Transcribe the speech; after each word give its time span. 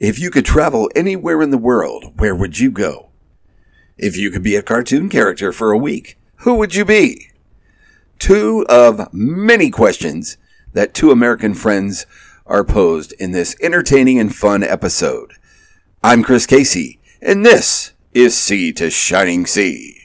If 0.00 0.18
you 0.18 0.30
could 0.30 0.44
travel 0.44 0.90
anywhere 0.96 1.40
in 1.40 1.50
the 1.50 1.58
world, 1.58 2.18
where 2.18 2.34
would 2.34 2.58
you 2.58 2.72
go? 2.72 3.10
If 3.96 4.16
you 4.16 4.32
could 4.32 4.42
be 4.42 4.56
a 4.56 4.62
cartoon 4.62 5.08
character 5.08 5.52
for 5.52 5.70
a 5.70 5.78
week, 5.78 6.18
who 6.38 6.54
would 6.56 6.74
you 6.74 6.84
be? 6.84 7.30
Two 8.18 8.66
of 8.68 9.12
many 9.12 9.70
questions 9.70 10.36
that 10.72 10.94
two 10.94 11.12
American 11.12 11.54
friends 11.54 12.06
are 12.44 12.64
posed 12.64 13.12
in 13.20 13.30
this 13.30 13.54
entertaining 13.62 14.18
and 14.18 14.34
fun 14.34 14.64
episode. 14.64 15.34
I'm 16.02 16.24
Chris 16.24 16.44
Casey, 16.44 16.98
and 17.22 17.46
this 17.46 17.92
is 18.12 18.36
Sea 18.36 18.72
to 18.72 18.90
Shining 18.90 19.46
Sea. 19.46 20.03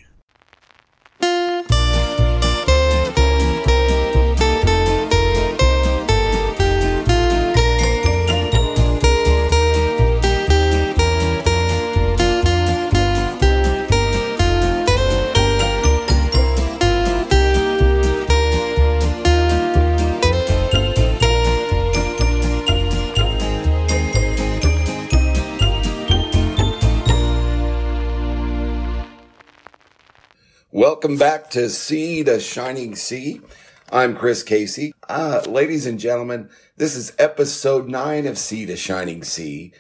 Welcome 31.00 31.18
back 31.18 31.50
to 31.52 31.70
Sea 31.70 32.26
to 32.26 32.42
Shining 32.42 32.94
Sea. 32.94 33.40
I'm 33.90 34.18
Chris 34.18 34.44
Casey. 34.44 34.94
Uh, 35.08 35.42
ladies 35.48 35.86
and 35.86 35.98
gentlemen, 35.98 36.50
this 36.76 36.94
is 36.94 37.14
episode 37.18 37.88
nine 37.88 38.28
of 38.28 38.38
Sea 38.38 38.66
to 38.66 38.76
Shining 38.76 39.24
Sea. 39.24 39.72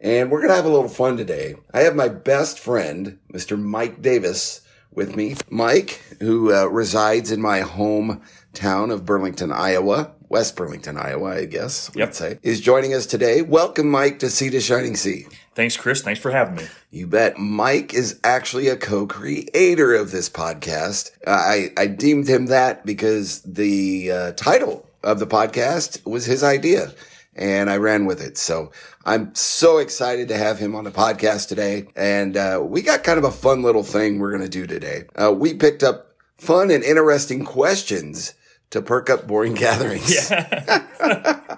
And 0.00 0.32
we're 0.32 0.40
going 0.40 0.48
to 0.50 0.56
have 0.56 0.64
a 0.64 0.68
little 0.70 0.88
fun 0.88 1.16
today. 1.16 1.54
I 1.72 1.82
have 1.82 1.94
my 1.94 2.08
best 2.08 2.58
friend, 2.58 3.20
Mr. 3.32 3.56
Mike 3.56 4.02
Davis, 4.02 4.62
with 4.90 5.14
me. 5.14 5.36
Mike, 5.48 6.02
who 6.18 6.52
uh, 6.52 6.64
resides 6.66 7.30
in 7.30 7.40
my 7.40 7.60
hometown 7.60 8.92
of 8.92 9.06
Burlington, 9.06 9.52
Iowa, 9.52 10.10
West 10.28 10.56
Burlington, 10.56 10.96
Iowa, 10.96 11.36
I 11.36 11.44
guess, 11.44 11.88
Yep. 11.94 12.08
would 12.08 12.14
say, 12.16 12.38
is 12.42 12.60
joining 12.60 12.94
us 12.94 13.06
today. 13.06 13.42
Welcome, 13.42 13.88
Mike, 13.88 14.18
to 14.18 14.28
Sea 14.28 14.50
to 14.50 14.60
Shining 14.60 14.96
Sea. 14.96 15.26
Thanks, 15.54 15.76
Chris. 15.76 16.02
Thanks 16.02 16.20
for 16.20 16.30
having 16.30 16.56
me. 16.56 16.64
You 16.90 17.06
bet. 17.06 17.38
Mike 17.38 17.94
is 17.94 18.18
actually 18.24 18.68
a 18.68 18.76
co-creator 18.76 19.94
of 19.94 20.10
this 20.10 20.28
podcast. 20.28 21.10
I, 21.26 21.70
I 21.76 21.86
deemed 21.86 22.28
him 22.28 22.46
that 22.46 22.84
because 22.84 23.40
the 23.42 24.10
uh, 24.10 24.32
title 24.32 24.88
of 25.02 25.20
the 25.20 25.26
podcast 25.26 26.04
was 26.06 26.24
his 26.24 26.42
idea 26.42 26.92
and 27.36 27.70
I 27.70 27.76
ran 27.76 28.04
with 28.06 28.20
it. 28.20 28.36
So 28.38 28.72
I'm 29.04 29.34
so 29.34 29.78
excited 29.78 30.28
to 30.28 30.36
have 30.36 30.58
him 30.58 30.74
on 30.74 30.84
the 30.84 30.90
podcast 30.90 31.48
today. 31.48 31.86
And 31.94 32.36
uh, 32.36 32.60
we 32.64 32.82
got 32.82 33.04
kind 33.04 33.18
of 33.18 33.24
a 33.24 33.30
fun 33.30 33.62
little 33.62 33.82
thing 33.84 34.18
we're 34.18 34.30
going 34.30 34.42
to 34.42 34.48
do 34.48 34.66
today. 34.66 35.04
Uh, 35.14 35.32
we 35.32 35.54
picked 35.54 35.82
up 35.82 36.14
fun 36.36 36.70
and 36.70 36.82
interesting 36.82 37.44
questions 37.44 38.34
to 38.70 38.82
perk 38.82 39.08
up 39.08 39.26
boring 39.26 39.54
gatherings. 39.64 40.30
Yeah. 40.30 40.82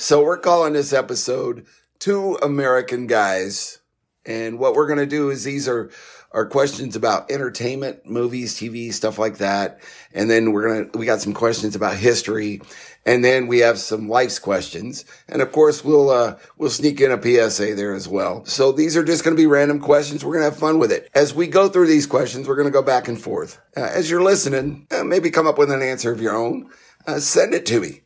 So 0.00 0.24
we're 0.24 0.38
calling 0.38 0.72
this 0.72 0.94
episode 0.94 1.66
Two 2.00 2.36
American 2.42 3.06
Guys. 3.06 3.78
And 4.26 4.58
what 4.58 4.74
we're 4.74 4.86
going 4.86 4.98
to 4.98 5.06
do 5.06 5.30
is 5.30 5.44
these 5.44 5.68
are 5.68 5.90
are 6.32 6.46
questions 6.46 6.94
about 6.94 7.30
entertainment, 7.30 8.06
movies, 8.06 8.54
TV, 8.54 8.92
stuff 8.92 9.18
like 9.18 9.38
that. 9.38 9.80
And 10.14 10.30
then 10.30 10.52
we're 10.52 10.68
going 10.68 10.90
to 10.90 10.98
we 10.98 11.06
got 11.06 11.20
some 11.20 11.34
questions 11.34 11.76
about 11.76 11.96
history. 11.96 12.62
And 13.06 13.24
then 13.24 13.46
we 13.46 13.60
have 13.60 13.78
some 13.78 14.08
life's 14.08 14.38
questions. 14.38 15.04
And 15.28 15.42
of 15.42 15.52
course, 15.52 15.84
we'll 15.84 16.10
uh 16.10 16.36
we'll 16.56 16.70
sneak 16.70 17.00
in 17.00 17.12
a 17.12 17.20
PSA 17.20 17.74
there 17.74 17.94
as 17.94 18.08
well. 18.08 18.44
So 18.44 18.72
these 18.72 18.96
are 18.96 19.04
just 19.04 19.24
going 19.24 19.36
to 19.36 19.40
be 19.40 19.46
random 19.46 19.80
questions. 19.80 20.24
We're 20.24 20.34
going 20.34 20.44
to 20.44 20.50
have 20.50 20.58
fun 20.58 20.78
with 20.78 20.92
it. 20.92 21.08
As 21.14 21.34
we 21.34 21.46
go 21.46 21.68
through 21.68 21.86
these 21.86 22.06
questions, 22.06 22.46
we're 22.48 22.56
going 22.56 22.68
to 22.68 22.72
go 22.72 22.82
back 22.82 23.08
and 23.08 23.20
forth. 23.20 23.60
Uh, 23.76 23.80
as 23.92 24.10
you're 24.10 24.22
listening, 24.22 24.86
uh, 24.90 25.04
maybe 25.04 25.30
come 25.30 25.46
up 25.46 25.58
with 25.58 25.70
an 25.70 25.82
answer 25.82 26.12
of 26.12 26.20
your 26.20 26.36
own. 26.36 26.70
Uh, 27.06 27.18
send 27.18 27.54
it 27.54 27.66
to 27.66 27.80
me. 27.80 28.02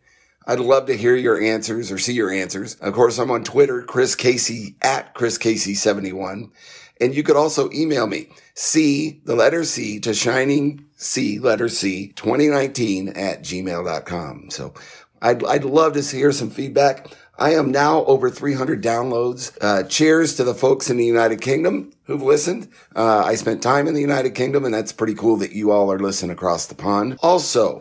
I'd 0.47 0.61
love 0.61 0.87
to 0.87 0.97
hear 0.97 1.17
your 1.17 1.41
answers 1.41 1.91
or 1.91 1.99
see 1.99 2.13
your 2.13 2.31
answers. 2.31 2.75
Of 2.77 2.95
course, 2.95 3.19
I'm 3.19 3.31
on 3.31 3.45
Twitter, 3.45 3.83
Chris 3.83 4.15
Casey 4.15 4.77
at 4.83 5.15
Chris 5.15 5.39
Casey71. 5.39 6.51
And 7.01 7.15
you 7.15 7.23
could 7.23 7.37
also 7.37 7.71
email 7.73 8.07
me, 8.07 8.29
C, 8.55 9.21
the 9.25 9.35
letter 9.35 9.65
C 9.65 9.99
to 10.01 10.15
shining 10.15 10.85
C, 10.97 11.39
letter 11.39 11.69
C, 11.69 12.09
2019 12.09 13.09
at 13.09 13.43
gmail.com. 13.43 14.51
So 14.51 14.75
I'd, 15.21 15.45
I'd 15.45 15.65
love 15.65 15.95
to 15.95 16.03
hear 16.03 16.31
some 16.31 16.51
feedback. 16.51 17.09
I 17.37 17.55
am 17.55 17.73
now 17.73 18.05
over 18.05 18.31
300 18.31 18.83
downloads. 18.83 19.57
Uh, 19.61 19.83
cheers 19.85 20.37
to 20.37 20.45
the 20.45 20.55
folks 20.55 20.89
in 20.89 20.97
the 20.97 21.05
United 21.05 21.41
Kingdom 21.41 21.93
who've 22.05 22.23
listened. 22.23 22.69
Uh, 22.95 23.25
I 23.25 23.35
spent 23.35 23.63
time 23.63 23.89
in 23.89 23.95
the 23.95 24.01
United 24.01 24.35
Kingdom 24.37 24.65
and 24.65 24.73
that's 24.73 24.93
pretty 24.93 25.15
cool 25.15 25.37
that 25.39 25.53
you 25.53 25.73
all 25.73 25.91
are 25.91 25.99
listening 25.99 26.31
across 26.31 26.67
the 26.67 26.77
pond. 26.77 27.19
Also, 27.23 27.79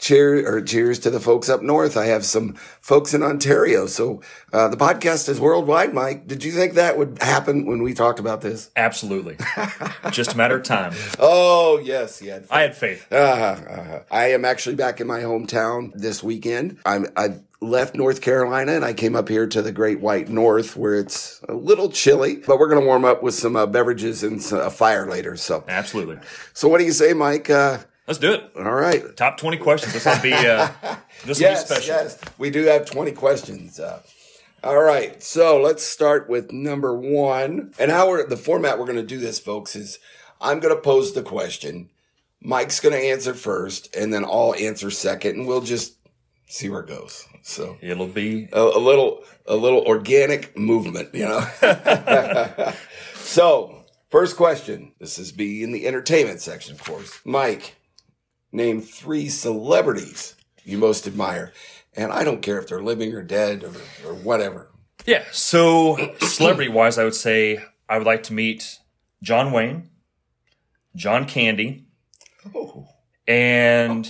cheer 0.00 0.48
or 0.50 0.60
cheers 0.62 0.98
to 1.00 1.10
the 1.10 1.20
folks 1.20 1.48
up 1.48 1.62
north. 1.62 1.96
I 1.96 2.06
have 2.06 2.24
some 2.24 2.54
folks 2.80 3.14
in 3.14 3.22
Ontario. 3.22 3.86
So 3.86 4.22
uh, 4.52 4.68
the 4.68 4.76
podcast 4.76 5.28
is 5.28 5.38
worldwide, 5.38 5.94
Mike. 5.94 6.26
Did 6.26 6.42
you 6.42 6.52
think 6.52 6.74
that 6.74 6.98
would 6.98 7.18
happen 7.22 7.66
when 7.66 7.82
we 7.82 7.94
talked 7.94 8.18
about 8.18 8.40
this? 8.40 8.70
Absolutely. 8.76 9.36
Just 10.10 10.32
a 10.34 10.36
matter 10.36 10.56
of 10.56 10.64
time. 10.64 10.94
Oh, 11.18 11.78
yes, 11.78 12.22
yeah. 12.22 12.40
I 12.50 12.62
had 12.62 12.74
faith. 12.76 13.06
Uh, 13.12 13.16
uh, 13.16 14.02
I 14.10 14.32
am 14.32 14.44
actually 14.44 14.74
back 14.76 15.00
in 15.00 15.06
my 15.06 15.20
hometown 15.20 15.92
this 15.94 16.22
weekend. 16.22 16.78
I'm, 16.86 17.06
I 17.16 17.36
left 17.60 17.94
North 17.94 18.22
Carolina 18.22 18.72
and 18.72 18.84
I 18.84 18.94
came 18.94 19.14
up 19.14 19.28
here 19.28 19.46
to 19.46 19.60
the 19.60 19.70
Great 19.70 20.00
White 20.00 20.30
North 20.30 20.76
where 20.76 20.94
it's 20.94 21.42
a 21.46 21.52
little 21.52 21.90
chilly, 21.90 22.36
but 22.36 22.58
we're 22.58 22.68
going 22.68 22.80
to 22.80 22.86
warm 22.86 23.04
up 23.04 23.22
with 23.22 23.34
some 23.34 23.54
uh, 23.54 23.66
beverages 23.66 24.22
and 24.22 24.40
a 24.52 24.70
fire 24.70 25.06
later. 25.06 25.36
So, 25.36 25.62
Absolutely. 25.68 26.18
so 26.54 26.68
what 26.68 26.78
do 26.78 26.84
you 26.84 26.92
say, 26.92 27.12
Mike? 27.12 27.50
Uh, 27.50 27.78
Let's 28.10 28.18
do 28.18 28.32
it. 28.32 28.50
all 28.56 28.72
right. 28.72 29.16
Top 29.16 29.36
20 29.36 29.58
questions. 29.58 29.92
This 29.92 30.04
will 30.04 30.20
be, 30.20 30.32
uh, 30.32 30.68
this 31.24 31.38
will 31.38 31.42
Yes, 31.42 31.62
be 31.62 31.76
special. 31.76 31.94
yes. 31.94 32.18
We 32.38 32.50
do 32.50 32.64
have 32.64 32.84
20 32.84 33.12
questions. 33.12 33.78
Uh, 33.78 34.02
all 34.64 34.82
right. 34.82 35.22
So 35.22 35.60
let's 35.62 35.84
start 35.84 36.28
with 36.28 36.50
number 36.50 36.92
one. 36.92 37.72
And 37.78 37.92
how 37.92 38.08
we're, 38.08 38.26
the 38.26 38.36
format 38.36 38.80
we're 38.80 38.86
going 38.86 38.96
to 38.96 39.04
do 39.06 39.18
this, 39.18 39.38
folks, 39.38 39.76
is 39.76 40.00
I'm 40.40 40.58
going 40.58 40.74
to 40.74 40.80
pose 40.80 41.12
the 41.12 41.22
question. 41.22 41.88
Mike's 42.42 42.80
going 42.80 42.96
to 42.96 43.00
answer 43.00 43.32
first, 43.32 43.94
and 43.94 44.12
then 44.12 44.24
I'll 44.24 44.56
answer 44.56 44.90
second, 44.90 45.36
and 45.36 45.46
we'll 45.46 45.60
just 45.60 45.94
see 46.48 46.68
where 46.68 46.80
it 46.80 46.88
goes. 46.88 47.24
So 47.42 47.76
It'll 47.80 48.08
be, 48.08 48.48
a, 48.52 48.60
a 48.60 48.80
little, 48.80 49.22
a 49.46 49.54
little 49.54 49.82
organic 49.82 50.58
movement, 50.58 51.14
you 51.14 51.26
know? 51.26 51.46
so 53.14 53.84
first 54.10 54.36
question. 54.36 54.94
This 54.98 55.16
is 55.16 55.30
be 55.30 55.62
in 55.62 55.70
the 55.70 55.86
entertainment 55.86 56.40
section, 56.40 56.74
of 56.74 56.82
course. 56.82 57.20
Mike, 57.24 57.76
name 58.52 58.80
three 58.80 59.28
celebrities 59.28 60.34
you 60.64 60.78
most 60.78 61.06
admire. 61.06 61.52
And 61.96 62.12
I 62.12 62.22
don't 62.24 62.42
care 62.42 62.58
if 62.58 62.68
they're 62.68 62.82
living 62.82 63.12
or 63.14 63.22
dead 63.22 63.64
or, 63.64 63.72
or 64.08 64.14
whatever. 64.14 64.70
yeah. 65.06 65.24
So, 65.32 66.14
celebrity 66.20 66.70
wise, 66.70 66.98
I 66.98 67.04
would 67.04 67.14
say 67.14 67.64
I 67.88 67.98
would 67.98 68.06
like 68.06 68.22
to 68.24 68.32
meet 68.32 68.78
John 69.22 69.50
Wayne, 69.52 69.90
John 70.94 71.26
Candy, 71.26 71.86
Oh, 72.54 72.86
and, 73.26 74.06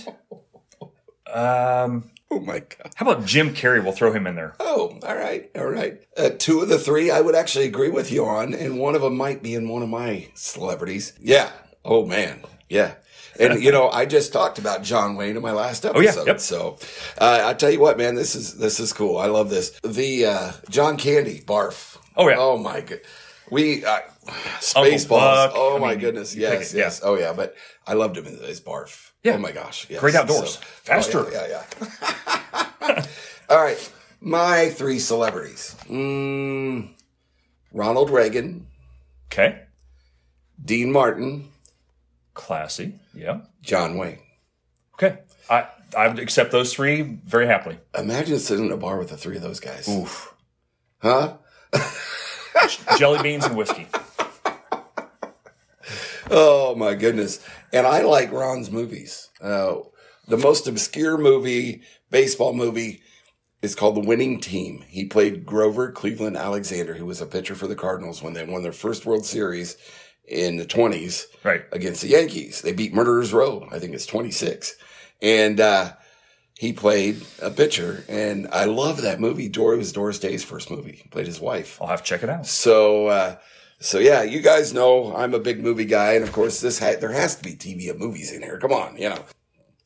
um, 1.33 2.09
oh 2.29 2.39
my 2.39 2.59
God. 2.59 2.91
how 2.95 3.09
about 3.09 3.25
Jim 3.25 3.53
Carrey? 3.53 3.83
We'll 3.83 3.91
throw 3.93 4.11
him 4.13 4.27
in 4.27 4.35
there. 4.35 4.55
Oh, 4.59 4.97
all 5.03 5.15
right. 5.15 5.49
All 5.55 5.65
right. 5.67 6.01
Uh, 6.15 6.29
two 6.37 6.61
of 6.61 6.69
the 6.69 6.79
three 6.79 7.09
I 7.11 7.21
would 7.21 7.35
actually 7.35 7.65
agree 7.65 7.89
with 7.89 8.11
you 8.11 8.25
on, 8.25 8.53
and 8.53 8.79
one 8.79 8.95
of 8.95 9.01
them 9.01 9.17
might 9.17 9.41
be 9.43 9.55
in 9.55 9.67
one 9.69 9.81
of 9.81 9.89
my 9.89 10.29
celebrities. 10.35 11.13
Yeah. 11.19 11.51
Oh, 11.83 12.05
man. 12.05 12.41
Yeah. 12.69 12.93
And 13.39 13.63
you 13.63 13.71
know, 13.71 13.89
I 13.89 14.05
just 14.05 14.33
talked 14.33 14.59
about 14.59 14.83
John 14.83 15.15
Wayne 15.15 15.35
in 15.35 15.41
my 15.41 15.51
last 15.51 15.85
episode. 15.85 15.99
Oh, 15.99 16.21
yeah, 16.23 16.25
yep. 16.25 16.39
So 16.39 16.77
uh, 17.19 17.41
I 17.45 17.53
tell 17.53 17.69
you 17.71 17.79
what, 17.79 17.97
man, 17.97 18.15
this 18.15 18.35
is 18.35 18.57
this 18.57 18.79
is 18.79 18.93
cool. 18.93 19.17
I 19.17 19.27
love 19.27 19.49
this. 19.49 19.71
The 19.83 20.25
uh, 20.25 20.51
John 20.69 20.97
Candy 20.97 21.41
barf. 21.41 21.97
Oh, 22.15 22.27
yeah. 22.29 22.35
Oh 22.37 22.57
my 22.57 22.81
god. 22.81 22.99
We 23.49 23.83
uh, 23.85 23.99
Spaceballs. 24.59 25.51
Oh 25.53 25.75
I 25.77 25.79
my 25.79 25.89
mean, 25.91 25.99
goodness. 25.99 26.35
Yes, 26.35 26.73
it, 26.73 26.77
yeah. 26.77 26.83
yes. 26.85 27.01
Oh 27.03 27.17
yeah. 27.17 27.33
But 27.33 27.55
I 27.85 27.93
loved 27.93 28.17
him 28.17 28.25
in 28.27 28.37
his 28.37 28.61
barf. 28.61 29.11
Yeah. 29.23 29.33
Oh 29.33 29.37
my 29.37 29.51
gosh. 29.51 29.87
Yes. 29.89 29.99
Great 29.99 30.15
outdoors. 30.15 30.55
So- 30.55 30.61
Faster. 30.61 31.19
Oh, 31.19 31.29
yeah, 31.31 31.47
yeah. 31.47 31.63
yeah. 32.81 33.05
All 33.49 33.61
right. 33.61 33.91
My 34.19 34.69
three 34.69 34.99
celebrities. 34.99 35.75
Mm, 35.89 36.89
Ronald 37.73 38.09
Reagan, 38.09 38.67
Okay. 39.31 39.63
Dean 40.63 40.91
Martin, 40.91 41.50
Classy. 42.33 42.95
Yeah. 43.13 43.41
John 43.61 43.97
Wayne. 43.97 44.19
Okay. 44.95 45.19
I, 45.49 45.67
I 45.97 46.07
would 46.07 46.19
accept 46.19 46.51
those 46.51 46.73
three 46.73 47.01
very 47.01 47.47
happily. 47.47 47.77
Imagine 47.97 48.39
sitting 48.39 48.65
in 48.65 48.71
a 48.71 48.77
bar 48.77 48.97
with 48.97 49.09
the 49.09 49.17
three 49.17 49.35
of 49.35 49.41
those 49.41 49.59
guys. 49.59 49.89
Oof. 49.89 50.33
Huh? 50.99 51.37
Jelly 52.97 53.21
beans 53.21 53.45
and 53.45 53.57
whiskey. 53.57 53.87
Oh 56.29 56.75
my 56.75 56.93
goodness. 56.93 57.45
And 57.73 57.85
I 57.85 58.03
like 58.03 58.31
Ron's 58.31 58.71
movies. 58.71 59.29
Uh, 59.41 59.77
the 60.27 60.37
most 60.37 60.67
obscure 60.67 61.17
movie, 61.17 61.81
baseball 62.09 62.53
movie 62.53 63.01
is 63.61 63.75
called 63.75 63.95
The 63.95 64.07
Winning 64.07 64.39
Team. 64.39 64.83
He 64.87 65.05
played 65.05 65.45
Grover 65.45 65.91
Cleveland 65.91 66.37
Alexander, 66.37 66.93
who 66.93 67.05
was 67.05 67.19
a 67.19 67.25
pitcher 67.25 67.55
for 67.55 67.67
the 67.67 67.75
Cardinals 67.75 68.23
when 68.23 68.33
they 68.33 68.45
won 68.45 68.63
their 68.63 68.71
first 68.71 69.05
World 69.05 69.25
Series 69.25 69.77
in 70.27 70.57
the 70.57 70.65
20s 70.65 71.25
Right. 71.43 71.63
against 71.71 72.01
the 72.01 72.07
Yankees. 72.09 72.61
They 72.61 72.71
beat 72.73 72.93
Murderers 72.93 73.33
Row. 73.33 73.67
I 73.71 73.79
think 73.79 73.93
it's 73.93 74.05
26. 74.05 74.75
And, 75.21 75.59
uh, 75.59 75.93
he 76.57 76.73
played 76.73 77.23
a 77.41 77.49
pitcher 77.49 78.03
and 78.07 78.47
I 78.51 78.65
love 78.65 79.01
that 79.01 79.19
movie. 79.19 79.49
Dory 79.49 79.77
was 79.77 79.91
Doris 79.91 80.19
Day's 80.19 80.43
first 80.43 80.69
movie. 80.69 80.99
He 81.03 81.09
played 81.09 81.25
his 81.25 81.39
wife. 81.41 81.79
I'll 81.81 81.87
have 81.87 82.03
to 82.03 82.07
check 82.07 82.21
it 82.21 82.29
out. 82.29 82.45
So, 82.45 83.07
uh, 83.07 83.37
so 83.79 83.97
yeah, 83.97 84.21
you 84.21 84.41
guys 84.41 84.71
know 84.71 85.15
I'm 85.15 85.33
a 85.33 85.39
big 85.39 85.59
movie 85.63 85.85
guy, 85.85 86.13
and 86.13 86.23
of 86.23 86.31
course, 86.31 86.61
this 86.61 86.77
ha- 86.77 86.97
there 86.99 87.11
has 87.11 87.35
to 87.37 87.43
be 87.43 87.55
TV 87.55 87.89
and 87.89 87.97
movies 87.97 88.31
in 88.31 88.43
here. 88.43 88.59
Come 88.59 88.73
on, 88.73 88.95
you 88.95 89.09
know, 89.09 89.25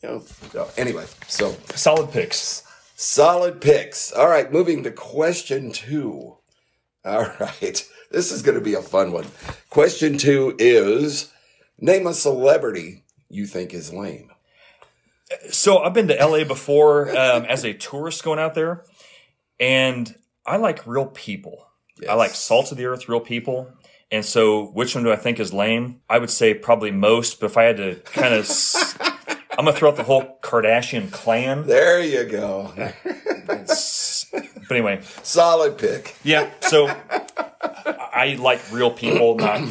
you 0.04 0.10
know. 0.10 0.24
So 0.52 0.70
anyway, 0.76 1.06
so 1.30 1.56
Solid 1.76 2.12
picks. 2.12 2.64
solid 2.98 3.62
picks. 3.62 4.12
All 4.12 4.28
right, 4.28 4.52
moving 4.52 4.84
to 4.84 4.92
question 4.92 5.72
two. 5.72 6.36
All 7.06 7.28
right, 7.40 7.88
this 8.12 8.32
is 8.32 8.42
going 8.42 8.56
to 8.58 8.64
be 8.64 8.74
a 8.74 8.82
fun 8.82 9.12
one. 9.12 9.26
Question 9.70 10.18
two 10.18 10.56
is: 10.58 11.32
Name 11.80 12.08
a 12.08 12.14
celebrity 12.14 13.04
you 13.30 13.46
think 13.46 13.74
is 13.74 13.94
lame. 13.94 14.32
So 15.50 15.80
I've 15.80 15.94
been 15.94 16.08
to 16.08 16.16
LA 16.26 16.44
before 16.44 17.10
um, 17.10 17.46
as 17.46 17.64
a 17.64 17.74
tourist 17.74 18.24
going 18.24 18.40
out 18.40 18.56
there, 18.56 18.84
and 19.60 20.14
I 20.46 20.58
like 20.58 20.86
real 20.88 21.08
people. 21.08 21.68
I 22.10 22.16
like 22.16 22.32
salt 22.32 22.72
of 22.72 22.78
the 22.78 22.86
earth, 22.86 23.08
real 23.08 23.20
people. 23.22 23.72
And 24.12 24.24
so, 24.24 24.66
which 24.68 24.94
one 24.96 25.04
do 25.04 25.12
I 25.12 25.16
think 25.16 25.40
is 25.40 25.52
lame? 25.54 26.02
I 26.10 26.20
would 26.20 26.30
say 26.30 26.54
probably 26.54 26.92
most. 26.92 27.40
But 27.40 27.48
if 27.48 27.58
I 27.58 27.64
had 27.64 27.78
to 27.78 27.96
kind 28.06 28.34
of, 28.34 28.42
s- 28.42 28.96
I'm 29.58 29.66
gonna 29.66 29.74
throw 29.74 29.90
out 29.90 29.96
the 29.96 30.04
whole 30.04 30.38
Kardashian 30.42 31.12
clan. 31.12 31.66
There 31.66 32.02
you 32.02 32.24
go. 32.26 32.72
But 34.68 34.78
anyway, 34.78 35.02
solid 35.24 35.78
pick. 35.78 36.16
yeah. 36.24 36.50
So 36.62 36.88
I 36.88 38.38
like 38.40 38.62
real 38.72 38.92
people, 38.92 39.36
not 39.36 39.62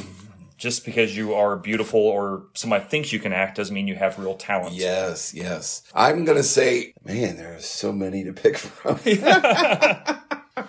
just 0.57 0.85
because 0.85 1.17
you 1.17 1.35
are 1.35 1.57
beautiful 1.57 2.01
or 2.01 2.45
somebody 2.55 2.85
thinks 2.85 3.13
you 3.13 3.19
can 3.19 3.33
act 3.33 3.57
doesn't 3.57 3.75
mean 3.75 3.89
you 3.89 3.97
have 3.97 4.19
real 4.19 4.35
talent. 4.35 4.75
Yes, 4.75 5.35
yes. 5.35 5.83
I'm 5.95 6.25
gonna 6.25 6.43
say, 6.43 6.95
man, 7.05 7.37
there 7.37 7.55
are 7.55 7.61
so 7.61 7.93
many 7.93 8.25
to 8.25 8.33
pick 8.33 8.57
from. 8.59 8.99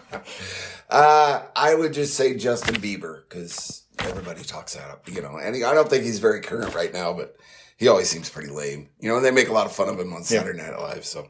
uh, 0.90 1.44
I 1.56 1.76
would 1.76 1.94
just 1.94 2.16
say 2.16 2.36
Justin 2.36 2.76
Bieber 2.76 3.24
because 3.28 3.84
everybody 4.00 4.44
talks 4.44 4.76
out, 4.78 5.02
you 5.08 5.22
know, 5.22 5.38
and 5.38 5.56
I 5.64 5.74
don't 5.74 5.90
think 5.90 6.04
he's 6.04 6.20
very 6.20 6.42
current 6.42 6.76
right 6.76 6.92
now, 6.94 7.14
but 7.14 7.38
he 7.78 7.88
always 7.88 8.10
seems 8.10 8.30
pretty 8.30 8.50
lame, 8.50 8.90
you 9.00 9.10
know. 9.10 9.18
And 9.18 9.26
they 9.26 9.32
make 9.32 9.50
a 9.50 9.54
lot 9.54 9.66
of 9.66 9.72
fun 9.74 9.90
of 9.90 10.00
him 10.00 10.14
on 10.14 10.24
Saturday 10.24 10.58
Night 10.58 10.78
Live. 10.80 11.06
So, 11.06 11.28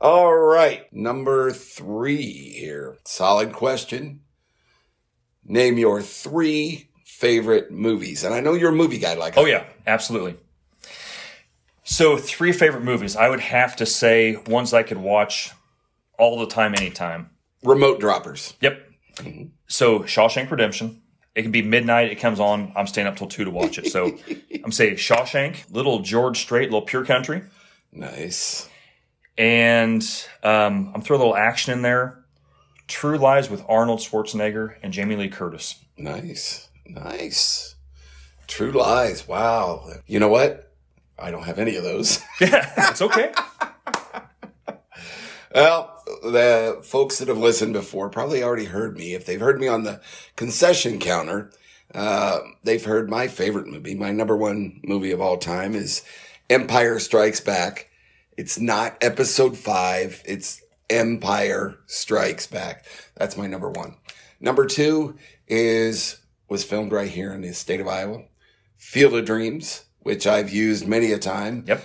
all 0.00 0.34
right, 0.34 0.92
number 0.92 1.50
three 1.50 2.22
here, 2.50 2.96
solid 3.04 3.52
question. 3.52 4.20
Name 5.44 5.78
your 5.78 6.02
three 6.02 6.90
favorite 7.04 7.70
movies, 7.70 8.24
and 8.24 8.34
I 8.34 8.40
know 8.40 8.54
you're 8.54 8.70
a 8.72 8.74
movie 8.74 8.98
guy, 8.98 9.14
like 9.14 9.34
Oh 9.36 9.44
yeah, 9.46 9.64
absolutely. 9.86 10.34
So 11.84 12.16
three 12.16 12.52
favorite 12.52 12.82
movies. 12.82 13.14
I 13.16 13.28
would 13.28 13.40
have 13.40 13.76
to 13.76 13.86
say 13.86 14.36
ones 14.46 14.74
I 14.74 14.82
could 14.82 14.98
watch 14.98 15.52
all 16.18 16.38
the 16.40 16.46
time, 16.46 16.74
anytime. 16.74 17.30
remote 17.62 18.00
droppers. 18.00 18.54
Yep. 18.60 18.90
Mm-hmm. 19.16 19.44
So 19.68 20.00
Shawshank 20.00 20.50
Redemption. 20.50 21.02
It 21.34 21.42
can 21.42 21.52
be 21.52 21.62
midnight. 21.62 22.10
It 22.10 22.16
comes 22.16 22.40
on. 22.40 22.72
I'm 22.74 22.86
staying 22.86 23.06
up 23.06 23.16
till 23.16 23.26
two 23.28 23.44
to 23.44 23.50
watch 23.50 23.78
it. 23.78 23.86
So 23.92 24.16
I'm 24.64 24.72
saying 24.72 24.96
Shawshank, 24.96 25.70
little 25.70 26.00
George 26.00 26.38
Strait, 26.40 26.64
little 26.70 26.82
Pure 26.82 27.04
Country, 27.04 27.42
Nice. 27.92 28.68
And 29.38 30.02
um, 30.42 30.92
I'm 30.94 31.02
throwing 31.02 31.20
a 31.20 31.24
little 31.24 31.36
action 31.36 31.72
in 31.72 31.82
there. 31.82 32.22
True 32.88 33.18
Lies 33.18 33.50
with 33.50 33.64
Arnold 33.68 33.98
Schwarzenegger 34.00 34.76
and 34.82 34.92
Jamie 34.92 35.16
Lee 35.16 35.28
Curtis. 35.28 35.76
Nice. 35.96 36.68
Nice. 36.86 37.74
True 38.46 38.70
lies. 38.70 39.26
Wow. 39.26 39.88
You 40.06 40.20
know 40.20 40.28
what? 40.28 40.72
I 41.18 41.30
don't 41.30 41.44
have 41.44 41.58
any 41.58 41.76
of 41.76 41.82
those. 41.82 42.20
yeah, 42.40 42.90
It's 42.90 43.02
okay. 43.02 43.32
well, 45.54 46.02
the 46.22 46.80
folks 46.84 47.18
that 47.18 47.28
have 47.28 47.38
listened 47.38 47.72
before 47.72 48.08
probably 48.08 48.42
already 48.42 48.66
heard 48.66 48.96
me. 48.96 49.14
If 49.14 49.26
they've 49.26 49.40
heard 49.40 49.58
me 49.58 49.66
on 49.68 49.84
the 49.84 50.00
concession 50.36 50.98
counter, 50.98 51.50
uh, 51.94 52.40
they've 52.62 52.84
heard 52.84 53.08
my 53.10 53.26
favorite 53.28 53.66
movie. 53.66 53.94
My 53.94 54.12
number 54.12 54.36
one 54.36 54.80
movie 54.84 55.10
of 55.12 55.20
all 55.20 55.38
time 55.38 55.74
is 55.74 56.04
Empire 56.50 56.98
Strikes 56.98 57.40
Back. 57.40 57.88
It's 58.36 58.60
not 58.60 58.98
episode 59.00 59.56
five. 59.56 60.22
It's 60.26 60.62
Empire 60.90 61.78
Strikes 61.86 62.46
Back. 62.46 62.84
That's 63.16 63.36
my 63.36 63.46
number 63.46 63.70
one. 63.70 63.96
Number 64.40 64.66
two 64.66 65.16
is 65.48 66.20
was 66.46 66.62
filmed 66.62 66.92
right 66.92 67.08
here 67.08 67.32
in 67.32 67.40
the 67.40 67.54
state 67.54 67.80
of 67.80 67.88
Iowa. 67.88 68.24
Field 68.76 69.14
of 69.14 69.24
Dreams, 69.24 69.86
which 70.00 70.26
I've 70.26 70.50
used 70.50 70.86
many 70.86 71.12
a 71.12 71.18
time. 71.18 71.64
Yep. 71.66 71.82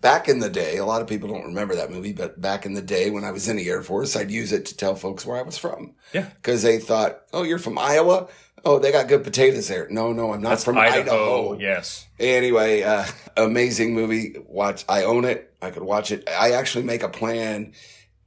Back 0.00 0.28
in 0.28 0.38
the 0.38 0.48
day, 0.50 0.76
a 0.76 0.84
lot 0.84 1.02
of 1.02 1.08
people 1.08 1.28
don't 1.28 1.46
remember 1.46 1.74
that 1.74 1.90
movie, 1.90 2.12
but 2.12 2.40
back 2.40 2.64
in 2.64 2.74
the 2.74 2.82
day 2.82 3.10
when 3.10 3.24
I 3.24 3.32
was 3.32 3.48
in 3.48 3.56
the 3.56 3.68
Air 3.68 3.82
Force, 3.82 4.14
I'd 4.14 4.30
use 4.30 4.52
it 4.52 4.66
to 4.66 4.76
tell 4.76 4.94
folks 4.94 5.26
where 5.26 5.36
I 5.36 5.42
was 5.42 5.58
from. 5.58 5.94
Yeah. 6.12 6.28
Because 6.36 6.62
they 6.62 6.78
thought, 6.78 7.22
oh, 7.32 7.42
you're 7.42 7.58
from 7.58 7.78
Iowa? 7.78 8.28
Oh, 8.64 8.78
they 8.78 8.92
got 8.92 9.08
good 9.08 9.24
potatoes 9.24 9.68
there. 9.68 9.88
No, 9.90 10.12
no, 10.12 10.32
I'm 10.32 10.42
not 10.42 10.60
from 10.60 10.78
Idaho. 10.78 11.58
Yes. 11.58 12.06
Anyway, 12.18 12.82
uh, 12.82 13.06
amazing 13.36 13.94
movie. 13.94 14.36
Watch. 14.46 14.84
I 14.88 15.04
own 15.04 15.24
it. 15.24 15.52
I 15.60 15.70
could 15.70 15.82
watch 15.82 16.12
it. 16.12 16.28
I 16.28 16.52
actually 16.52 16.84
make 16.84 17.02
a 17.02 17.08
plan 17.08 17.72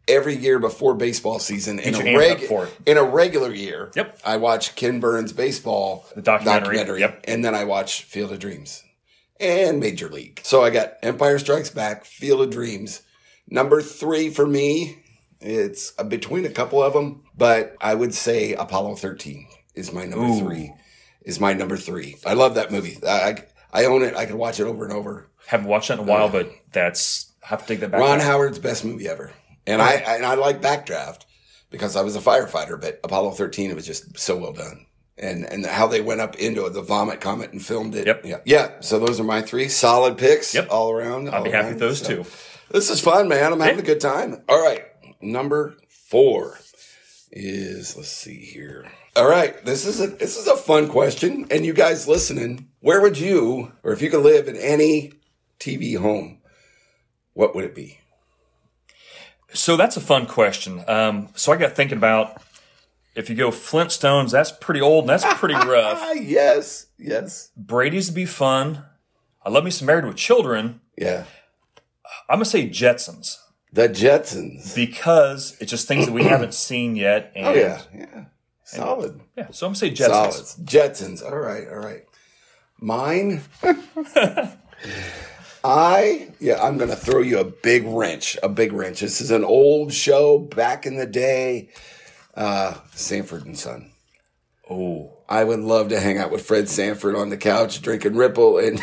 every 0.08 0.36
year 0.36 0.60
before 0.60 0.94
baseball 0.94 1.40
season 1.40 1.80
in 1.80 1.96
a, 1.96 2.38
for 2.48 2.68
in 2.86 2.98
a 2.98 3.04
regular 3.04 3.54
year. 3.54 3.92
Yep. 3.96 4.20
I 4.26 4.38
watch 4.38 4.76
Ken 4.76 5.00
Burns 5.00 5.32
baseball 5.34 6.06
The 6.16 6.22
documentary. 6.22 7.00
Yep. 7.00 7.22
and 7.26 7.46
then 7.46 7.56
I 7.56 7.64
watch 7.64 8.04
Field 8.04 8.32
of 8.32 8.40
Dreams 8.40 8.84
and 9.42 9.80
Major 9.80 10.10
League. 10.10 10.42
So 10.44 10.64
I 10.64 10.70
got 10.70 10.94
Empire 11.02 11.40
Strikes 11.40 11.70
Back, 11.70 12.06
Field 12.06 12.42
of 12.42 12.50
Dreams. 12.52 13.02
Number 13.48 13.82
three 13.82 14.30
for 14.30 14.48
me, 14.48 15.00
it's 15.42 15.94
uh, 15.98 16.04
between 16.04 16.46
a 16.46 16.50
couple 16.50 16.82
of 16.82 16.94
them, 16.94 17.24
but 17.36 17.76
I 17.82 17.96
would 17.96 18.14
say 18.14 18.54
Apollo 18.54 18.96
13 18.96 19.48
is 19.76 19.92
my 19.92 20.06
number 20.06 20.28
Ooh. 20.28 20.40
three. 20.40 20.74
Is 21.24 21.40
my 21.40 21.54
number 21.54 21.78
three. 21.78 22.18
I 22.26 22.34
love 22.34 22.56
that 22.56 22.72
movie. 22.72 22.98
I, 23.08 23.44
I 23.72 23.86
own 23.86 24.02
it. 24.02 24.16
I 24.16 24.26
can 24.26 24.38
watch 24.38 24.60
it 24.60 24.66
over 24.66 24.84
and 24.84 24.94
over. 24.94 25.28
Haven't 25.46 25.68
watched 25.68 25.90
that 25.90 26.00
in 26.00 26.08
a 26.08 26.08
while, 26.08 26.30
but 26.30 26.52
that's 26.72 27.32
I 27.44 27.48
have 27.48 27.62
to 27.62 27.68
take 27.68 27.80
that 27.82 27.92
back. 27.92 28.00
Ron. 28.00 28.20
Howard's 28.20 28.60
best 28.60 28.84
movie 28.86 29.08
ever. 29.08 29.32
And 29.68 29.82
I 29.82 29.94
and 29.94 30.26
I 30.26 30.34
like 30.36 30.62
Backdraft 30.62 31.26
because 31.70 31.96
I 31.96 32.02
was 32.02 32.16
a 32.16 32.20
firefighter, 32.20 32.80
but 32.80 33.00
Apollo 33.04 33.32
13 33.32 33.70
it 33.70 33.76
was 33.76 33.86
just 33.86 34.18
so 34.18 34.38
well 34.38 34.54
done. 34.54 34.86
And 35.18 35.46
and 35.46 35.66
how 35.66 35.88
they 35.88 36.02
went 36.02 36.22
up 36.22 36.36
into 36.38 36.68
the 36.70 36.82
vomit 36.82 37.20
comet 37.22 37.52
and 37.52 37.64
filmed 37.64 37.96
it. 37.96 38.08
Yep. 38.08 38.22
Yeah. 38.26 38.38
Yeah. 38.46 38.72
So 38.80 38.98
those 38.98 39.20
are 39.20 39.24
my 39.24 39.42
three 39.42 39.68
solid 39.68 40.18
picks 40.18 40.54
Yep. 40.56 40.68
all 40.72 40.92
around. 40.92 41.30
I'll 41.30 41.44
be 41.44 41.52
happy 41.52 41.70
with 41.70 41.80
those 41.80 42.02
two. 42.02 42.26
This 42.72 42.90
is 42.90 43.02
fun, 43.02 43.28
man. 43.28 43.52
I'm 43.54 43.60
having 43.60 43.76
Yeah. 43.78 43.84
a 43.84 43.86
good 43.86 44.00
time. 44.02 44.42
All 44.50 44.62
right. 44.64 44.86
Number 45.22 45.76
four 45.90 46.58
is 47.32 47.96
let's 47.96 48.10
see 48.10 48.38
here. 48.40 48.92
All 49.16 49.28
right, 49.28 49.64
this 49.66 49.86
is 49.86 50.00
a 50.00 50.08
this 50.08 50.38
is 50.38 50.48
a 50.48 50.56
fun 50.56 50.88
question, 50.88 51.46
and 51.52 51.66
you 51.66 51.74
guys 51.74 52.08
listening, 52.08 52.70
where 52.80 53.02
would 53.02 53.18
you, 53.18 53.74
or 53.84 53.92
if 53.92 54.02
you 54.02 54.10
could 54.10 54.24
live 54.24 54.48
in 54.48 54.56
any 54.56 55.12
TV 55.60 55.98
home, 55.98 56.40
what 57.34 57.54
would 57.54 57.66
it 57.66 57.76
be? 57.76 58.00
So 59.54 59.76
that's 59.76 59.98
a 59.98 60.02
fun 60.02 60.28
question. 60.28 60.84
Um, 60.88 61.28
so 61.36 61.52
I 61.52 61.58
got 61.58 61.74
thinking 61.76 61.98
about 61.98 62.42
if 63.16 63.30
you 63.30 63.36
go 63.36 63.50
Flintstones, 63.50 64.32
that's 64.32 64.52
pretty 64.52 64.82
old 64.82 65.04
and 65.04 65.10
that's 65.10 65.26
pretty 65.40 65.56
rough. 65.68 66.02
Yes, 66.20 66.88
yes, 66.98 67.52
Brady's 67.58 68.10
be 68.10 68.26
fun. 68.26 68.84
I 69.44 69.50
love 69.50 69.64
me 69.64 69.72
some 69.72 69.88
Married 69.88 70.06
with 70.06 70.16
Children. 70.18 70.82
yeah. 70.98 71.26
I'm 72.30 72.36
gonna 72.36 72.46
say 72.46 72.68
Jetsons 72.70 73.38
The 73.72 73.88
Jetsons. 73.88 74.76
because 74.76 75.56
it's 75.62 75.72
just 75.72 75.88
things 75.88 76.06
that 76.06 76.12
we 76.12 76.24
haven't 76.34 76.54
seen 76.54 76.96
yet. 76.98 77.32
And 77.36 77.48
Oh 77.48 77.54
yeah, 77.54 77.82
yeah. 77.98 78.26
Solid. 78.66 79.20
yeah. 79.38 79.48
So 79.52 79.66
I'm 79.66 79.70
gonna 79.72 79.78
say 79.80 79.92
Jetsons. 79.92 80.34
Solid. 80.34 80.68
Jetsons. 80.68 81.24
All 81.24 81.38
right, 81.38 81.68
all 81.70 81.78
right. 81.80 82.04
Mine. 82.80 83.42
I 85.64 86.30
yeah, 86.40 86.62
I'm 86.62 86.78
gonna 86.78 86.96
throw 86.96 87.22
you 87.22 87.40
a 87.40 87.44
big 87.46 87.84
wrench. 87.86 88.38
A 88.42 88.50
big 88.50 88.74
wrench. 88.74 89.00
This 89.02 89.22
is 89.22 89.32
an 89.32 89.44
old 89.44 89.94
show 89.94 90.40
back 90.40 90.86
in 90.86 90.98
the 90.98 91.06
day. 91.06 91.70
Uh 92.36 92.76
Sanford 92.94 93.46
and 93.46 93.58
Son. 93.58 93.92
Oh, 94.70 95.18
I 95.28 95.44
would 95.44 95.60
love 95.60 95.90
to 95.90 96.00
hang 96.00 96.18
out 96.18 96.32
with 96.32 96.46
Fred 96.46 96.70
Sanford 96.70 97.16
on 97.16 97.30
the 97.30 97.38
couch 97.38 97.82
drinking 97.82 98.16
Ripple 98.16 98.58
and 98.58 98.80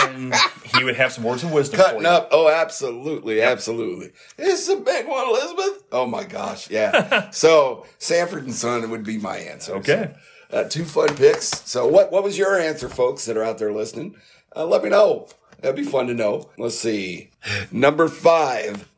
and 0.00 0.34
he 0.76 0.84
would 0.84 0.96
have 0.96 1.12
some 1.12 1.24
words 1.24 1.44
of 1.44 1.52
wisdom. 1.52 1.78
cutting 1.78 1.98
for 2.00 2.02
you. 2.04 2.08
up. 2.08 2.28
Oh, 2.32 2.48
absolutely, 2.48 3.42
absolutely. 3.42 4.10
This 4.36 4.62
is 4.62 4.68
a 4.70 4.80
big 4.80 5.06
one, 5.06 5.28
Elizabeth. 5.28 5.84
Oh 5.92 6.06
my 6.06 6.24
gosh, 6.24 6.70
yeah. 6.70 7.30
so 7.30 7.86
Sanford 7.98 8.44
and 8.44 8.54
Son 8.54 8.90
would 8.90 9.04
be 9.04 9.18
my 9.18 9.36
answer. 9.36 9.74
Okay. 9.76 10.14
So, 10.50 10.56
uh, 10.58 10.64
two 10.68 10.84
fun 10.84 11.14
picks. 11.16 11.46
So 11.70 11.86
what 11.86 12.10
what 12.12 12.22
was 12.24 12.36
your 12.36 12.58
answer, 12.58 12.88
folks 12.88 13.24
that 13.26 13.36
are 13.36 13.44
out 13.44 13.58
there 13.58 13.72
listening? 13.72 14.16
Uh, 14.54 14.66
let 14.66 14.82
me 14.82 14.90
know. 14.90 15.28
That'd 15.60 15.76
be 15.76 15.84
fun 15.84 16.08
to 16.08 16.14
know. 16.14 16.50
Let's 16.58 16.78
see. 16.78 17.30
Number 17.70 18.08
five. 18.08 18.88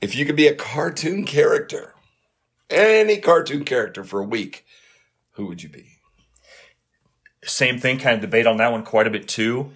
If 0.00 0.14
you 0.14 0.24
could 0.26 0.36
be 0.36 0.46
a 0.46 0.54
cartoon 0.54 1.24
character, 1.24 1.94
any 2.70 3.18
cartoon 3.18 3.64
character 3.64 4.04
for 4.04 4.20
a 4.20 4.24
week, 4.24 4.64
who 5.32 5.46
would 5.46 5.62
you 5.62 5.68
be? 5.68 5.86
Same 7.44 7.78
thing, 7.78 7.98
kind 7.98 8.16
of 8.16 8.20
debate 8.20 8.46
on 8.46 8.56
that 8.58 8.72
one 8.72 8.84
quite 8.84 9.06
a 9.06 9.10
bit 9.10 9.28
too. 9.28 9.70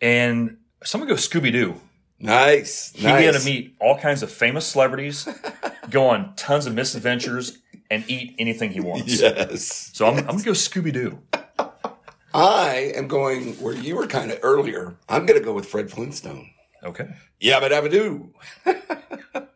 And 0.00 0.58
someone 0.84 1.08
go 1.08 1.14
Scooby 1.14 1.52
Doo. 1.52 1.80
Nice. 2.18 2.92
He'd 2.92 3.02
be 3.02 3.24
able 3.24 3.38
to 3.38 3.44
meet 3.44 3.74
all 3.80 3.98
kinds 3.98 4.22
of 4.22 4.30
famous 4.30 4.66
celebrities, 4.66 5.28
go 5.90 6.08
on 6.08 6.34
tons 6.36 6.66
of 6.66 6.74
misadventures, 6.74 7.58
and 7.90 8.04
eat 8.08 8.34
anything 8.38 8.70
he 8.70 8.80
wants. 8.80 9.20
Yes. 9.20 9.90
So 9.92 10.06
I'm, 10.06 10.18
I'm 10.18 10.24
going 10.26 10.38
to 10.38 10.44
go 10.44 10.52
Scooby 10.52 10.92
Doo. 10.92 11.18
I 12.34 12.92
am 12.94 13.08
going 13.08 13.54
where 13.54 13.74
you 13.74 13.96
were 13.96 14.06
kind 14.06 14.30
of 14.30 14.38
earlier. 14.42 14.96
I'm 15.08 15.26
going 15.26 15.38
to 15.38 15.44
go 15.44 15.52
with 15.52 15.66
Fred 15.66 15.90
Flintstone. 15.90 16.50
Okay. 16.82 17.08
Yabba 17.40 17.70
dabba 17.70 17.90
doo. 17.90 18.32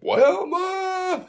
well, 0.00 0.46
ma, 0.46 1.20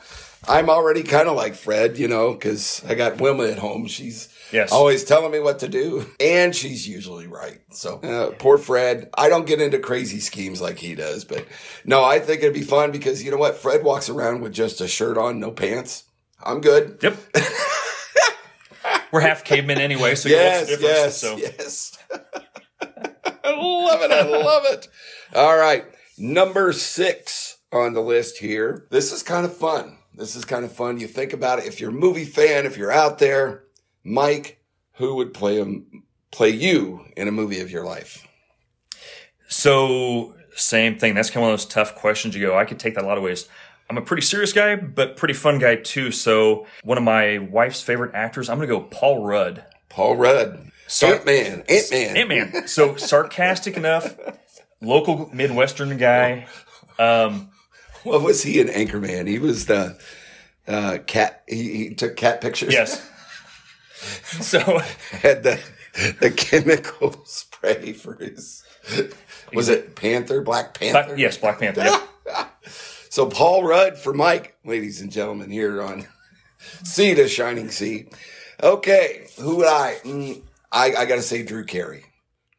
I'm 0.48 0.69
already 0.69 1.03
kind 1.03 1.27
of 1.27 1.36
like 1.36 1.53
Fred, 1.55 1.98
you 1.98 2.08
know, 2.08 2.34
because 2.34 2.84
I 2.88 2.96
got 2.96 3.19
Wilma 3.22 3.43
at 3.46 3.60
home. 3.60 3.88
She's 3.88 4.29
Yes. 4.51 4.72
always 4.72 5.03
telling 5.03 5.31
me 5.31 5.39
what 5.39 5.60
to 5.60 5.67
do, 5.67 6.10
and 6.19 6.55
she's 6.55 6.88
usually 6.88 7.27
right. 7.27 7.60
So 7.72 8.00
uh, 8.00 8.31
poor 8.39 8.58
Fred. 8.58 9.10
I 9.15 9.29
don't 9.29 9.46
get 9.46 9.62
into 9.62 9.77
crazy 9.77 10.19
schemes 10.19 10.60
like 10.60 10.79
he 10.79 10.96
does, 10.96 11.24
but 11.24 11.46
no, 11.86 12.03
I 12.03 12.17
think 12.19 12.41
it'd 12.41 12.53
be 12.55 12.63
fun 12.63 12.91
because 12.91 13.24
you 13.24 13.29
know 13.29 13.38
what? 13.38 13.58
Fred 13.58 13.84
walks 13.84 14.10
around 14.10 14.41
with 14.41 14.51
just 14.53 14.81
a 14.81 14.88
shirt 14.88 15.19
on, 15.19 15.39
no 15.39 15.51
pants. 15.51 16.05
I'm 16.43 16.62
good. 16.62 16.98
Yep. 17.03 17.17
We're 19.12 19.22
half 19.22 19.43
cavemen 19.43 19.77
anyway, 19.77 20.15
so 20.15 20.29
yeah, 20.29 20.60
what's 20.60 20.77
the 20.77 20.81
yes, 20.81 20.81
yes, 20.81 21.17
so 21.17 21.38
yes. 21.38 21.98
I 23.43 23.51
love 23.51 24.01
it. 24.01 24.12
I 24.12 24.24
love 24.24 24.63
it. 24.67 24.88
All 25.36 25.58
right. 25.58 25.86
Number 26.17 26.74
six 26.74 27.58
on 27.72 27.93
the 27.93 28.01
list 28.01 28.39
here. 28.39 28.88
This 28.89 29.12
is 29.12 29.22
kind 29.22 29.46
of 29.46 29.55
fun. 29.55 29.98
This 30.20 30.36
is 30.36 30.44
kind 30.44 30.66
of 30.66 30.74
fun. 30.74 31.00
You 31.00 31.08
think 31.08 31.32
about 31.32 31.60
it. 31.60 31.66
If 31.66 31.80
you're 31.80 31.92
a 31.92 31.94
movie 31.94 32.26
fan, 32.26 32.66
if 32.66 32.76
you're 32.78 32.92
out 32.92 33.20
there, 33.20 33.64
Mike, 34.04 34.62
who 34.96 35.16
would 35.16 35.34
play 35.34 35.58
him, 35.58 36.04
play 36.30 36.50
you 36.50 37.06
in 37.16 37.30
a 37.30 37.32
movie 37.32 37.62
of 37.62 37.72
your 37.72 37.86
life? 37.86 38.28
So 39.48 40.36
same 40.56 41.00
thing. 41.00 41.16
That's 41.16 41.30
kind 41.30 41.38
of 41.38 41.44
one 41.44 41.54
of 41.54 41.60
those 41.60 41.66
tough 41.66 41.96
questions. 41.96 42.36
You 42.36 42.48
go, 42.48 42.58
I 42.58 42.66
could 42.66 42.80
take 42.80 42.96
that 42.96 43.06
a 43.06 43.08
lot 43.08 43.18
of 43.18 43.24
ways. 43.24 43.48
I'm 43.90 43.98
a 43.98 44.02
pretty 44.02 44.22
serious 44.22 44.52
guy, 44.52 44.76
but 44.76 45.16
pretty 45.16 45.34
fun 45.34 45.58
guy 45.58 45.78
too. 45.78 46.12
So 46.12 46.68
one 46.84 46.98
of 46.98 47.04
my 47.04 47.38
wife's 47.40 47.82
favorite 47.82 48.14
actors, 48.14 48.50
I'm 48.50 48.58
going 48.58 48.68
to 48.68 48.76
go 48.76 48.82
Paul 48.82 49.24
Rudd. 49.26 49.64
Paul 49.88 50.18
Rudd. 50.18 50.70
Sar- 50.88 51.16
Ant 51.16 51.26
Man. 51.26 51.64
Ant 51.70 51.92
Man. 51.92 52.18
Ant 52.18 52.30
Man. 52.30 52.68
So 52.68 52.98
sarcastic 52.98 53.78
enough, 53.78 54.16
local 54.82 55.30
Midwestern 55.34 55.98
guy. 55.98 56.48
Um, 57.00 57.52
What 58.03 58.22
was 58.22 58.44
he 58.44 58.60
in 58.60 58.68
Anchorman? 58.68 59.27
He 59.27 59.39
was 59.39 59.65
the 59.65 59.98
uh, 60.68 61.00
cat. 61.06 61.44
He, 61.48 61.77
he 61.88 61.96
took 61.96 62.15
cat 62.15 62.41
pictures. 62.41 62.74
yes. 62.74 63.08
So 64.39 64.60
had 65.12 65.44
the 65.44 65.60
the 66.22 66.32
chemical 66.32 67.22
spray 67.25 67.91
for 67.91 68.15
his. 68.15 68.63
Was 69.53 69.68
it 69.68 69.98
Panther? 69.98 70.41
Black 70.41 70.79
Panther. 70.79 71.03
Black, 71.08 71.20
yes, 71.20 71.36
Black 71.38 71.60
Panther. 71.60 71.84
Yep. 71.84 72.50
So 73.12 73.25
Paul 73.25 73.63
Rudd 73.63 73.98
for 73.98 74.13
Mike, 74.13 74.56
ladies 74.63 75.01
and 75.01 75.12
gentlemen, 75.12 75.50
here 75.50 75.82
on 75.82 76.06
Sea 76.84 77.15
to 77.15 77.27
Shining 77.27 77.72
Sea. 77.72 78.08
Okay, 78.62 79.25
who 79.39 79.58
would 79.58 79.68
I? 79.68 79.98
Mm, 80.03 80.44
I, 80.72 80.94
I 80.94 81.06
got 81.06 81.15
to 81.15 81.24
say 81.24 81.41
Drew 81.41 81.65
Carey. 81.65 82.06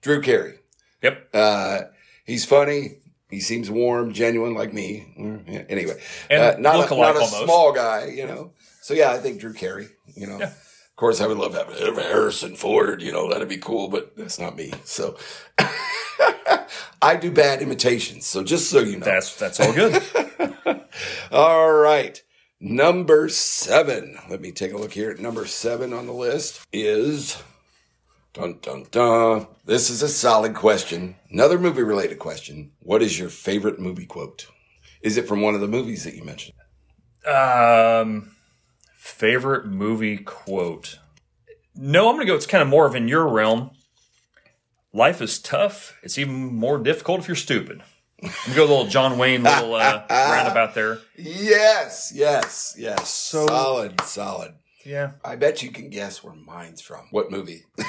Drew 0.02 0.20
Carey. 0.20 0.58
Yep. 1.02 1.28
Uh, 1.32 1.78
he's 2.24 2.44
funny. 2.44 2.98
He 3.30 3.40
seems 3.40 3.70
warm, 3.70 4.12
genuine 4.12 4.54
like 4.54 4.72
me. 4.72 5.14
Mm, 5.18 5.44
yeah, 5.46 5.62
Anyway, 5.68 6.00
uh, 6.30 6.56
not, 6.58 6.90
a, 6.90 6.94
not 6.94 7.16
a 7.16 7.20
almost. 7.20 7.44
small 7.44 7.72
guy, 7.72 8.06
you 8.06 8.26
know. 8.26 8.52
So 8.82 8.94
yeah, 8.94 9.10
I 9.12 9.18
think 9.18 9.40
Drew 9.40 9.52
Carey. 9.52 9.88
You 10.16 10.26
know, 10.26 10.40
of 10.40 10.96
course, 10.96 11.20
I 11.20 11.26
would 11.26 11.38
love 11.38 11.52
to 11.52 11.64
have 11.64 11.96
Harrison 11.96 12.56
Ford. 12.56 13.02
You 13.02 13.12
know, 13.12 13.30
that'd 13.30 13.48
be 13.48 13.58
cool, 13.58 13.88
but 13.88 14.16
that's 14.16 14.38
not 14.38 14.56
me. 14.56 14.72
So 14.84 15.16
I 17.02 17.16
do 17.16 17.30
bad 17.30 17.62
imitations. 17.62 18.26
So 18.26 18.42
just 18.42 18.70
so 18.70 18.80
you 18.80 18.98
know, 18.98 19.04
That's 19.06 19.36
that's 19.36 19.60
all 19.60 19.72
good. 19.72 20.02
all 21.32 21.72
right. 21.72 22.20
Number 22.60 23.28
seven. 23.28 24.18
Let 24.28 24.40
me 24.40 24.52
take 24.52 24.72
a 24.72 24.76
look 24.76 24.92
here. 24.92 25.14
Number 25.14 25.46
seven 25.46 25.92
on 25.94 26.06
the 26.06 26.12
list 26.12 26.66
is 26.72 27.42
dun 28.32 28.58
dun 28.62 28.86
dun. 28.90 29.46
This 29.64 29.90
is 29.90 30.02
a 30.02 30.08
solid 30.08 30.54
question. 30.54 31.16
Another 31.30 31.58
movie 31.58 31.82
related 31.82 32.18
question. 32.18 32.72
What 32.80 33.02
is 33.02 33.18
your 33.18 33.28
favorite 33.28 33.78
movie 33.78 34.06
quote? 34.06 34.46
Is 35.02 35.16
it 35.16 35.26
from 35.26 35.40
one 35.40 35.54
of 35.54 35.60
the 35.60 35.68
movies 35.68 36.04
that 36.04 36.14
you 36.14 36.24
mentioned? 36.24 36.54
Um, 37.26 38.34
favorite 38.94 39.66
movie 39.66 40.18
quote? 40.18 40.98
No, 41.74 42.08
I'm 42.08 42.16
gonna 42.16 42.26
go. 42.26 42.34
It's 42.34 42.46
kind 42.46 42.62
of 42.62 42.68
more 42.68 42.86
of 42.86 42.94
in 42.94 43.08
your 43.08 43.28
realm. 43.28 43.70
Life 44.92 45.22
is 45.22 45.38
tough. 45.38 45.96
It's 46.02 46.18
even 46.18 46.34
more 46.34 46.78
difficult 46.78 47.20
if 47.20 47.28
you're 47.28 47.36
stupid. 47.36 47.82
I'm 48.22 48.30
gonna 48.46 48.56
go 48.56 48.64
a 48.64 48.68
little 48.68 48.86
John 48.86 49.16
Wayne 49.18 49.42
little 49.44 49.74
uh, 49.74 50.04
roundabout 50.10 50.74
there. 50.74 50.98
Yes, 51.16 52.12
yes, 52.14 52.74
yes. 52.78 53.08
So- 53.14 53.46
solid, 53.46 54.00
solid. 54.02 54.54
Yeah. 54.84 55.12
I 55.24 55.36
bet 55.36 55.62
you 55.62 55.70
can 55.70 55.90
guess 55.90 56.24
where 56.24 56.34
mine's 56.34 56.80
from. 56.80 57.06
What 57.10 57.30
movie? 57.30 57.64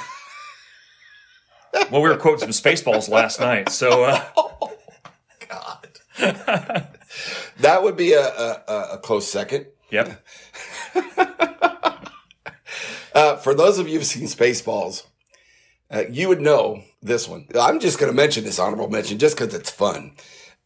Well, 1.92 2.02
we 2.02 2.10
were 2.10 2.18
quoting 2.18 2.40
some 2.40 2.72
Spaceballs 2.72 3.10
last 3.10 3.40
night, 3.40 3.70
so 3.70 4.04
uh, 4.06 4.24
God. 5.50 5.88
that 7.60 7.84
would 7.84 7.98
be 7.98 8.14
a, 8.14 8.22
a, 8.28 8.64
a- 8.68 8.90
a 8.94 8.98
close 8.98 9.30
second. 9.32 9.68
yep. 9.90 10.24
Uh, 13.14 13.36
for 13.36 13.54
those 13.54 13.78
of 13.78 13.90
you 13.90 13.96
who've 13.96 14.06
seen 14.06 14.24
Spaceballs, 14.26 15.04
uh, 15.94 16.04
you 16.10 16.30
would 16.30 16.40
know 16.40 16.82
this 17.02 17.28
one. 17.28 17.46
I'm 17.60 17.82
just 17.82 18.00
going 18.00 18.10
to 18.10 18.16
mention 18.16 18.46
this 18.46 18.58
honorable 18.58 18.90
mention 18.90 19.20
just 19.20 19.38
because 19.38 19.54
it's 19.54 19.70
fun. 19.70 20.14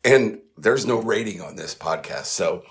And 0.03 0.41
there's 0.55 0.85
no 0.85 1.01
rating 1.01 1.41
on 1.41 1.55
this 1.55 1.73
podcast. 1.73 2.25
So, 2.25 2.63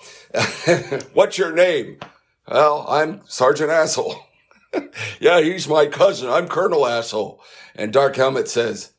what's 1.13 1.37
your 1.37 1.51
name? 1.51 1.99
Well, 2.47 2.85
I'm 2.87 3.19
Sergeant 3.27 3.69
Asshole. 3.69 4.15
Yeah, 5.19 5.41
he's 5.41 5.67
my 5.67 5.87
cousin. 5.87 6.29
I'm 6.29 6.47
Colonel 6.47 6.85
Asshole. 6.85 7.41
And 7.75 7.91
Dark 7.91 8.15
Helmet 8.15 8.47
says, 8.47 8.93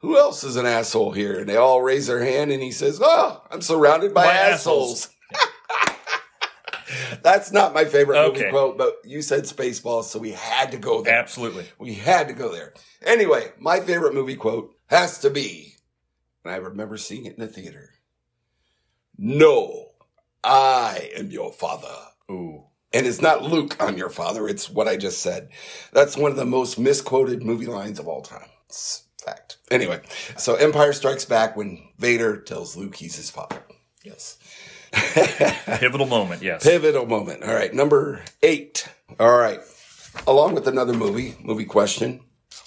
Who 0.00 0.18
else 0.18 0.44
is 0.44 0.56
an 0.56 0.66
asshole 0.66 1.12
here? 1.12 1.38
And 1.38 1.48
they 1.48 1.56
all 1.56 1.82
raise 1.82 2.06
their 2.06 2.24
hand 2.24 2.50
and 2.50 2.62
he 2.62 2.70
says, 2.70 3.00
Oh, 3.02 3.42
I'm 3.50 3.62
surrounded 3.62 4.14
by, 4.14 4.26
By 4.26 4.34
assholes. 4.34 5.08
That's 7.22 7.52
not 7.52 7.74
my 7.74 7.84
favorite 7.84 8.26
movie 8.26 8.50
quote, 8.50 8.78
but 8.78 8.96
you 9.04 9.22
said 9.22 9.44
Spaceballs, 9.44 10.04
so 10.04 10.18
we 10.18 10.32
had 10.32 10.72
to 10.72 10.78
go 10.78 11.02
there. 11.02 11.14
Absolutely. 11.14 11.66
We 11.78 11.94
had 11.94 12.28
to 12.28 12.34
go 12.34 12.52
there. 12.52 12.72
Anyway, 13.02 13.52
my 13.58 13.80
favorite 13.80 14.14
movie 14.14 14.36
quote 14.36 14.74
has 14.86 15.18
to 15.18 15.30
be, 15.30 15.74
and 16.44 16.54
I 16.54 16.56
remember 16.56 16.96
seeing 16.96 17.26
it 17.26 17.34
in 17.34 17.40
the 17.40 17.46
theater. 17.46 17.90
No, 19.18 19.90
I 20.42 21.10
am 21.16 21.30
your 21.30 21.52
father. 21.52 21.94
Ooh. 22.30 22.64
And 22.92 23.06
it's 23.06 23.20
not 23.20 23.42
Luke, 23.42 23.76
I'm 23.80 23.98
your 23.98 24.08
father. 24.08 24.48
It's 24.48 24.70
what 24.70 24.88
I 24.88 24.96
just 24.96 25.20
said. 25.20 25.50
That's 25.92 26.16
one 26.16 26.30
of 26.30 26.36
the 26.36 26.46
most 26.46 26.78
misquoted 26.78 27.42
movie 27.42 27.66
lines 27.66 27.98
of 27.98 28.08
all 28.08 28.22
time. 28.22 28.48
It's 28.66 29.04
fact. 29.22 29.58
Anyway, 29.70 30.00
so 30.36 30.54
Empire 30.54 30.92
Strikes 30.92 31.24
Back 31.24 31.56
when 31.56 31.82
Vader 31.98 32.36
tells 32.38 32.76
Luke 32.76 32.96
he's 32.96 33.16
his 33.16 33.30
father. 33.30 33.62
Yes. 34.02 34.38
Pivotal 34.92 36.06
moment. 36.06 36.42
Yes. 36.42 36.62
Pivotal 36.64 37.06
moment. 37.06 37.42
All 37.42 37.54
right, 37.54 37.74
number 37.74 38.24
eight. 38.42 38.88
All 39.20 39.36
right. 39.36 39.60
Along 40.26 40.54
with 40.54 40.66
another 40.66 40.94
movie, 40.94 41.36
movie 41.42 41.66
question. 41.66 42.20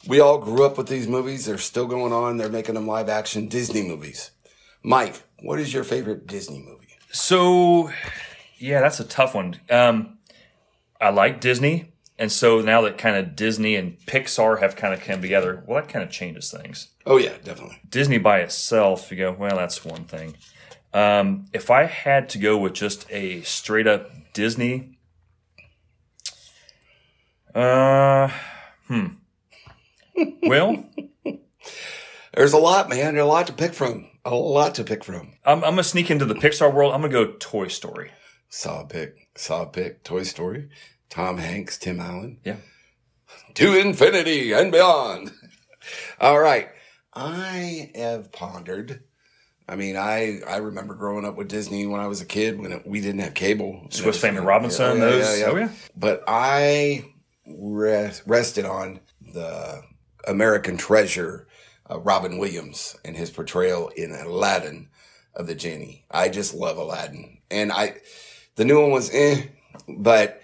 We 0.07 0.19
all 0.19 0.37
grew 0.37 0.65
up 0.65 0.77
with 0.77 0.87
these 0.87 1.07
movies. 1.07 1.45
They're 1.45 1.57
still 1.57 1.87
going 1.87 2.13
on. 2.13 2.37
They're 2.37 2.49
making 2.49 2.75
them 2.75 2.87
live 2.87 3.09
action 3.09 3.47
Disney 3.47 3.83
movies. 3.83 4.31
Mike, 4.83 5.23
what 5.41 5.59
is 5.59 5.73
your 5.73 5.83
favorite 5.83 6.27
Disney 6.27 6.59
movie? 6.59 6.87
So, 7.11 7.91
yeah, 8.61 8.81
that's 8.81 8.99
a 8.99 9.03
tough 9.03 9.35
one. 9.35 9.59
Um, 9.69 10.19
I 10.99 11.09
like 11.09 11.41
Disney, 11.41 11.93
and 12.17 12.31
so 12.31 12.61
now 12.61 12.81
that 12.81 12.97
kind 12.97 13.15
of 13.15 13.35
Disney 13.35 13.75
and 13.75 13.97
Pixar 14.05 14.59
have 14.59 14.75
kind 14.75 14.93
of 14.93 15.01
come 15.01 15.21
together, 15.21 15.63
well, 15.65 15.81
that 15.81 15.91
kind 15.91 16.03
of 16.03 16.11
changes 16.11 16.51
things. 16.51 16.89
Oh, 17.05 17.17
yeah, 17.17 17.37
definitely. 17.43 17.79
Disney 17.89 18.17
by 18.19 18.39
itself, 18.39 19.11
you 19.11 19.17
go, 19.17 19.31
well, 19.31 19.57
that's 19.57 19.83
one 19.83 20.05
thing. 20.05 20.35
Um, 20.93 21.47
if 21.53 21.71
I 21.71 21.85
had 21.85 22.29
to 22.29 22.37
go 22.37 22.57
with 22.57 22.73
just 22.73 23.09
a 23.09 23.41
straight 23.41 23.87
up 23.87 24.11
Disney, 24.33 24.99
uh, 27.55 28.29
hmm. 28.87 29.07
Well, 30.43 30.85
There's 32.33 32.53
a 32.53 32.57
lot, 32.57 32.89
man. 32.89 33.13
There's 33.13 33.23
a 33.23 33.27
lot 33.27 33.47
to 33.47 33.53
pick 33.53 33.73
from. 33.73 34.07
A 34.23 34.35
lot 34.35 34.75
to 34.75 34.83
pick 34.83 35.03
from. 35.03 35.33
I'm, 35.43 35.63
I'm 35.63 35.71
gonna 35.71 35.83
sneak 35.83 36.11
into 36.11 36.25
the 36.25 36.35
Pixar 36.35 36.73
world. 36.73 36.93
I'm 36.93 37.01
gonna 37.01 37.11
go 37.11 37.33
Toy 37.39 37.67
Story. 37.67 38.11
Solid 38.51 38.89
pick. 38.89 39.29
Solid 39.35 39.71
pick. 39.73 40.03
Toy 40.03 40.23
Story. 40.23 40.69
Tom 41.09 41.37
Hanks, 41.37 41.77
Tim 41.77 41.99
Allen. 41.99 42.39
Yeah. 42.43 42.57
to 43.55 43.79
infinity 43.79 44.51
and 44.51 44.71
beyond. 44.71 45.31
All 46.21 46.39
right. 46.39 46.69
I 47.13 47.91
have 47.95 48.31
pondered 48.31 49.03
I 49.69 49.75
mean, 49.77 49.95
I 49.95 50.41
I 50.45 50.57
remember 50.57 50.95
growing 50.95 51.23
up 51.23 51.37
with 51.37 51.47
Disney 51.47 51.85
when 51.87 52.01
I 52.01 52.07
was 52.07 52.19
a 52.19 52.25
kid 52.25 52.59
when 52.59 52.73
it, 52.73 52.85
we 52.85 52.99
didn't 52.99 53.21
have 53.21 53.33
cable. 53.33 53.87
Swiss 53.89 54.19
Family 54.19 54.41
Robinson, 54.41 54.97
Yeah, 54.97 55.05
those. 55.05 55.39
yeah, 55.39 55.45
yeah. 55.45 55.51
Oh 55.51 55.55
yeah. 55.55 55.69
But 55.95 56.23
I 56.27 57.05
rest, 57.47 58.23
rested 58.25 58.65
on 58.65 58.99
the 59.33 59.81
American 60.27 60.75
treasure, 60.75 61.47
uh, 61.89 61.99
Robin 61.99 62.37
Williams, 62.37 62.97
and 63.05 63.15
his 63.15 63.29
portrayal 63.29 63.87
in 63.95 64.11
Aladdin 64.11 64.89
of 65.35 65.47
the 65.47 65.55
genie. 65.55 66.03
I 66.11 66.27
just 66.27 66.53
love 66.53 66.77
Aladdin, 66.77 67.37
and 67.49 67.71
I 67.71 67.95
the 68.55 68.65
new 68.65 68.81
one 68.81 68.91
was 68.91 69.09
eh, 69.13 69.43
but 69.87 70.41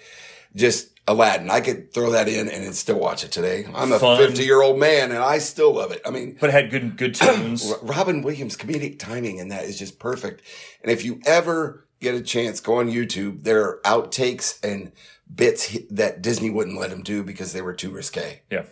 just 0.56 0.92
Aladdin. 1.08 1.50
I 1.50 1.62
could 1.62 1.94
throw 1.94 2.12
that 2.12 2.28
in 2.28 2.50
and 2.50 2.76
still 2.76 3.00
watch 3.00 3.24
it 3.24 3.32
today. 3.32 3.66
I'm 3.74 3.92
a 3.94 4.00
Fun. 4.00 4.18
50 4.18 4.44
year 4.44 4.62
old 4.62 4.78
man, 4.80 5.12
and 5.12 5.20
I 5.20 5.38
still 5.38 5.74
love 5.76 5.92
it. 5.92 6.02
I 6.06 6.10
mean. 6.10 6.38
But 6.40 6.50
it 6.50 6.54
had 6.54 6.70
good 6.72 6.98
good 6.98 7.16
tunes. 7.16 7.74
Robin 7.82 8.22
Williams 8.24 8.58
comedic 8.58 9.00
timing 9.00 9.38
in 9.38 9.50
that 9.50 9.66
is 9.66 9.78
just 9.80 10.00
perfect. 10.00 10.42
And 10.82 10.92
if 10.92 11.06
you 11.06 11.22
ever 11.26 11.88
get 12.02 12.14
a 12.16 12.22
chance, 12.22 12.60
go 12.60 12.76
on 12.80 12.90
YouTube. 12.92 13.44
There 13.44 13.64
are 13.64 13.80
outtakes 13.86 14.64
and 14.64 14.92
bits 15.34 15.78
that 15.92 16.22
Disney 16.22 16.50
wouldn't 16.50 16.80
let 16.80 16.92
him 16.92 17.04
do 17.04 17.24
because 17.24 17.54
they 17.54 17.62
were 17.62 17.74
too 17.74 17.90
risque. 17.92 18.42
yeah. 18.52 18.64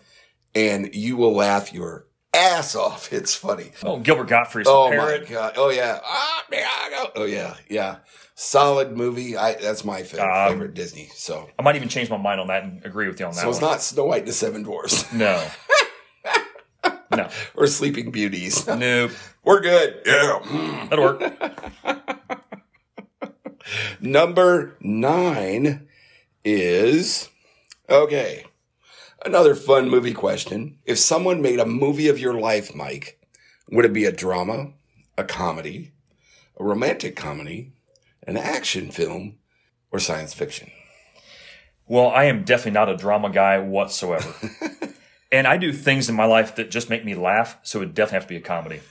And 0.53 0.93
you 0.95 1.17
will 1.17 1.33
laugh 1.33 1.73
your 1.73 2.07
ass 2.33 2.75
off. 2.77 3.11
It's 3.11 3.35
funny. 3.35 3.71
Oh, 3.83 3.99
Gilbert 3.99 4.27
Gottfried's 4.29 4.69
Oh 4.69 4.89
parrot. 4.89 5.23
my 5.23 5.29
god! 5.35 5.53
Oh 5.57 5.69
yeah! 5.69 5.99
Ah, 6.03 6.43
there 6.49 6.65
I 6.65 6.89
go. 6.89 7.11
Oh 7.21 7.25
yeah! 7.25 7.55
Yeah. 7.69 7.97
Solid 8.37 8.95
movie. 8.97 9.37
I 9.37 9.53
that's 9.55 9.85
my 9.85 10.03
favorite, 10.03 10.27
Um, 10.29 10.51
favorite 10.53 10.73
Disney. 10.73 11.09
So 11.13 11.49
I 11.57 11.61
might 11.63 11.75
even 11.77 11.87
change 11.89 12.09
my 12.09 12.17
mind 12.17 12.41
on 12.41 12.47
that 12.47 12.63
and 12.63 12.83
agree 12.85 13.07
with 13.07 13.19
you 13.19 13.25
on 13.25 13.31
that 13.33 13.41
so 13.41 13.49
it's 13.49 13.61
one. 13.61 13.71
not 13.71 13.81
Snow 13.81 14.05
White 14.05 14.19
and 14.19 14.27
the 14.27 14.33
Seven 14.33 14.61
Dwarfs 14.63 15.11
no. 15.13 15.41
no. 17.15 17.29
or 17.55 17.65
Sleeping 17.67 18.11
Beauties. 18.11 18.67
Nope. 18.75 19.11
We're 19.43 19.61
good. 19.61 20.01
Yeah. 20.05 20.39
Mm. 20.43 20.89
That'll 20.89 21.05
work. 21.05 21.21
Number 24.01 24.75
nine 24.81 25.87
is 26.43 27.29
okay. 27.89 28.45
Another 29.25 29.55
fun 29.55 29.89
movie 29.89 30.13
question. 30.13 30.77
If 30.85 30.99
someone 30.99 31.41
made 31.41 31.59
a 31.59 31.65
movie 31.65 32.07
of 32.09 32.19
your 32.19 32.33
life, 32.39 32.75
Mike, 32.75 33.19
would 33.71 33.85
it 33.85 33.93
be 33.93 34.05
a 34.05 34.11
drama, 34.11 34.73
a 35.17 35.23
comedy, 35.23 35.91
a 36.59 36.63
romantic 36.63 37.15
comedy, 37.15 37.71
an 38.25 38.37
action 38.37 38.91
film, 38.91 39.37
or 39.91 39.99
science 39.99 40.33
fiction? 40.33 40.71
Well, 41.87 42.09
I 42.09 42.25
am 42.25 42.43
definitely 42.43 42.71
not 42.71 42.89
a 42.89 42.97
drama 42.97 43.29
guy 43.29 43.59
whatsoever. 43.59 44.33
and 45.31 45.47
I 45.47 45.57
do 45.57 45.71
things 45.71 46.09
in 46.09 46.15
my 46.15 46.25
life 46.25 46.55
that 46.55 46.71
just 46.71 46.89
make 46.89 47.05
me 47.05 47.15
laugh, 47.15 47.57
so 47.63 47.79
it 47.79 47.85
would 47.85 47.93
definitely 47.93 48.15
have 48.15 48.23
to 48.23 48.29
be 48.29 48.37
a 48.37 48.41
comedy. 48.41 48.81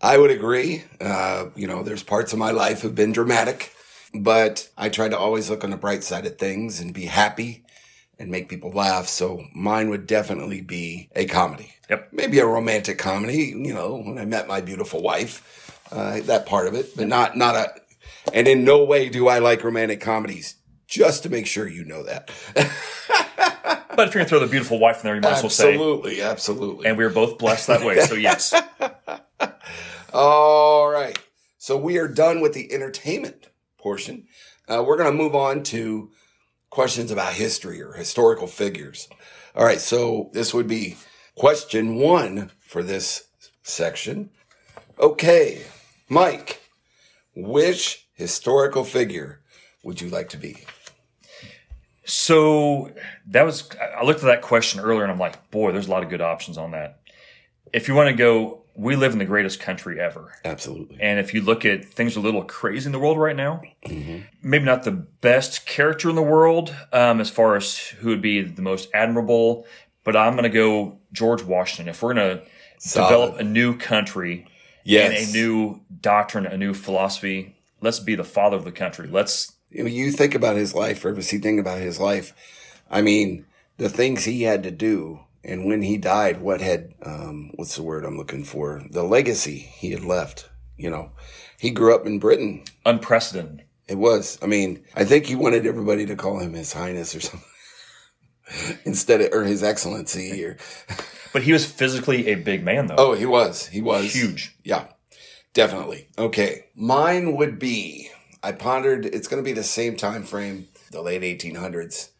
I 0.00 0.18
would 0.18 0.30
agree. 0.30 0.84
Uh, 1.00 1.46
you 1.54 1.66
know, 1.66 1.82
there's 1.82 2.02
parts 2.02 2.32
of 2.32 2.38
my 2.38 2.50
life 2.50 2.82
have 2.82 2.94
been 2.94 3.12
dramatic, 3.12 3.72
but 4.14 4.68
I 4.76 4.88
try 4.88 5.08
to 5.08 5.18
always 5.18 5.50
look 5.50 5.64
on 5.64 5.70
the 5.70 5.76
bright 5.76 6.04
side 6.04 6.26
of 6.26 6.38
things 6.38 6.80
and 6.80 6.92
be 6.92 7.06
happy 7.06 7.64
and 8.18 8.30
make 8.30 8.48
people 8.48 8.70
laugh. 8.70 9.08
So 9.08 9.44
mine 9.54 9.90
would 9.90 10.06
definitely 10.06 10.60
be 10.60 11.10
a 11.14 11.26
comedy. 11.26 11.74
Yep. 11.90 12.12
Maybe 12.12 12.38
a 12.38 12.46
romantic 12.46 12.98
comedy, 12.98 13.54
you 13.56 13.74
know, 13.74 13.96
when 13.96 14.18
I 14.18 14.24
met 14.24 14.48
my 14.48 14.60
beautiful 14.60 15.02
wife, 15.02 15.82
uh, 15.92 16.20
that 16.22 16.46
part 16.46 16.66
of 16.66 16.74
it, 16.74 16.96
but 16.96 17.08
not, 17.08 17.36
not 17.36 17.54
a, 17.54 17.74
and 18.32 18.48
in 18.48 18.64
no 18.64 18.84
way 18.84 19.08
do 19.08 19.28
I 19.28 19.38
like 19.38 19.64
romantic 19.64 20.00
comedies, 20.00 20.56
just 20.86 21.22
to 21.24 21.30
make 21.30 21.46
sure 21.46 21.68
you 21.68 21.84
know 21.84 22.02
that. 22.04 22.30
But 23.96 24.08
if 24.08 24.14
you're 24.14 24.20
going 24.20 24.26
to 24.26 24.28
throw 24.28 24.40
the 24.40 24.46
beautiful 24.46 24.78
wife 24.78 24.98
in 24.98 25.04
there, 25.04 25.14
you 25.14 25.22
might 25.22 25.32
as 25.32 25.42
well 25.42 25.48
say, 25.48 25.72
absolutely, 25.72 26.20
absolutely. 26.20 26.86
and 26.86 26.98
we 26.98 27.04
are 27.04 27.10
both 27.10 27.38
blessed 27.38 27.68
that 27.68 27.82
way. 27.82 27.98
So, 28.00 28.14
yes. 28.14 28.54
All 30.12 30.90
right. 30.90 31.18
So 31.56 31.78
we 31.78 31.96
are 31.96 32.06
done 32.06 32.40
with 32.42 32.52
the 32.52 32.72
entertainment 32.72 33.48
portion. 33.78 34.26
Uh, 34.68 34.84
we're 34.86 34.98
going 34.98 35.10
to 35.10 35.16
move 35.16 35.34
on 35.34 35.62
to 35.64 36.10
questions 36.68 37.10
about 37.10 37.32
history 37.32 37.80
or 37.80 37.94
historical 37.94 38.46
figures. 38.46 39.08
All 39.54 39.64
right. 39.64 39.80
So 39.80 40.30
this 40.34 40.52
would 40.52 40.68
be 40.68 40.96
question 41.34 41.96
one 41.96 42.50
for 42.58 42.82
this 42.82 43.28
section. 43.62 44.28
Okay. 44.98 45.62
Mike, 46.10 46.60
which 47.34 48.05
historical 48.16 48.82
figure 48.84 49.40
would 49.84 50.00
you 50.00 50.08
like 50.10 50.28
to 50.30 50.36
be? 50.36 50.64
So 52.04 52.92
that 53.28 53.42
was, 53.42 53.68
I 53.98 54.04
looked 54.04 54.20
at 54.20 54.26
that 54.26 54.42
question 54.42 54.80
earlier 54.80 55.02
and 55.02 55.12
I'm 55.12 55.18
like, 55.18 55.50
boy, 55.50 55.72
there's 55.72 55.88
a 55.88 55.90
lot 55.90 56.02
of 56.02 56.08
good 56.08 56.20
options 56.20 56.56
on 56.58 56.70
that. 56.72 57.00
If 57.72 57.88
you 57.88 57.94
want 57.94 58.08
to 58.10 58.14
go, 58.14 58.62
we 58.76 58.94
live 58.94 59.12
in 59.12 59.18
the 59.18 59.24
greatest 59.24 59.58
country 59.58 59.98
ever. 60.00 60.32
Absolutely. 60.44 60.98
And 61.00 61.18
if 61.18 61.34
you 61.34 61.40
look 61.40 61.64
at 61.64 61.84
things 61.84 62.16
are 62.16 62.20
a 62.20 62.22
little 62.22 62.44
crazy 62.44 62.86
in 62.86 62.92
the 62.92 62.98
world 62.98 63.18
right 63.18 63.34
now, 63.34 63.62
maybe 64.42 64.64
not 64.64 64.84
the 64.84 64.92
best 64.92 65.66
character 65.66 66.08
in 66.08 66.14
the 66.14 66.22
world 66.22 66.74
um, 66.92 67.20
as 67.20 67.30
far 67.30 67.56
as 67.56 67.76
who 67.78 68.08
would 68.10 68.20
be 68.20 68.42
the 68.42 68.62
most 68.62 68.88
admirable, 68.94 69.66
but 70.04 70.14
I'm 70.14 70.34
going 70.34 70.44
to 70.44 70.48
go 70.48 70.98
George 71.12 71.42
Washington. 71.42 71.88
If 71.88 72.02
we're 72.02 72.14
going 72.14 72.38
to 72.38 72.44
develop 72.92 73.40
a 73.40 73.44
new 73.44 73.76
country 73.76 74.46
Yes. 74.84 75.26
and 75.26 75.30
a 75.34 75.38
new 75.38 75.80
doctrine, 76.00 76.46
a 76.46 76.56
new 76.56 76.72
philosophy, 76.72 77.55
let's 77.86 78.00
be 78.00 78.16
the 78.16 78.24
father 78.24 78.56
of 78.56 78.64
the 78.64 78.72
country. 78.72 79.08
Let's 79.08 79.52
you 79.70 79.84
know, 79.84 79.88
you 79.88 80.10
think 80.10 80.34
about 80.34 80.56
his 80.56 80.74
life, 80.74 81.04
or 81.04 81.10
if 81.10 81.32
you 81.32 81.38
think 81.38 81.60
about 81.60 81.78
his 81.80 82.00
life, 82.00 82.34
I 82.90 83.00
mean, 83.00 83.46
the 83.78 83.88
things 83.88 84.24
he 84.24 84.42
had 84.42 84.64
to 84.64 84.70
do, 84.70 85.20
and 85.44 85.66
when 85.66 85.82
he 85.82 85.96
died, 85.96 86.40
what 86.40 86.60
had, 86.60 86.94
um, 87.04 87.52
what's 87.54 87.76
the 87.76 87.84
word 87.84 88.04
I'm 88.04 88.18
looking 88.18 88.42
for? 88.44 88.82
The 88.90 89.04
legacy 89.04 89.58
he 89.58 89.92
had 89.92 90.04
left. 90.04 90.50
You 90.76 90.90
know, 90.90 91.12
he 91.58 91.70
grew 91.70 91.94
up 91.94 92.06
in 92.06 92.18
Britain. 92.18 92.64
unprecedented. 92.84 93.62
It 93.88 93.98
was, 93.98 94.36
I 94.42 94.46
mean, 94.46 94.82
I 94.96 95.04
think 95.04 95.26
he 95.26 95.36
wanted 95.36 95.64
everybody 95.64 96.06
to 96.06 96.16
call 96.16 96.40
him 96.40 96.54
His 96.54 96.72
Highness 96.72 97.14
or 97.14 97.20
something 97.20 97.48
instead 98.84 99.20
of, 99.20 99.32
or 99.32 99.44
His 99.44 99.62
Excellency 99.62 100.44
or, 100.44 100.56
But 101.32 101.42
he 101.44 101.52
was 101.52 101.64
physically 101.64 102.26
a 102.28 102.34
big 102.34 102.64
man, 102.64 102.88
though. 102.88 102.96
oh, 102.98 103.14
he 103.14 103.26
was, 103.26 103.66
he 103.68 103.80
was 103.80 104.12
Huge. 104.12 104.56
Yeah, 104.64 104.88
definitely. 105.56 106.08
Okay. 106.16 106.66
Mine 106.76 107.34
would 107.36 107.58
be, 107.58 108.10
I 108.42 108.52
pondered, 108.52 109.06
it's 109.06 109.26
going 109.26 109.42
to 109.42 109.48
be 109.48 109.52
the 109.52 109.64
same 109.64 109.96
time 109.96 110.22
frame, 110.22 110.68
the 110.92 111.02
late 111.02 111.22
1800s. 111.22 112.10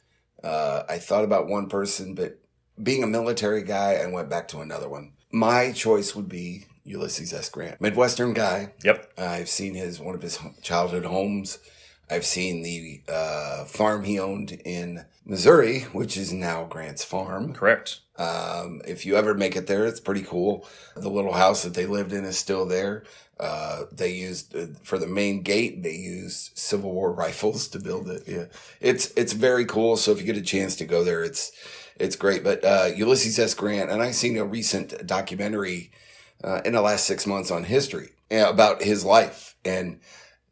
Uh, 0.43 0.83
I 0.89 0.99
thought 0.99 1.25
about 1.25 1.47
one 1.47 1.69
person, 1.69 2.15
but 2.15 2.41
being 2.83 3.03
a 3.03 3.07
military 3.07 3.63
guy, 3.63 3.95
I 3.95 4.07
went 4.07 4.29
back 4.29 4.49
to 4.49 4.61
another 4.61 4.89
one. 4.89 5.13
My 5.31 5.73
choice 5.73 6.15
would 6.17 6.29
be 6.29 6.67
Ulysses 6.85 7.33
S. 7.33 7.49
Grant, 7.49 7.81
Midwestern 7.81 8.33
guy. 8.33 8.73
Yep. 8.85 9.13
I've 9.19 9.49
seen 9.49 9.75
his 9.75 10.01
one 10.01 10.15
of 10.15 10.23
his 10.23 10.39
childhood 10.63 11.05
homes. 11.05 11.59
I've 12.09 12.25
seen 12.25 12.63
the 12.63 13.03
uh, 13.09 13.65
farm 13.65 14.05
he 14.05 14.19
owned 14.19 14.53
in 14.65 15.05
Missouri, 15.25 15.81
which 15.93 16.17
is 16.17 16.33
now 16.33 16.65
Grant's 16.65 17.05
farm. 17.05 17.53
Correct. 17.53 18.01
Um, 18.17 18.81
if 18.87 19.05
you 19.05 19.17
ever 19.17 19.35
make 19.35 19.57
it 19.57 19.67
there, 19.67 19.85
it's 19.87 20.01
pretty 20.01 20.23
cool. 20.23 20.67
The 20.95 21.11
little 21.11 21.33
house 21.33 21.65
that 21.65 21.75
they 21.75 21.87
lived 21.87 22.13
in 22.13 22.25
is 22.25 22.39
still 22.39 22.65
there. 22.65 23.05
Uh, 23.39 23.83
they 23.93 24.13
used 24.13 24.57
uh, 24.57 24.67
for 24.83 24.99
the 24.99 25.07
main 25.07 25.43
gate. 25.43 25.83
They 25.83 25.95
used 25.95 26.57
Civil 26.57 26.93
War 26.93 27.13
rifles 27.13 27.69
to 27.69 27.79
build 27.79 28.09
it. 28.09 28.23
Yeah, 28.27 28.47
it's 28.81 29.13
it's 29.17 29.35
very 29.35 29.67
cool. 29.67 29.97
So 29.97 30.13
if 30.13 30.21
you 30.21 30.25
get 30.25 30.39
a 30.39 30.43
chance 30.43 30.77
to 30.77 30.87
go 30.87 31.05
there, 31.05 31.23
it's 31.23 31.53
it's 31.97 32.17
great. 32.17 32.43
But 32.43 32.65
uh, 32.65 32.91
Ulysses 32.97 33.39
S. 33.39 33.53
Grant, 33.53 33.91
and 33.91 34.01
I 34.01 34.13
seen 34.13 34.39
a 34.39 34.45
recent 34.45 35.07
documentary 35.07 35.91
uh, 36.43 36.63
in 36.65 36.73
the 36.73 36.81
last 36.81 37.07
six 37.07 37.27
months 37.27 37.51
on 37.51 37.65
history 37.65 38.11
about 38.31 38.83
his 38.83 39.05
life, 39.05 39.55
and 39.65 40.01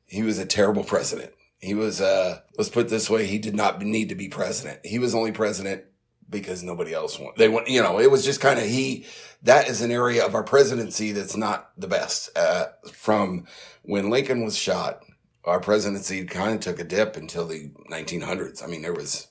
he 0.06 0.22
was 0.22 0.38
a 0.38 0.46
terrible 0.46 0.84
president. 0.84 1.32
He 1.64 1.74
was, 1.74 2.00
uh, 2.00 2.40
let's 2.58 2.70
put 2.70 2.86
it 2.86 2.90
this 2.90 3.08
way, 3.10 3.26
he 3.26 3.38
did 3.38 3.54
not 3.54 3.80
need 3.82 4.10
to 4.10 4.14
be 4.14 4.28
president. 4.28 4.84
He 4.84 4.98
was 4.98 5.14
only 5.14 5.32
president 5.32 5.84
because 6.28 6.62
nobody 6.62 6.92
else 6.92 7.18
wanted. 7.18 7.38
They 7.38 7.48
want, 7.48 7.68
you 7.68 7.82
know, 7.82 7.98
it 8.00 8.10
was 8.10 8.24
just 8.24 8.40
kind 8.40 8.58
of 8.58 8.66
he. 8.66 9.06
That 9.42 9.68
is 9.68 9.80
an 9.82 9.90
area 9.90 10.24
of 10.24 10.34
our 10.34 10.42
presidency 10.42 11.12
that's 11.12 11.36
not 11.36 11.70
the 11.78 11.86
best. 11.88 12.30
Uh, 12.36 12.66
from 12.92 13.46
when 13.82 14.10
Lincoln 14.10 14.44
was 14.44 14.56
shot, 14.56 15.00
our 15.44 15.60
presidency 15.60 16.24
kind 16.24 16.54
of 16.54 16.60
took 16.60 16.80
a 16.80 16.84
dip 16.84 17.16
until 17.16 17.46
the 17.46 17.70
1900s. 17.90 18.62
I 18.62 18.66
mean, 18.66 18.82
there 18.82 18.94
was 18.94 19.28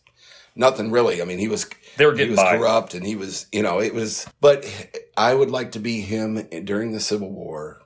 nothing 0.55 0.91
really. 0.91 1.21
I 1.21 1.25
mean, 1.25 1.39
he 1.39 1.47
was 1.47 1.67
They 1.97 2.05
were 2.05 2.11
he 2.11 2.17
getting 2.19 2.31
was 2.31 2.39
by. 2.39 2.57
corrupt 2.57 2.93
and 2.93 3.05
he 3.05 3.15
was, 3.15 3.47
you 3.51 3.63
know, 3.63 3.79
it 3.79 3.93
was. 3.93 4.27
But 4.41 4.65
I 5.17 5.33
would 5.33 5.51
like 5.51 5.71
to 5.73 5.79
be 5.79 6.01
him 6.01 6.47
during 6.63 6.91
the 6.91 6.99
Civil 6.99 7.31
War. 7.31 7.79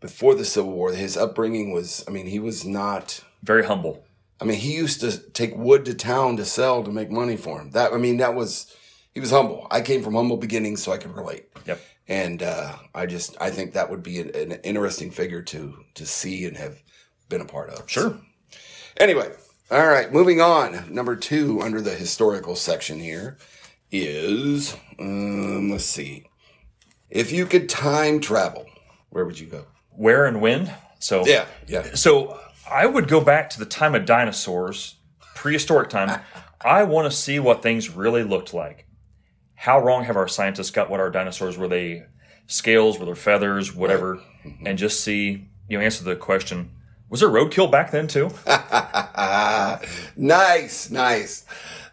Before 0.00 0.34
the 0.34 0.44
Civil 0.44 0.72
War, 0.72 0.92
his 0.92 1.16
upbringing 1.16 1.72
was. 1.72 2.04
I 2.06 2.10
mean, 2.10 2.26
he 2.26 2.38
was 2.38 2.64
not. 2.64 3.23
Very 3.44 3.64
humble. 3.64 4.04
I 4.40 4.44
mean, 4.44 4.58
he 4.58 4.74
used 4.74 5.00
to 5.00 5.16
take 5.30 5.56
wood 5.56 5.84
to 5.84 5.94
town 5.94 6.36
to 6.38 6.44
sell 6.44 6.82
to 6.82 6.90
make 6.90 7.10
money 7.10 7.36
for 7.36 7.60
him. 7.60 7.70
That 7.70 7.92
I 7.92 7.98
mean, 7.98 8.16
that 8.16 8.34
was 8.34 8.74
he 9.12 9.20
was 9.20 9.30
humble. 9.30 9.66
I 9.70 9.80
came 9.80 10.02
from 10.02 10.14
humble 10.14 10.36
beginnings, 10.36 10.82
so 10.82 10.92
I 10.92 10.98
can 10.98 11.12
relate. 11.12 11.46
Yep. 11.66 11.80
And 12.08 12.42
uh, 12.42 12.76
I 12.94 13.06
just 13.06 13.36
I 13.40 13.50
think 13.50 13.72
that 13.72 13.90
would 13.90 14.02
be 14.02 14.20
an, 14.20 14.30
an 14.34 14.52
interesting 14.64 15.10
figure 15.10 15.42
to 15.42 15.84
to 15.94 16.06
see 16.06 16.46
and 16.46 16.56
have 16.56 16.82
been 17.28 17.40
a 17.40 17.46
part 17.46 17.70
of. 17.70 17.88
Sure. 17.88 18.18
Anyway, 18.98 19.30
all 19.70 19.86
right, 19.86 20.12
moving 20.12 20.40
on. 20.40 20.92
Number 20.92 21.16
two 21.16 21.60
under 21.60 21.80
the 21.80 21.94
historical 21.94 22.56
section 22.56 22.98
here 22.98 23.38
is 23.92 24.76
um, 24.98 25.70
let's 25.70 25.84
see. 25.84 26.26
If 27.10 27.30
you 27.30 27.46
could 27.46 27.68
time 27.68 28.20
travel, 28.20 28.66
where 29.10 29.24
would 29.24 29.38
you 29.38 29.46
go? 29.46 29.66
where 29.96 30.26
and 30.26 30.40
when. 30.40 30.72
So 30.98 31.26
Yeah, 31.26 31.46
yeah. 31.66 31.94
So 31.94 32.38
I 32.70 32.86
would 32.86 33.08
go 33.08 33.20
back 33.20 33.50
to 33.50 33.58
the 33.58 33.66
time 33.66 33.94
of 33.94 34.06
dinosaurs, 34.06 34.96
prehistoric 35.34 35.90
time. 35.90 36.20
I 36.64 36.84
want 36.84 37.10
to 37.10 37.16
see 37.16 37.38
what 37.38 37.62
things 37.62 37.90
really 37.90 38.22
looked 38.22 38.54
like. 38.54 38.86
How 39.54 39.78
wrong 39.78 40.04
have 40.04 40.16
our 40.16 40.28
scientists 40.28 40.70
got 40.70 40.90
what 40.90 41.00
our 41.00 41.10
dinosaurs 41.10 41.58
were 41.58 41.68
they 41.68 42.06
scales, 42.46 42.98
were 42.98 43.06
their 43.06 43.14
feathers, 43.14 43.74
whatever, 43.74 44.20
and 44.64 44.78
just 44.78 45.02
see, 45.02 45.48
you 45.68 45.78
know, 45.78 45.84
answer 45.84 46.04
the 46.04 46.16
question, 46.16 46.70
was 47.08 47.20
there 47.20 47.28
roadkill 47.28 47.70
back 47.70 47.90
then 47.90 48.06
too? 48.08 48.30
nice, 50.16 50.90
nice. 50.90 51.44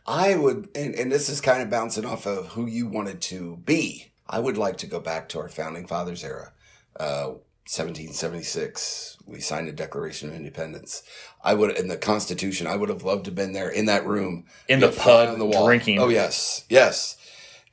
I 0.07 0.35
would, 0.35 0.69
and, 0.73 0.95
and 0.95 1.11
this 1.11 1.29
is 1.29 1.41
kind 1.41 1.61
of 1.61 1.69
bouncing 1.69 2.05
off 2.05 2.25
of 2.25 2.47
who 2.47 2.65
you 2.65 2.87
wanted 2.87 3.21
to 3.23 3.57
be. 3.57 4.11
I 4.27 4.39
would 4.39 4.57
like 4.57 4.77
to 4.77 4.87
go 4.87 4.99
back 4.99 5.29
to 5.29 5.39
our 5.39 5.49
founding 5.49 5.85
fathers 5.85 6.23
era. 6.23 6.53
Uh, 6.97 7.33
1776, 7.71 9.17
we 9.25 9.39
signed 9.39 9.69
a 9.69 9.71
Declaration 9.71 10.27
of 10.27 10.35
Independence. 10.35 11.03
I 11.41 11.53
would, 11.53 11.77
in 11.77 11.87
the 11.87 11.95
Constitution, 11.95 12.67
I 12.67 12.75
would 12.75 12.89
have 12.89 13.03
loved 13.03 13.23
to 13.25 13.29
have 13.29 13.35
been 13.35 13.53
there 13.53 13.69
in 13.69 13.85
that 13.85 14.05
room. 14.05 14.43
In 14.67 14.81
the 14.81 14.89
pub, 14.89 15.29
on 15.29 15.39
the 15.39 15.45
wall. 15.45 15.67
drinking. 15.67 15.97
Oh, 15.97 16.09
yes, 16.09 16.65
yes. 16.67 17.15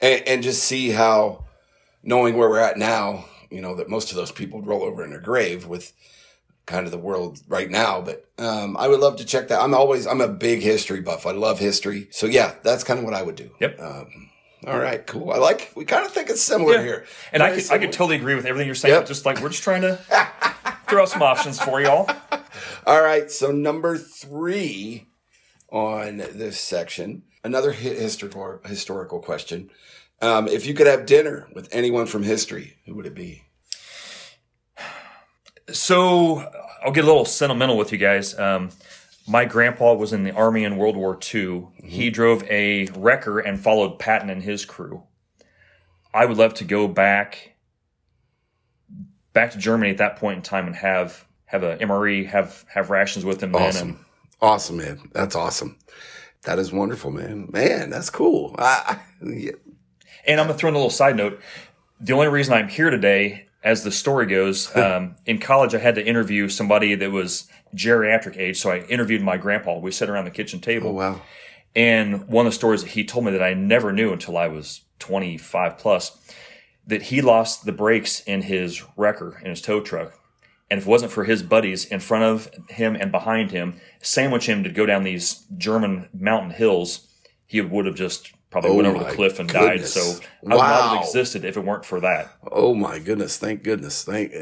And, 0.01 0.23
and 0.29 0.43
just 0.45 0.63
see 0.63 0.91
how, 0.91 1.47
knowing 2.05 2.37
where 2.37 2.49
we're 2.49 2.61
at 2.61 2.79
now, 2.79 3.25
you 3.51 3.61
know, 3.61 3.75
that 3.75 3.89
most 3.89 4.13
of 4.13 4.17
those 4.17 4.31
people 4.31 4.61
would 4.61 4.69
roll 4.69 4.85
over 4.85 5.03
in 5.03 5.11
their 5.11 5.21
grave 5.21 5.67
with 5.67 5.93
kind 6.65 6.87
of 6.87 6.93
the 6.93 6.99
world 6.99 7.41
right 7.49 7.69
now. 7.69 8.01
But 8.01 8.25
um, 8.39 8.77
I 8.77 8.87
would 8.87 9.01
love 9.01 9.17
to 9.17 9.25
check 9.25 9.49
that. 9.49 9.61
I'm 9.61 9.75
always, 9.75 10.07
I'm 10.07 10.21
a 10.21 10.29
big 10.29 10.61
history 10.61 11.01
buff. 11.01 11.27
I 11.27 11.33
love 11.33 11.59
history. 11.59 12.07
So 12.13 12.27
yeah, 12.27 12.55
that's 12.63 12.85
kind 12.85 13.01
of 13.01 13.05
what 13.05 13.15
I 13.15 13.23
would 13.23 13.35
do. 13.35 13.51
Yep. 13.61 13.81
Um, 13.81 14.31
all 14.67 14.79
right, 14.79 15.07
cool. 15.07 15.31
I 15.31 15.39
like, 15.39 15.73
we 15.77 15.85
kind 15.85 16.05
of 16.05 16.13
think 16.13 16.31
it's 16.31 16.43
similar 16.43 16.75
Yeah. 16.75 16.83
here. 16.83 17.07
And 17.33 17.43
I 17.43 17.51
Very 17.51 17.63
could, 17.63 17.71
I 17.73 17.79
could 17.79 17.93
totally 17.93 18.17
agree 18.17 18.35
with 18.35 18.45
everything 18.47 18.67
you're 18.67 18.75
saying. 18.75 18.95
Yep. 18.95 19.07
Just 19.07 19.25
like 19.25 19.41
we're 19.41 19.51
just 19.51 19.63
trying 19.63 19.83
to 19.83 19.97
throw 20.89 21.03
out 21.03 21.09
some 21.09 21.23
options 21.23 21.61
for 21.61 21.81
y'all. 21.81 22.11
All 22.87 23.01
right. 23.03 23.31
So 23.31 23.51
number 23.53 23.97
three 23.97 25.07
on 25.71 26.17
this 26.17 26.59
section, 26.61 27.23
another 27.45 27.73
historical 27.73 28.61
historical 28.65 29.21
question. 29.21 29.71
Um, 30.21 30.49
if 30.49 30.67
you 30.67 30.75
could 30.75 30.89
have 30.89 31.07
dinner 31.07 31.47
with 31.55 31.69
anyone 31.71 32.07
from 32.07 32.25
history, 32.25 32.75
who 32.87 32.95
would 32.97 33.07
it 33.07 33.15
be? 33.15 33.45
So 35.71 36.39
I'll 36.85 36.93
get 36.93 37.05
a 37.05 37.07
little 37.07 37.25
sentimental 37.25 37.77
with 37.77 37.93
you 37.93 37.99
guys. 37.99 38.37
Um, 38.39 38.71
my 39.29 39.45
grandpa 39.45 39.93
was 39.95 40.13
in 40.13 40.25
the 40.25 40.33
army 40.33 40.65
in 40.65 40.77
World 40.77 40.97
War 40.97 41.15
II. 41.15 41.19
Mm-hmm. 41.21 41.87
He 41.87 42.11
drove 42.11 42.43
a 42.45 42.87
wrecker 42.97 43.39
and 43.39 43.61
followed 43.61 43.99
Patton 43.99 44.31
and 44.31 44.43
his 44.43 44.65
crew. 44.65 45.03
I 46.15 46.25
would 46.25 46.39
love 46.39 46.55
to 46.55 46.65
go 46.65 46.89
back 46.89 47.55
back 49.33 49.53
to 49.53 49.59
Germany 49.59 49.91
at 49.91 49.99
that 49.99 50.17
point 50.17 50.37
in 50.39 50.43
time 50.43 50.67
and 50.67 50.75
have 50.77 51.27
have 51.45 51.63
a 51.63 51.77
MRE, 51.77 52.27
have 52.27 52.65
have 52.73 52.91
rations 52.91 53.25
with 53.25 53.43
him. 53.43 53.55
Awesome. 53.55 53.89
And 53.89 53.99
Awesome, 54.41 54.77
man. 54.77 55.11
That's 55.13 55.35
awesome. 55.35 55.77
That 56.43 56.59
is 56.61 56.73
wonderful, 56.73 57.11
man. 57.11 57.49
Man, 57.53 57.91
that's 57.91 58.11
cool. 58.11 58.55
I, 58.59 58.99
I- 59.23 59.27
yeah. 59.27 59.53
And 60.27 60.41
I'm 60.41 60.47
gonna 60.47 60.59
throw 60.59 60.69
in 60.69 60.75
a 60.75 60.79
little 60.79 60.91
side 60.91 61.17
note. 61.17 61.41
The 62.01 62.13
only 62.13 62.29
reason 62.29 62.55
I'm 62.55 62.69
here 62.69 62.91
today, 62.91 63.48
as 63.63 63.85
the 63.85 63.91
story 63.91 64.27
goes, 64.27 64.75
um, 64.77 65.17
in 65.27 65.39
college 65.39 65.75
I 65.75 65.79
had 65.79 65.95
to 65.97 66.05
interview 66.05 66.49
somebody 66.49 66.95
that 66.95 67.11
was 67.11 67.49
geriatric 67.75 68.37
age. 68.37 68.59
So 68.61 68.71
I 68.71 68.81
interviewed 68.81 69.23
my 69.23 69.37
grandpa. 69.37 69.79
We 69.79 69.91
sat 69.91 70.09
around 70.09 70.25
the 70.25 70.31
kitchen 70.31 70.61
table. 70.61 70.91
Oh, 70.91 70.95
wow. 70.95 71.21
And 71.75 72.27
one 72.29 72.47
of 72.47 72.53
the 72.53 72.57
stories 72.57 72.83
that 72.83 72.91
he 72.91 73.05
told 73.05 73.25
me 73.25 73.33
that 73.33 73.43
I 73.43 73.55
never 73.55 73.93
knew 73.93 74.13
until 74.13 74.37
I 74.37 74.49
was 74.49 74.83
25 74.99 75.79
plus, 75.79 76.19
that 76.87 77.03
he 77.03 77.21
lost 77.21 77.67
the 77.67 77.73
brakes 77.73 78.21
in 78.21 78.43
his 78.43 78.83
wrecker 78.97 79.39
in 79.43 79.51
his 79.51 79.61
tow 79.61 79.81
truck. 79.81 80.15
And 80.71 80.79
if 80.79 80.87
it 80.87 80.91
wasn't 80.91 81.13
for 81.13 81.25
his 81.25 81.43
buddies 81.43 81.85
in 81.85 82.01
front 82.01 82.25
of 82.25 82.51
him 82.69 82.95
and 82.95 83.11
behind 83.11 83.51
him, 83.51 83.81
sandwich 84.01 84.49
him 84.49 84.65
to 84.65 84.71
go 84.71 84.87
down 84.87 85.03
these 85.03 85.47
German 85.57 86.09
mountain 86.13 86.51
hills, 86.51 87.07
he 87.47 87.61
would 87.61 87.87
have 87.87 87.95
just 87.95 88.33
probably 88.51 88.71
Oh 88.71 88.75
went 88.75 88.87
over 88.89 88.99
the 89.05 89.11
cliff 89.13 89.39
and 89.39 89.49
died. 89.49 89.73
goodness. 89.73 89.95
So 89.95 90.01
I 90.47 90.55
would 90.55 90.59
not 90.59 90.97
have 90.99 91.05
existed 91.07 91.45
if 91.45 91.57
it 91.57 91.65
weren't 91.65 91.85
for 91.85 92.01
that. 92.01 92.33
Oh, 92.51 92.75
my 92.75 92.99
goodness. 92.99 93.37
Thank 93.39 93.63
goodness. 93.63 94.05
Thank 94.05 94.33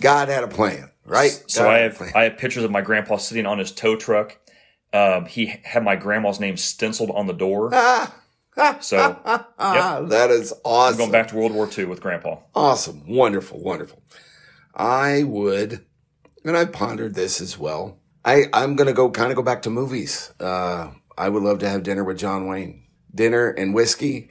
God 0.00 0.28
had 0.28 0.44
a 0.44 0.48
plan, 0.48 0.90
right? 1.04 1.42
So 1.46 1.64
God 1.64 1.70
I 1.74 1.78
have. 1.80 2.02
I 2.14 2.22
have 2.24 2.38
pictures 2.38 2.64
of 2.64 2.70
my 2.70 2.80
grandpa 2.82 3.16
sitting 3.16 3.46
on 3.46 3.58
his 3.58 3.72
tow 3.72 3.96
truck. 3.96 4.38
Um, 4.92 5.24
he 5.26 5.46
had 5.64 5.84
my 5.84 5.96
grandma's 5.96 6.40
name 6.40 6.56
stenciled 6.56 7.10
on 7.12 7.26
the 7.26 7.32
door. 7.34 7.70
Ah, 8.56 8.78
So 8.80 9.16
ah, 9.24 10.00
that 10.08 10.30
is 10.30 10.52
awesome. 10.64 10.98
going 10.98 11.10
back 11.12 11.28
to 11.28 11.36
World 11.36 11.52
War 11.52 11.68
II 11.78 11.84
with 11.86 12.00
grandpa. 12.02 12.38
Awesome. 12.54 13.06
Wonderful. 13.08 13.62
Wonderful. 13.62 14.02
I 14.74 15.22
would, 15.22 15.86
and 16.44 16.56
I 16.56 16.64
pondered 16.66 17.14
this 17.14 17.40
as 17.40 17.56
well. 17.56 18.00
I, 18.24 18.46
I'm 18.52 18.74
going 18.76 18.88
to 18.88 18.92
go 18.92 19.08
kind 19.10 19.30
of 19.30 19.36
go 19.36 19.42
back 19.42 19.62
to 19.62 19.70
movies. 19.70 20.34
Uh, 20.40 20.90
I 21.16 21.28
would 21.28 21.42
love 21.44 21.60
to 21.60 21.68
have 21.70 21.84
dinner 21.84 22.02
with 22.04 22.18
John 22.18 22.48
Wayne, 22.48 22.82
dinner 23.14 23.50
and 23.50 23.74
whiskey 23.74 24.30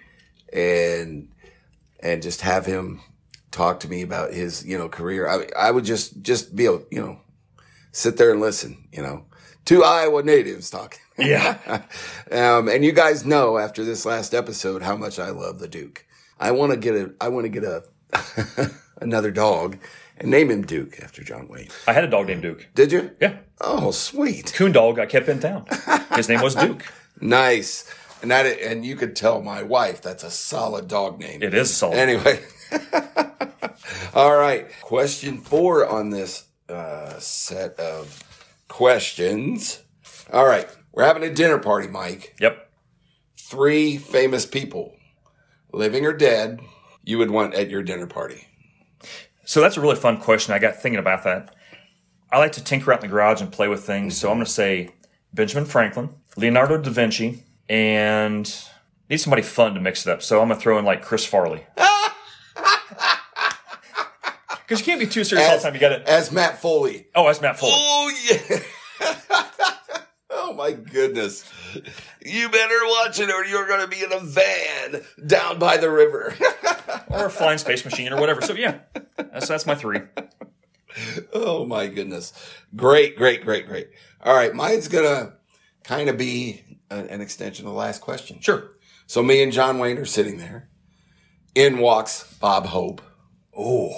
and, 0.54 1.30
and 2.02 2.22
just 2.22 2.42
have 2.42 2.66
him 2.66 3.02
talk 3.52 3.80
to 3.82 3.88
me 3.88 4.02
about 4.02 4.34
his, 4.34 4.66
you 4.66 4.78
know, 4.78 4.90
career. 4.90 5.28
I, 5.28 5.48
I 5.58 5.72
would 5.72 5.86
just, 5.86 6.22
just 6.22 6.56
be, 6.56 6.66
a, 6.66 6.74
you 6.92 7.02
know, 7.02 7.20
sit 7.92 8.18
there 8.18 8.32
and 8.32 8.40
listen, 8.40 8.88
you 8.92 9.02
know, 9.02 9.26
two 9.66 9.84
Iowa 9.84 10.24
natives 10.24 10.70
talking. 10.70 11.00
Yeah. 11.18 11.58
um, 12.32 12.68
and 12.70 12.84
you 12.84 12.92
guys 12.92 13.26
know 13.26 13.58
after 13.58 13.84
this 13.84 14.06
last 14.06 14.34
episode 14.34 14.82
how 14.82 14.96
much 14.96 15.20
I 15.20 15.30
love 15.30 15.60
the 15.60 15.68
Duke. 15.68 16.06
I 16.40 16.52
want 16.52 16.72
to 16.72 16.78
get 16.78 16.96
a, 16.96 17.14
I 17.20 17.28
want 17.28 17.46
to 17.46 17.50
get 17.50 17.64
a, 17.64 17.84
another 19.02 19.32
dog 19.32 19.78
and 20.18 20.32
name 20.32 20.50
him 20.50 20.66
Duke 20.66 21.00
after 21.02 21.24
John 21.24 21.48
Wayne. 21.48 21.70
I 21.88 21.94
had 21.94 22.04
a 22.04 22.08
dog 22.08 22.28
named 22.28 22.42
Duke. 22.42 22.68
Did 22.76 22.92
you? 22.92 23.12
Yeah. 23.20 23.38
Oh, 23.62 23.92
sweet. 23.92 24.54
Coon 24.54 24.72
dog 24.72 25.00
I 25.00 25.06
kept 25.06 25.28
in 25.28 25.40
town. 25.40 25.66
His 26.16 26.30
name 26.30 26.42
was 26.42 26.56
Duke. 26.66 26.86
Nice. 27.22 27.94
And 28.22 28.32
that, 28.32 28.46
and 28.46 28.86
you 28.86 28.96
could 28.96 29.16
tell 29.16 29.42
my 29.42 29.64
wife 29.64 30.02
that's 30.02 30.24
a 30.24 30.32
solid 30.32 30.88
dog 30.88 31.20
name. 31.20 31.42
It 31.42 31.54
is 31.54 31.76
solid. 31.76 31.98
Anyway. 31.98 32.42
All 34.14 34.36
right. 34.36 34.68
Question 34.82 35.38
four 35.38 35.88
on 35.88 36.10
this 36.10 36.46
uh, 36.68 37.18
set 37.20 37.80
of 37.80 38.24
questions. 38.68 39.84
All 40.32 40.46
right. 40.46 40.68
We're 40.92 41.06
having 41.06 41.24
a 41.24 41.34
dinner 41.34 41.60
party, 41.60 41.88
Mike. 41.88 42.36
Yep. 42.40 42.70
Three 43.38 43.98
famous 43.98 44.46
people, 44.46 44.96
living 45.72 46.06
or 46.06 46.14
dead, 46.14 46.62
you 47.04 47.18
would 47.18 47.32
want 47.32 47.56
at 47.56 47.70
your 47.70 47.84
dinner 47.84 48.08
party. 48.08 48.48
So 49.46 49.62
that's 49.62 49.78
a 49.78 49.82
really 49.82 49.96
fun 49.96 50.18
question. 50.18 50.54
I 50.54 50.60
got 50.60 50.82
thinking 50.82 51.00
about 51.00 51.24
that. 51.24 51.56
I 52.32 52.38
like 52.38 52.52
to 52.54 52.64
tinker 52.64 52.94
out 52.94 53.04
in 53.04 53.10
the 53.10 53.12
garage 53.12 53.42
and 53.42 53.52
play 53.52 53.68
with 53.68 53.84
things. 53.84 54.18
So 54.18 54.30
I'm 54.30 54.38
going 54.38 54.46
to 54.46 54.52
say 54.52 54.90
Benjamin 55.34 55.66
Franklin, 55.66 56.10
Leonardo 56.38 56.78
da 56.78 56.92
Vinci, 56.92 57.44
and 57.70 58.52
need 59.10 59.18
somebody 59.18 59.42
fun 59.42 59.76
to 59.76 59.80
mix 59.80 60.06
it 60.06 60.12
up. 60.12 60.22
So 60.22 60.42
I'm 60.42 60.50
to 60.50 60.56
throw 60.56 60.78
in 60.80 60.86
like 60.86 61.02
Chris 61.02 61.26
Farley. 61.26 61.66
Because 64.70 64.82
you 64.82 64.86
can't 64.86 65.00
be 65.00 65.08
too 65.08 65.24
serious 65.24 65.50
all 65.50 65.58
the 65.58 65.64
time. 65.64 65.74
You 65.74 65.80
got 65.80 65.90
to. 65.90 66.08
As 66.08 66.32
Matt 66.32 66.62
Foley. 66.62 67.08
Oh, 67.16 67.26
as 67.26 67.42
Matt 67.42 67.58
Foley. 67.58 67.72
Oh, 67.74 68.14
yeah. 68.30 68.60
oh, 70.30 70.54
my 70.54 70.74
goodness. 70.74 71.52
You 72.24 72.50
better 72.50 72.78
watch 72.86 73.20
it 73.20 73.32
or 73.32 73.44
you're 73.46 73.68
going 73.68 73.82
to 73.82 73.88
be 73.88 74.04
in 74.04 74.14
a 74.14 74.20
van 74.20 75.02
down 75.26 75.58
by 75.58 75.78
the 75.78 75.90
river. 75.90 76.36
Or 77.08 77.26
a 77.26 77.30
flying 77.30 77.58
space 77.58 77.84
machine 77.86 78.14
or 78.14 78.20
whatever. 78.20 78.42
So 78.42 78.54
yeah, 78.54 78.80
that's, 79.16 79.48
that's 79.48 79.66
my 79.66 79.74
three. 79.74 80.02
Oh 81.34 81.66
my 81.66 81.88
goodness. 81.88 82.34
Great, 82.76 83.16
great, 83.16 83.44
great, 83.44 83.68
great. 83.68 83.90
All 84.24 84.36
right. 84.36 84.54
Mine's 84.54 84.88
going 84.88 85.06
to 85.06 85.34
kind 85.84 86.10
of 86.10 86.18
be 86.18 86.64
an, 86.90 87.08
an 87.08 87.22
extension 87.22 87.66
of 87.66 87.72
the 87.72 87.78
last 87.78 88.02
question. 88.02 88.40
Sure. 88.40 88.72
So 89.08 89.24
me 89.24 89.42
and 89.42 89.52
John 89.52 89.80
Wayne 89.80 89.98
are 89.98 90.06
sitting 90.06 90.38
there. 90.38 90.70
In 91.56 91.80
walks 91.80 92.32
Bob 92.40 92.68
Hope. 92.68 93.02
Oh, 93.58 93.94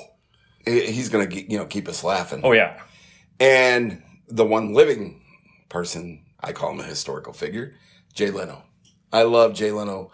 he's 0.66 1.10
going 1.10 1.30
to, 1.30 1.52
you 1.52 1.58
know, 1.58 1.66
keep 1.66 1.88
us 1.88 2.04
laughing. 2.04 2.42
Oh 2.44 2.54
yeah. 2.54 2.82
And 3.40 4.02
the 4.28 4.46
one 4.46 4.74
living 4.74 5.22
person, 5.70 6.24
I 6.40 6.54
call 6.54 6.72
him 6.72 6.80
a 6.80 6.84
historical 6.84 7.34
figure, 7.34 7.76
Jay 8.14 8.32
Leno. 8.32 8.64
I 9.12 9.24
love 9.24 9.54
Jay 9.54 9.72
Leno 9.72 10.12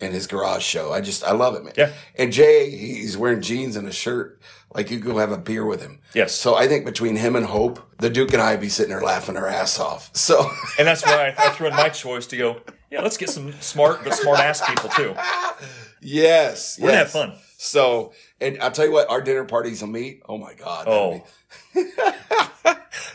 and 0.00 0.12
his 0.12 0.26
garage 0.26 0.64
show. 0.64 0.92
I 0.92 1.00
just, 1.00 1.22
I 1.22 1.32
love 1.32 1.54
it, 1.54 1.64
man. 1.64 1.74
Yeah. 1.76 1.92
And 2.16 2.32
Jay, 2.32 2.70
he's 2.70 3.16
wearing 3.16 3.42
jeans 3.42 3.76
and 3.76 3.86
a 3.86 3.92
shirt. 3.92 4.40
Like 4.72 4.90
you 4.90 5.00
go 5.00 5.18
have 5.18 5.32
a 5.32 5.38
beer 5.38 5.66
with 5.66 5.82
him. 5.82 5.98
Yes. 6.14 6.32
So 6.32 6.54
I 6.54 6.68
think 6.68 6.84
between 6.84 7.16
him 7.16 7.34
and 7.34 7.44
Hope, 7.46 7.80
the 7.98 8.08
Duke 8.08 8.32
and 8.32 8.40
I 8.40 8.56
be 8.56 8.68
sitting 8.68 8.90
there 8.90 9.02
laughing 9.02 9.36
our 9.36 9.48
ass 9.48 9.78
off. 9.80 10.10
So 10.16 10.48
And 10.78 10.86
that's 10.86 11.04
why 11.04 11.34
I, 11.36 11.46
I 11.46 11.50
threw 11.50 11.66
in 11.66 11.74
my 11.74 11.88
choice 11.88 12.26
to 12.28 12.36
go. 12.36 12.60
Yeah, 12.90 13.00
let's 13.02 13.16
get 13.16 13.30
some 13.30 13.52
smart 13.60 14.04
but 14.04 14.14
smart 14.14 14.38
ass 14.40 14.60
people 14.68 14.88
too. 14.90 15.14
yes, 16.00 16.78
We're 16.78 16.88
gonna 16.88 16.98
have 16.98 17.10
fun. 17.10 17.32
So, 17.58 18.12
and 18.40 18.58
I'll 18.62 18.70
tell 18.70 18.86
you 18.86 18.92
what, 18.92 19.10
our 19.10 19.20
dinner 19.20 19.44
parties 19.44 19.80
will 19.82 19.88
meet. 19.90 20.22
Oh 20.28 20.38
my 20.38 20.54
God. 20.54 20.86
Oh, 20.88 21.24
be- 21.74 21.82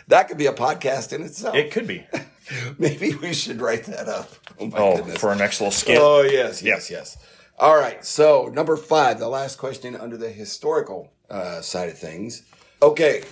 that 0.07 0.27
could 0.27 0.37
be 0.37 0.45
a 0.47 0.53
podcast 0.53 1.13
in 1.13 1.21
itself. 1.23 1.55
it 1.55 1.71
could 1.71 1.87
be. 1.87 2.05
Maybe 2.77 3.15
we 3.15 3.33
should 3.33 3.59
write 3.59 3.85
that 3.85 4.07
up. 4.07 4.29
Oh 4.59 4.67
my 4.67 4.77
Oh, 4.77 4.97
goodness. 4.97 5.17
for 5.19 5.29
our 5.29 5.35
next 5.35 5.59
little 5.61 5.71
skit. 5.71 5.97
Oh, 5.99 6.21
yes, 6.21 6.61
yes, 6.61 6.91
yes. 6.91 7.17
All 7.57 7.77
right. 7.77 8.03
So, 8.03 8.51
number 8.53 8.75
five, 8.75 9.19
the 9.19 9.29
last 9.29 9.57
question 9.57 9.95
under 9.95 10.17
the 10.17 10.29
historical 10.29 11.13
uh, 11.29 11.61
side 11.61 11.89
of 11.89 11.97
things. 11.97 12.43
Okay. 12.81 13.23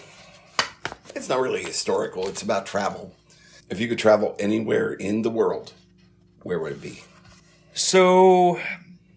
It's 1.15 1.29
not 1.29 1.39
really 1.39 1.63
historical, 1.63 2.27
it's 2.27 2.41
about 2.41 2.65
travel. 2.65 3.13
If 3.69 3.79
you 3.79 3.87
could 3.87 3.99
travel 3.99 4.35
anywhere 4.39 4.93
in 4.93 5.21
the 5.21 5.29
world, 5.29 5.73
where 6.41 6.59
would 6.59 6.73
it 6.73 6.81
be? 6.81 7.03
So, 7.73 8.59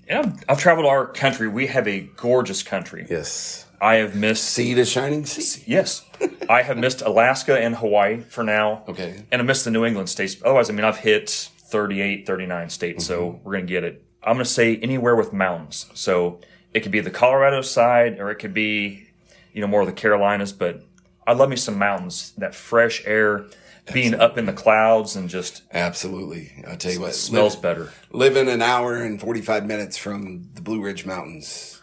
yeah, 0.06 0.20
I've, 0.20 0.44
I've 0.48 0.58
traveled 0.58 0.86
our 0.86 1.06
country. 1.06 1.48
We 1.48 1.66
have 1.68 1.86
a 1.88 2.00
gorgeous 2.00 2.62
country. 2.62 3.06
Yes. 3.08 3.66
I 3.80 3.96
have 3.96 4.14
missed. 4.14 4.44
See 4.44 4.74
the 4.74 4.84
shining 4.84 5.26
sea. 5.26 5.62
Yes, 5.66 6.04
I 6.48 6.62
have 6.62 6.78
missed 6.78 7.02
Alaska 7.02 7.58
and 7.58 7.76
Hawaii 7.76 8.20
for 8.20 8.42
now. 8.42 8.84
Okay. 8.88 9.24
And 9.30 9.42
I 9.42 9.44
missed 9.44 9.64
the 9.64 9.70
New 9.70 9.84
England 9.84 10.08
states. 10.08 10.36
Otherwise, 10.42 10.70
I 10.70 10.72
mean, 10.72 10.84
I've 10.84 10.98
hit 10.98 11.28
38, 11.30 12.26
39 12.26 12.70
states, 12.70 13.04
so 13.04 13.40
we're 13.44 13.52
going 13.52 13.66
to 13.66 13.70
get 13.70 13.84
it. 13.84 14.05
I'm 14.26 14.34
going 14.34 14.44
to 14.44 14.50
say 14.50 14.76
anywhere 14.78 15.14
with 15.16 15.32
mountains. 15.32 15.86
So 15.94 16.40
it 16.74 16.80
could 16.80 16.92
be 16.92 17.00
the 17.00 17.10
Colorado 17.10 17.62
side 17.62 18.18
or 18.20 18.30
it 18.30 18.36
could 18.36 18.52
be, 18.52 19.08
you 19.52 19.60
know, 19.60 19.66
more 19.68 19.80
of 19.82 19.86
the 19.86 19.92
Carolinas, 19.92 20.52
but 20.52 20.82
I 21.26 21.32
love 21.32 21.48
me 21.48 21.56
some 21.56 21.78
mountains, 21.78 22.32
that 22.38 22.54
fresh 22.54 23.02
air, 23.06 23.46
being 23.92 24.14
up 24.14 24.36
in 24.36 24.46
the 24.46 24.52
clouds 24.52 25.14
and 25.14 25.28
just 25.28 25.62
Absolutely. 25.72 26.52
I'll 26.66 26.76
tell 26.76 26.92
you 26.92 27.00
what. 27.00 27.14
smells 27.14 27.54
live- 27.54 27.62
better. 27.62 27.92
Living 28.10 28.48
an 28.48 28.60
hour 28.60 28.96
and 28.96 29.20
45 29.20 29.64
minutes 29.64 29.96
from 29.96 30.50
the 30.54 30.60
Blue 30.60 30.82
Ridge 30.82 31.06
Mountains, 31.06 31.80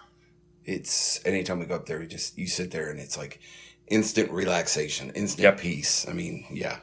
it's 0.65 1.25
anytime 1.25 1.59
we 1.59 1.65
go 1.65 1.75
up 1.75 1.85
there, 1.85 2.01
you 2.01 2.07
just, 2.07 2.37
you 2.37 2.47
sit 2.47 2.71
there 2.71 2.89
and 2.89 2.99
it's 2.99 3.17
like 3.17 3.39
instant 3.87 4.31
relaxation, 4.31 5.11
instant 5.11 5.43
Yep. 5.43 5.59
peace. 5.59 6.05
I 6.07 6.13
mean, 6.13 6.45
yeah. 6.51 6.79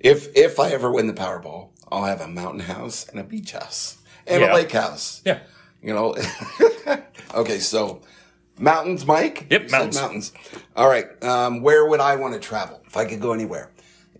If, 0.00 0.28
if 0.36 0.58
I 0.60 0.70
ever 0.70 0.90
win 0.90 1.06
the 1.08 1.12
Powerball, 1.12 1.70
I'll 1.90 2.04
have 2.04 2.20
a 2.20 2.28
mountain 2.28 2.60
house 2.60 3.08
and 3.08 3.18
a 3.20 3.24
beach 3.24 3.52
house 3.52 3.98
and 4.26 4.40
Yeah. 4.42 4.52
a 4.52 4.54
lake 4.54 4.72
house. 4.72 5.22
Yeah. 5.24 5.40
You 5.82 5.94
know? 5.94 6.14
okay. 7.34 7.58
So 7.58 8.02
mountains, 8.58 9.06
Mike? 9.06 9.46
Yep, 9.50 9.62
You 9.64 9.68
mountains. 9.70 9.96
mountains. 9.96 10.32
All 10.76 10.88
right. 10.88 11.06
Um, 11.24 11.62
where 11.62 11.86
would 11.86 12.00
I 12.00 12.16
want 12.16 12.34
to 12.34 12.40
travel 12.40 12.80
if 12.86 12.96
I 12.96 13.04
could 13.04 13.20
go 13.20 13.32
anywhere? 13.32 13.70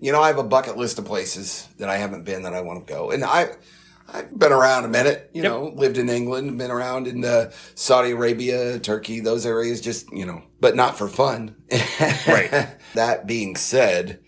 You 0.00 0.10
know, 0.12 0.20
I 0.20 0.26
have 0.28 0.38
a 0.38 0.42
bucket 0.44 0.76
list 0.76 0.98
of 0.98 1.04
places 1.04 1.68
that 1.78 1.88
I 1.88 1.96
haven't 1.96 2.24
been 2.24 2.42
that 2.42 2.54
I 2.54 2.60
want 2.60 2.84
to 2.86 2.92
go. 2.92 3.10
And 3.12 3.24
I, 3.24 3.50
I've 4.12 4.36
been 4.36 4.50
around 4.52 4.84
a 4.84 4.88
minute, 4.88 5.30
you 5.32 5.42
Yep. 5.44 5.50
know, 5.52 5.72
lived 5.76 5.96
in 5.96 6.08
England, 6.08 6.58
been 6.58 6.72
around 6.72 7.06
in 7.06 7.24
uh, 7.24 7.52
Saudi 7.76 8.10
Arabia, 8.10 8.80
Turkey, 8.80 9.20
those 9.20 9.46
areas, 9.46 9.80
just, 9.80 10.12
you 10.12 10.26
know, 10.26 10.42
but 10.60 10.74
not 10.74 10.98
for 10.98 11.06
fun. 11.08 11.54
Right. 12.26 12.66
that 12.94 13.26
being 13.28 13.54
said, 13.54 14.18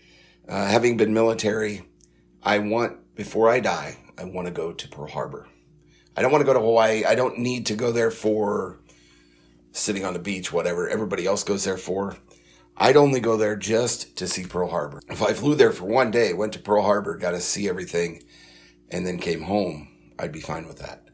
uh, 0.47 0.65
having 0.65 0.95
been 0.95 1.13
military, 1.13 1.83
I 2.41 2.59
want, 2.59 3.13
before 3.15 3.49
I 3.49 3.59
die, 3.59 3.97
I 4.17 4.23
want 4.23 4.47
to 4.47 4.53
go 4.53 4.71
to 4.71 4.87
Pearl 4.87 5.07
Harbor. 5.09 5.47
I 6.17 6.21
don't 6.21 6.31
want 6.31 6.41
to 6.41 6.45
go 6.45 6.53
to 6.53 6.59
Hawaii. 6.59 7.03
I 7.03 7.15
don't 7.15 7.39
need 7.39 7.65
to 7.67 7.75
go 7.75 7.91
there 7.91 8.11
for 8.11 8.79
sitting 9.71 10.05
on 10.05 10.13
the 10.13 10.19
beach, 10.19 10.53
whatever 10.53 10.89
everybody 10.89 11.25
else 11.25 11.43
goes 11.43 11.63
there 11.65 11.77
for. 11.77 12.15
I'd 12.77 12.97
only 12.97 13.19
go 13.19 13.37
there 13.37 13.55
just 13.55 14.17
to 14.17 14.27
see 14.27 14.45
Pearl 14.45 14.69
Harbor. 14.69 15.01
If 15.09 15.21
I 15.21 15.33
flew 15.33 15.55
there 15.55 15.71
for 15.71 15.85
one 15.85 16.11
day, 16.11 16.33
went 16.33 16.53
to 16.53 16.59
Pearl 16.59 16.83
Harbor, 16.83 17.17
got 17.17 17.31
to 17.31 17.39
see 17.39 17.69
everything, 17.69 18.23
and 18.89 19.05
then 19.05 19.17
came 19.17 19.43
home, 19.43 19.87
I'd 20.19 20.31
be 20.31 20.41
fine 20.41 20.67
with 20.67 20.79
that. 20.79 21.07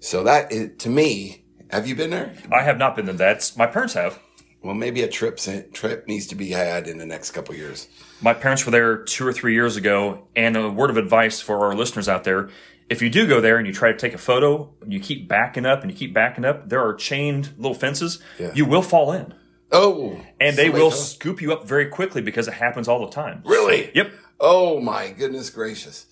So 0.00 0.24
that 0.24 0.52
is, 0.52 0.76
to 0.78 0.88
me, 0.88 1.44
have 1.70 1.86
you 1.86 1.94
been 1.96 2.10
there? 2.10 2.34
I 2.52 2.62
have 2.62 2.78
not 2.78 2.96
been 2.96 3.06
there. 3.06 3.14
That's 3.14 3.56
My 3.56 3.66
parents 3.66 3.94
have. 3.94 4.20
Well, 4.62 4.74
maybe 4.74 5.02
a 5.02 5.08
trip 5.08 5.38
trip 5.72 6.08
needs 6.08 6.26
to 6.28 6.34
be 6.34 6.50
had 6.50 6.88
in 6.88 6.98
the 6.98 7.06
next 7.06 7.30
couple 7.30 7.54
of 7.54 7.60
years. 7.60 7.88
My 8.20 8.34
parents 8.34 8.64
were 8.64 8.72
there 8.72 8.96
two 8.98 9.26
or 9.26 9.32
three 9.32 9.54
years 9.54 9.76
ago, 9.76 10.26
and 10.34 10.56
a 10.56 10.68
word 10.68 10.90
of 10.90 10.96
advice 10.96 11.40
for 11.40 11.66
our 11.66 11.74
listeners 11.74 12.08
out 12.08 12.24
there. 12.24 12.48
If 12.88 13.02
you 13.02 13.10
do 13.10 13.26
go 13.26 13.40
there 13.40 13.58
and 13.58 13.66
you 13.66 13.72
try 13.72 13.90
to 13.92 13.98
take 13.98 14.14
a 14.14 14.18
photo, 14.18 14.72
and 14.80 14.92
you 14.92 15.00
keep 15.00 15.28
backing 15.28 15.66
up 15.66 15.82
and 15.82 15.90
you 15.90 15.96
keep 15.96 16.14
backing 16.14 16.44
up, 16.44 16.68
there 16.68 16.80
are 16.80 16.94
chained 16.94 17.50
little 17.56 17.74
fences. 17.74 18.20
Yeah. 18.38 18.52
You 18.54 18.64
will 18.64 18.82
fall 18.82 19.12
in. 19.12 19.34
Oh, 19.72 20.20
And 20.40 20.56
they 20.56 20.70
will 20.70 20.90
fell- 20.90 20.98
scoop 20.98 21.42
you 21.42 21.52
up 21.52 21.66
very 21.66 21.86
quickly 21.86 22.22
because 22.22 22.46
it 22.46 22.54
happens 22.54 22.86
all 22.86 23.04
the 23.04 23.10
time. 23.12 23.42
really. 23.44 23.90
Yep. 23.94 24.12
Oh 24.38 24.80
my 24.80 25.10
goodness 25.10 25.50
gracious! 25.50 26.06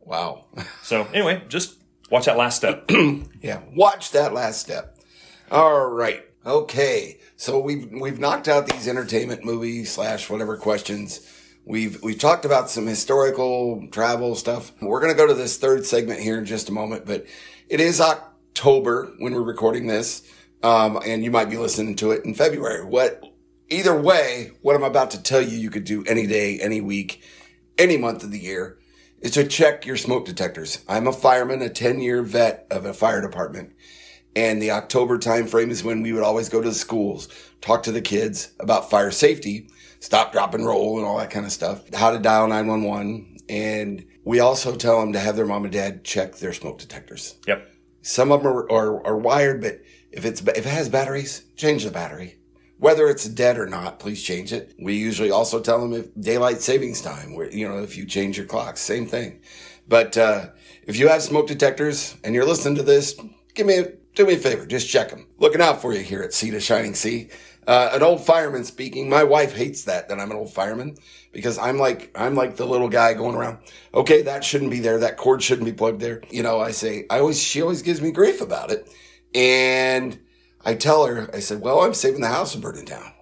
Wow. 0.00 0.46
So 0.82 1.04
anyway, 1.14 1.42
just 1.48 1.78
watch 2.10 2.26
that 2.26 2.36
last 2.36 2.56
step. 2.56 2.90
Yeah, 3.40 3.60
watch 3.74 4.10
that 4.12 4.32
last 4.34 4.60
step. 4.60 4.98
All 5.50 5.86
right. 5.88 6.24
Okay. 6.44 7.18
So 7.36 7.58
we've 7.60 7.88
we've 7.90 8.18
knocked 8.18 8.48
out 8.48 8.66
these 8.66 8.86
entertainment 8.88 9.44
movie 9.44 9.84
slash 9.84 10.28
whatever 10.28 10.56
questions. 10.56 11.26
We've 11.64 12.02
we've 12.02 12.18
talked 12.18 12.44
about 12.44 12.70
some 12.70 12.86
historical 12.86 13.86
travel 13.90 14.34
stuff. 14.34 14.72
We're 14.80 15.00
gonna 15.00 15.14
go 15.14 15.26
to 15.26 15.34
this 15.34 15.58
third 15.58 15.86
segment 15.86 16.20
here 16.20 16.38
in 16.38 16.44
just 16.44 16.68
a 16.68 16.72
moment, 16.72 17.06
but 17.06 17.26
it 17.68 17.80
is 17.80 18.00
October 18.00 19.12
when 19.18 19.34
we're 19.34 19.42
recording 19.42 19.86
this. 19.86 20.22
Um, 20.62 21.00
and 21.04 21.24
you 21.24 21.30
might 21.30 21.50
be 21.50 21.56
listening 21.56 21.96
to 21.96 22.12
it 22.12 22.24
in 22.24 22.34
February. 22.34 22.84
What 22.84 23.22
either 23.68 23.98
way, 23.98 24.52
what 24.60 24.76
I'm 24.76 24.84
about 24.84 25.10
to 25.12 25.22
tell 25.22 25.40
you 25.40 25.56
you 25.56 25.70
could 25.70 25.84
do 25.84 26.04
any 26.04 26.26
day, 26.26 26.60
any 26.60 26.80
week, 26.80 27.22
any 27.78 27.96
month 27.96 28.22
of 28.22 28.30
the 28.30 28.38
year 28.38 28.78
is 29.20 29.32
to 29.32 29.46
check 29.46 29.86
your 29.86 29.96
smoke 29.96 30.26
detectors. 30.26 30.84
I'm 30.88 31.06
a 31.06 31.12
fireman, 31.12 31.62
a 31.62 31.70
10 31.70 32.00
year 32.00 32.22
vet 32.22 32.66
of 32.70 32.84
a 32.84 32.92
fire 32.92 33.20
department. 33.20 33.72
And 34.34 34.62
the 34.62 34.70
October 34.70 35.18
timeframe 35.18 35.70
is 35.70 35.84
when 35.84 36.02
we 36.02 36.12
would 36.12 36.22
always 36.22 36.48
go 36.48 36.62
to 36.62 36.68
the 36.68 36.74
schools, 36.74 37.28
talk 37.60 37.82
to 37.84 37.92
the 37.92 38.00
kids 38.00 38.52
about 38.60 38.90
fire 38.90 39.10
safety, 39.10 39.68
stop, 40.00 40.32
drop, 40.32 40.54
and 40.54 40.64
roll, 40.64 40.98
and 40.98 41.06
all 41.06 41.18
that 41.18 41.30
kind 41.30 41.44
of 41.44 41.52
stuff, 41.52 41.82
how 41.94 42.10
to 42.10 42.18
dial 42.18 42.48
911. 42.48 43.36
And 43.48 44.06
we 44.24 44.40
also 44.40 44.74
tell 44.74 45.00
them 45.00 45.12
to 45.12 45.18
have 45.18 45.36
their 45.36 45.46
mom 45.46 45.64
and 45.64 45.72
dad 45.72 46.04
check 46.04 46.36
their 46.36 46.52
smoke 46.52 46.78
detectors. 46.78 47.36
yep. 47.46 47.68
Some 48.02 48.32
of 48.32 48.42
them 48.42 48.52
are, 48.52 48.70
are, 48.70 49.06
are 49.06 49.16
wired, 49.16 49.60
but 49.60 49.80
if 50.10 50.24
it's 50.24 50.40
if 50.40 50.58
it 50.58 50.66
has 50.66 50.88
batteries, 50.88 51.44
change 51.56 51.84
the 51.84 51.90
battery. 51.90 52.36
Whether 52.78 53.08
it's 53.08 53.28
dead 53.28 53.58
or 53.58 53.66
not, 53.66 54.00
please 54.00 54.20
change 54.20 54.52
it. 54.52 54.74
We 54.76 54.96
usually 54.96 55.30
also 55.30 55.60
tell 55.60 55.80
them 55.80 55.92
if 55.92 56.08
daylight 56.20 56.60
savings 56.60 57.00
time, 57.00 57.36
where 57.36 57.48
you 57.48 57.68
know 57.68 57.80
if 57.80 57.96
you 57.96 58.04
change 58.04 58.36
your 58.36 58.46
clocks, 58.46 58.80
same 58.80 59.06
thing. 59.06 59.40
But 59.86 60.18
uh, 60.18 60.46
if 60.84 60.98
you 60.98 61.08
have 61.08 61.22
smoke 61.22 61.46
detectors 61.46 62.16
and 62.24 62.34
you're 62.34 62.44
listening 62.44 62.74
to 62.76 62.82
this, 62.82 63.14
give 63.54 63.66
me 63.66 63.78
a, 63.78 63.92
do 64.14 64.26
me 64.26 64.34
a 64.34 64.38
favor, 64.38 64.66
just 64.66 64.88
check 64.88 65.10
them. 65.10 65.26
Looking 65.38 65.60
out 65.60 65.80
for 65.80 65.92
you 65.92 66.00
here 66.00 66.22
at 66.22 66.32
Sea 66.32 66.50
to 66.50 66.60
Shining 66.60 66.94
Sea. 66.94 67.28
Uh, 67.66 67.90
an 67.92 68.02
old 68.02 68.24
fireman 68.24 68.64
speaking. 68.64 69.08
My 69.08 69.22
wife 69.22 69.54
hates 69.54 69.84
that 69.84 70.08
that 70.08 70.18
I'm 70.18 70.30
an 70.32 70.36
old 70.36 70.52
fireman 70.52 70.96
because 71.30 71.58
I'm 71.58 71.78
like 71.78 72.10
I'm 72.16 72.34
like 72.34 72.56
the 72.56 72.66
little 72.66 72.88
guy 72.88 73.14
going 73.14 73.36
around. 73.36 73.58
Okay, 73.94 74.22
that 74.22 74.42
shouldn't 74.42 74.72
be 74.72 74.80
there. 74.80 74.98
That 74.98 75.16
cord 75.16 75.42
shouldn't 75.42 75.66
be 75.66 75.72
plugged 75.72 76.00
there. 76.00 76.22
You 76.30 76.42
know, 76.42 76.60
I 76.60 76.72
say 76.72 77.06
I 77.08 77.20
always 77.20 77.40
she 77.40 77.62
always 77.62 77.82
gives 77.82 78.00
me 78.00 78.10
grief 78.10 78.40
about 78.40 78.72
it, 78.72 78.88
and 79.32 80.18
I 80.64 80.74
tell 80.74 81.06
her 81.06 81.30
I 81.32 81.38
said, 81.38 81.60
well, 81.60 81.80
I'm 81.80 81.94
saving 81.94 82.20
the 82.20 82.28
house 82.28 82.52
from 82.52 82.62
burning 82.62 82.84
down, 82.84 83.12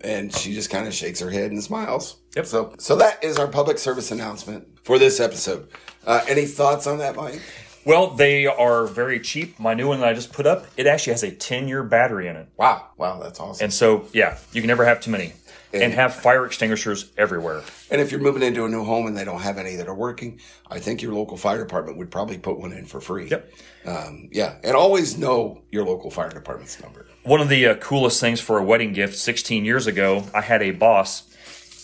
and 0.00 0.32
she 0.32 0.54
just 0.54 0.70
kind 0.70 0.86
of 0.86 0.94
shakes 0.94 1.18
her 1.18 1.30
head 1.30 1.50
and 1.50 1.62
smiles. 1.62 2.16
Yep. 2.36 2.46
So 2.46 2.74
so 2.78 2.94
that 2.94 3.24
is 3.24 3.38
our 3.38 3.48
public 3.48 3.78
service 3.78 4.12
announcement 4.12 4.68
for 4.84 5.00
this 5.00 5.18
episode. 5.18 5.68
Uh, 6.06 6.24
any 6.28 6.46
thoughts 6.46 6.86
on 6.86 6.98
that, 6.98 7.16
Mike? 7.16 7.42
Well, 7.84 8.10
they 8.10 8.46
are 8.46 8.86
very 8.86 9.20
cheap. 9.20 9.58
My 9.58 9.74
new 9.74 9.88
one 9.88 10.00
that 10.00 10.08
I 10.08 10.12
just 10.12 10.32
put 10.32 10.46
up, 10.46 10.66
it 10.76 10.86
actually 10.86 11.14
has 11.14 11.22
a 11.22 11.30
10 11.30 11.68
year 11.68 11.82
battery 11.82 12.28
in 12.28 12.36
it. 12.36 12.48
Wow, 12.56 12.88
wow, 12.96 13.18
that's 13.18 13.40
awesome. 13.40 13.64
And 13.64 13.72
so, 13.72 14.06
yeah, 14.12 14.38
you 14.52 14.60
can 14.60 14.68
never 14.68 14.84
have 14.84 15.00
too 15.00 15.10
many. 15.10 15.32
And 15.72 15.94
have 15.94 16.16
fire 16.16 16.44
extinguishers 16.46 17.12
everywhere. 17.16 17.62
And 17.92 18.00
if 18.00 18.10
you're 18.10 18.20
moving 18.20 18.42
into 18.42 18.64
a 18.64 18.68
new 18.68 18.82
home 18.82 19.06
and 19.06 19.16
they 19.16 19.24
don't 19.24 19.40
have 19.40 19.56
any 19.56 19.76
that 19.76 19.86
are 19.86 19.94
working, 19.94 20.40
I 20.68 20.80
think 20.80 21.00
your 21.00 21.12
local 21.12 21.36
fire 21.36 21.58
department 21.58 21.96
would 21.96 22.10
probably 22.10 22.38
put 22.38 22.58
one 22.58 22.72
in 22.72 22.86
for 22.86 23.00
free. 23.00 23.28
Yep. 23.28 23.52
Um, 23.86 24.28
yeah. 24.32 24.56
And 24.64 24.74
always 24.74 25.16
know 25.16 25.62
your 25.70 25.84
local 25.84 26.10
fire 26.10 26.30
department's 26.30 26.82
number. 26.82 27.06
One 27.22 27.40
of 27.40 27.48
the 27.48 27.66
uh, 27.66 27.74
coolest 27.76 28.20
things 28.20 28.40
for 28.40 28.58
a 28.58 28.64
wedding 28.64 28.92
gift 28.92 29.16
16 29.16 29.64
years 29.64 29.86
ago, 29.86 30.24
I 30.34 30.40
had 30.40 30.60
a 30.60 30.72
boss. 30.72 31.29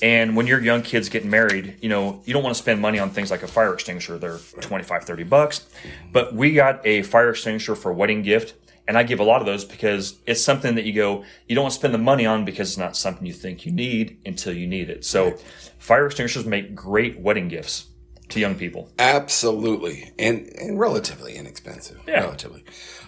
And 0.03 0.37
when 0.37 0.47
your 0.47 0.61
young 0.61 0.83
kids 0.83 1.09
getting 1.09 1.31
married, 1.31 1.79
you 1.81 1.89
know, 1.89 2.23
you 2.25 2.35
don't 2.35 2.43
want 2.43 2.55
to 2.55 2.63
spend 2.63 2.81
money 2.81 2.99
on 2.99 3.11
things 3.11 3.31
like 3.31 3.43
a 3.43 3.49
fire 3.49 3.73
extinguisher. 3.73 4.19
They're 4.19 4.39
25, 4.61 5.05
30 5.05 5.25
bucks. 5.25 5.67
But 6.13 6.35
we 6.35 6.53
got 6.53 6.87
a 6.87 7.03
fire 7.03 7.31
extinguisher 7.31 7.75
for 7.75 7.91
a 7.91 7.95
wedding 7.95 8.23
gift. 8.23 8.55
And 8.89 8.97
I 8.97 9.03
give 9.03 9.19
a 9.19 9.25
lot 9.25 9.41
of 9.41 9.47
those 9.47 9.65
because 9.65 10.19
it's 10.27 10.41
something 10.41 10.77
that 10.77 10.85
you 10.85 10.93
go, 10.93 11.25
you 11.49 11.55
don't 11.55 11.65
want 11.65 11.73
to 11.73 11.79
spend 11.79 11.93
the 11.93 11.99
money 11.99 12.25
on 12.25 12.45
because 12.45 12.69
it's 12.71 12.79
not 12.79 12.97
something 12.97 13.27
you 13.27 13.33
think 13.33 13.67
you 13.67 13.73
need 13.73 14.19
until 14.25 14.53
you 14.53 14.67
need 14.67 14.91
it. 14.91 15.05
So 15.05 15.33
fire 15.79 16.07
extinguishers 16.07 16.47
make 16.47 16.75
great 16.75 17.19
wedding 17.19 17.49
gifts 17.49 17.87
to 18.29 18.41
young 18.41 18.55
people. 18.55 18.93
Absolutely. 18.99 20.13
And, 20.19 20.47
and 20.57 20.79
relatively 20.79 21.37
inexpensive. 21.37 22.01
Yeah. 22.07 22.21
Relatively. 22.21 22.65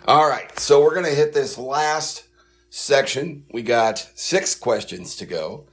All 0.06 0.28
right. 0.28 0.58
So 0.58 0.82
we're 0.82 0.94
going 0.94 1.06
to 1.06 1.14
hit 1.14 1.32
this 1.32 1.58
last 1.58 2.26
section. 2.70 3.44
We 3.52 3.62
got 3.62 3.98
six 4.14 4.54
questions 4.54 5.16
to 5.16 5.26
go. 5.26 5.66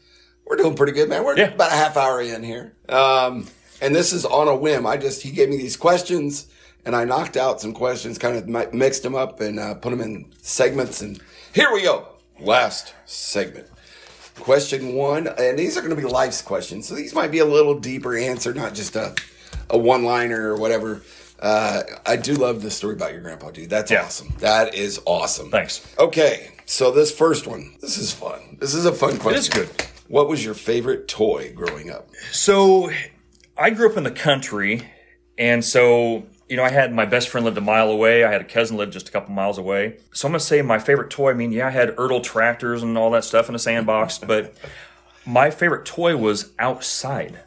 We're 0.45 0.57
doing 0.57 0.75
pretty 0.75 0.93
good, 0.93 1.09
man. 1.09 1.23
We're 1.23 1.37
Yeah. 1.37 1.53
about 1.53 1.71
a 1.71 1.75
half 1.75 1.97
hour 1.97 2.21
in 2.21 2.43
here. 2.43 2.73
Um, 2.89 3.47
and 3.81 3.95
this 3.95 4.13
is 4.13 4.25
on 4.25 4.47
a 4.47 4.55
whim. 4.55 4.85
I 4.85 4.97
just, 4.97 5.21
he 5.21 5.31
gave 5.31 5.49
me 5.49 5.57
these 5.57 5.75
questions 5.77 6.47
and 6.85 6.95
I 6.95 7.03
knocked 7.03 7.35
out 7.35 7.59
some 7.59 7.73
questions, 7.73 8.17
kind 8.17 8.37
of 8.37 8.73
mixed 8.73 9.01
them 9.03 9.15
up 9.15 9.41
and 9.41 9.59
uh, 9.59 9.73
put 9.75 9.89
them 9.89 10.01
in 10.01 10.31
segments. 10.41 11.01
And 11.01 11.19
here 11.53 11.71
we 11.73 11.81
go. 11.81 12.07
Last 12.39 12.93
segment. 13.05 13.67
Question 14.39 14.93
one, 14.95 15.27
and 15.27 15.57
these 15.57 15.77
are 15.77 15.81
going 15.81 15.95
to 15.95 16.01
be 16.01 16.07
life's 16.07 16.41
questions. 16.41 16.87
So 16.87 16.93
these 16.93 17.15
might 17.15 17.31
be 17.31 17.39
a 17.39 17.45
little 17.45 17.79
deeper 17.79 18.17
answer, 18.17 18.53
not 18.53 18.73
just 18.75 18.95
a, 18.97 19.15
a 19.69 19.77
one 19.77 20.03
liner 20.03 20.53
or 20.53 20.57
whatever. 20.57 21.01
Uh, 21.39 21.83
I 22.05 22.17
do 22.17 22.33
love 22.33 22.61
the 22.61 22.69
story 22.69 22.95
about 22.95 23.13
your 23.13 23.21
grandpa, 23.21 23.51
dude. 23.51 23.69
That's 23.69 23.89
Yeah. 23.89 24.03
awesome. 24.03 24.35
That 24.39 24.75
is 24.75 24.99
awesome. 25.05 25.49
Thanks. 25.51 25.81
Okay, 25.97 26.51
so 26.65 26.91
this 26.91 27.11
first 27.11 27.47
one, 27.47 27.75
this 27.81 27.97
is 27.97 28.11
fun. 28.11 28.57
This 28.59 28.73
is 28.73 28.85
a 28.85 28.91
fun 28.91 29.17
question. 29.17 29.39
is 29.39 29.49
good. 29.49 29.69
What 30.07 30.27
was 30.29 30.43
your 30.45 30.53
favorite 30.53 31.07
toy 31.07 31.51
growing 31.55 31.89
up? 31.89 32.09
So 32.31 32.91
I 33.57 33.69
grew 33.71 33.89
up 33.89 33.97
in 33.97 34.03
the 34.03 34.11
country, 34.11 34.83
and 35.37 35.63
so 35.65 36.25
you 36.47 36.57
know 36.57 36.63
I 36.63 36.69
had 36.69 36.93
my 36.93 37.05
best 37.05 37.29
friend 37.29 37.43
lived 37.45 37.57
a 37.57 37.61
mile 37.61 37.89
away. 37.89 38.23
I 38.23 38.31
had 38.31 38.41
a 38.41 38.45
cousin 38.45 38.77
lived 38.77 38.93
just 38.93 39.09
a 39.09 39.11
couple 39.11 39.33
miles 39.33 39.57
away. 39.57 39.97
So 40.13 40.27
I'm 40.27 40.31
gonna 40.31 40.39
say 40.41 40.61
my 40.61 40.79
favorite 40.79 41.09
toy. 41.09 41.31
I 41.31 41.33
mean, 41.33 41.51
yeah, 41.51 41.67
I 41.67 41.71
had 41.71 41.95
Ertl 41.95 42.21
tractors 42.23 42.83
and 42.83 42.97
all 42.97 43.11
that 43.11 43.23
stuff 43.23 43.49
in 43.49 43.55
a 43.55 43.59
sandbox, 43.59 44.17
but 44.27 44.53
my 45.25 45.49
favorite 45.49 45.85
toy 45.85 46.15
was 46.15 46.51
outside. 46.59 47.39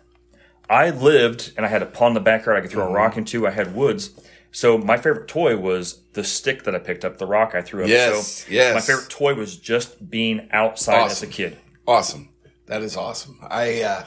I 0.71 0.91
lived 0.91 1.53
and 1.57 1.65
I 1.65 1.69
had 1.69 1.81
a 1.83 1.87
pond 1.87 2.11
in 2.13 2.15
the 2.15 2.21
backyard 2.29 2.59
I 2.59 2.61
could 2.63 2.71
throw 2.71 2.85
Mm-hmm. 2.85 2.93
a 2.95 2.97
rock 2.99 3.17
into. 3.17 3.47
I 3.47 3.51
had 3.51 3.75
woods. 3.75 4.11
So 4.51 4.77
my 4.79 4.97
favorite 4.97 5.29
toy 5.29 5.57
was 5.57 6.01
the 6.15 6.25
stick 6.25 6.65
that 6.65 6.75
I 6.75 6.79
picked 6.79 7.05
up, 7.05 7.19
the 7.19 7.27
rock 7.27 7.55
I 7.55 7.63
threw 7.63 7.85
up. 7.85 7.89
Yes, 7.89 8.45
so 8.45 8.51
yes. 8.53 8.75
My 8.75 8.81
favorite 8.81 9.09
toy 9.11 9.35
was 9.35 9.57
just 9.57 10.11
being 10.11 10.49
outside 10.51 11.07
as 11.07 11.23
a 11.23 11.27
kid. 11.27 11.57
Awesome. 11.87 12.31
That 12.69 12.83
is 12.83 12.97
awesome. 12.97 13.39
I 13.43 13.83
uh 13.83 14.05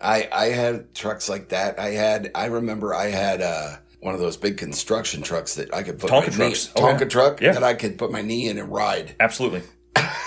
I 0.00 0.28
I 0.32 0.44
had 0.46 0.94
trucks 0.94 1.28
like 1.28 1.50
that. 1.50 1.78
I 1.78 1.90
had 1.90 2.30
I 2.34 2.46
remember 2.46 2.94
I 2.94 3.06
had 3.10 3.40
uh 3.42 3.76
one 4.00 4.14
of 4.14 4.20
those 4.20 4.36
big 4.36 4.56
construction 4.56 5.22
trucks 5.22 5.54
that 5.56 5.72
I 5.74 5.82
could 5.82 5.98
put 5.98 6.10
Tonka 6.10 6.30
my 6.30 6.34
trucks. 6.48 6.66
knee, 6.66 6.72
Oh, 6.76 6.82
Tonka 6.86 7.00
yeah. 7.02 7.08
truck 7.08 7.40
Yeah. 7.40 7.52
that 7.52 7.62
I 7.64 7.74
could 7.74 7.98
put 7.98 8.10
my 8.10 8.22
knee 8.22 8.48
in 8.48 8.58
and 8.58 8.68
ride. 8.72 9.14
Absolutely. 9.20 9.62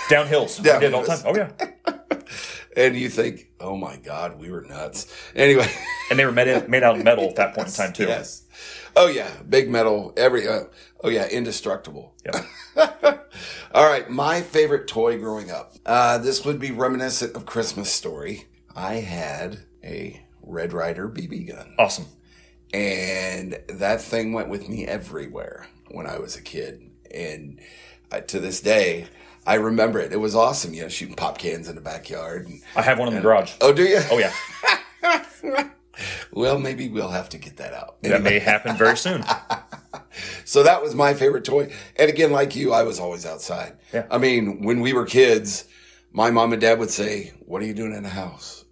Down 0.08 0.26
hills. 0.26 0.56
Down 0.62 0.80
we 0.80 0.86
did 0.86 0.94
all 0.94 1.02
the 1.02 1.08
time. 1.08 1.22
Oh 1.26 1.34
yeah. 1.36 1.50
And 2.76 2.94
you 2.94 3.08
think, 3.08 3.48
"Oh 3.58 3.74
my 3.74 3.96
god, 3.96 4.38
we 4.38 4.50
were 4.50 4.60
nuts." 4.60 5.06
Anyway, 5.34 5.66
And 6.10 6.18
they 6.18 6.26
were 6.26 6.32
made, 6.32 6.68
made 6.68 6.82
out 6.82 6.98
of 6.98 7.02
metal 7.02 7.24
at 7.24 7.36
that 7.36 7.54
point 7.54 7.68
in 7.68 7.72
time 7.72 7.94
too. 7.94 8.04
yes. 8.08 8.42
Oh 8.94 9.06
yeah, 9.06 9.30
big 9.48 9.70
metal 9.70 10.12
every 10.18 10.46
uh, 10.46 10.64
oh 11.02 11.08
yeah, 11.08 11.26
indestructible. 11.28 12.14
Yep. 12.24 12.46
All 13.74 13.86
right, 13.86 14.08
my 14.08 14.40
favorite 14.40 14.88
toy 14.88 15.18
growing 15.18 15.50
up. 15.50 15.74
Uh, 15.84 16.18
this 16.18 16.44
would 16.44 16.58
be 16.58 16.70
reminiscent 16.70 17.36
of 17.36 17.46
Christmas 17.46 17.92
Story. 17.92 18.46
I 18.74 18.94
had 18.94 19.58
a 19.84 20.22
Red 20.42 20.72
Ryder 20.72 21.08
BB 21.08 21.48
gun. 21.48 21.74
Awesome. 21.78 22.06
and 22.72 23.58
that 23.68 24.00
thing 24.00 24.32
went 24.32 24.48
with 24.48 24.68
me 24.68 24.86
everywhere 24.86 25.66
when 25.90 26.06
I 26.06 26.18
was 26.18 26.36
a 26.36 26.42
kid. 26.42 26.82
And 27.14 27.60
uh, 28.10 28.20
to 28.20 28.40
this 28.40 28.60
day, 28.60 29.06
I 29.46 29.54
remember 29.54 29.98
it. 30.00 30.12
It 30.12 30.16
was 30.16 30.34
awesome, 30.34 30.74
you 30.74 30.82
know, 30.82 30.88
shooting 30.88 31.14
pop 31.14 31.38
cans 31.38 31.68
in 31.68 31.74
the 31.74 31.80
backyard. 31.80 32.46
And, 32.48 32.60
I 32.74 32.82
have 32.82 32.98
one 32.98 33.08
in 33.08 33.14
the 33.14 33.20
garage. 33.20 33.52
oh, 33.60 33.72
do 33.72 33.84
you? 33.84 34.00
Oh 34.10 34.18
yeah. 34.18 34.32
Well, 36.32 36.58
maybe 36.58 36.90
we'll 36.90 37.08
have 37.08 37.30
to 37.30 37.38
get 37.38 37.56
that 37.56 37.72
out. 37.72 38.02
That 38.02 38.22
may 38.22 38.38
happen 38.38 38.76
very 38.76 38.98
soon. 38.98 39.24
So 40.44 40.62
that 40.62 40.82
was 40.82 40.94
my 40.94 41.14
favorite 41.14 41.44
toy. 41.44 41.72
And 41.96 42.08
again, 42.10 42.32
like 42.32 42.54
you, 42.56 42.72
I 42.72 42.82
was 42.82 42.98
always 43.00 43.26
outside. 43.26 43.76
Yeah. 43.92 44.06
I 44.10 44.18
mean, 44.18 44.62
when 44.62 44.80
we 44.80 44.92
were 44.92 45.04
kids, 45.06 45.64
my 46.12 46.30
mom 46.30 46.52
and 46.52 46.60
dad 46.60 46.78
would 46.78 46.90
say, 46.90 47.32
"What 47.40 47.62
are 47.62 47.66
you 47.66 47.74
doing 47.74 47.92
in 47.94 48.02
the 48.02 48.08
house? 48.10 48.64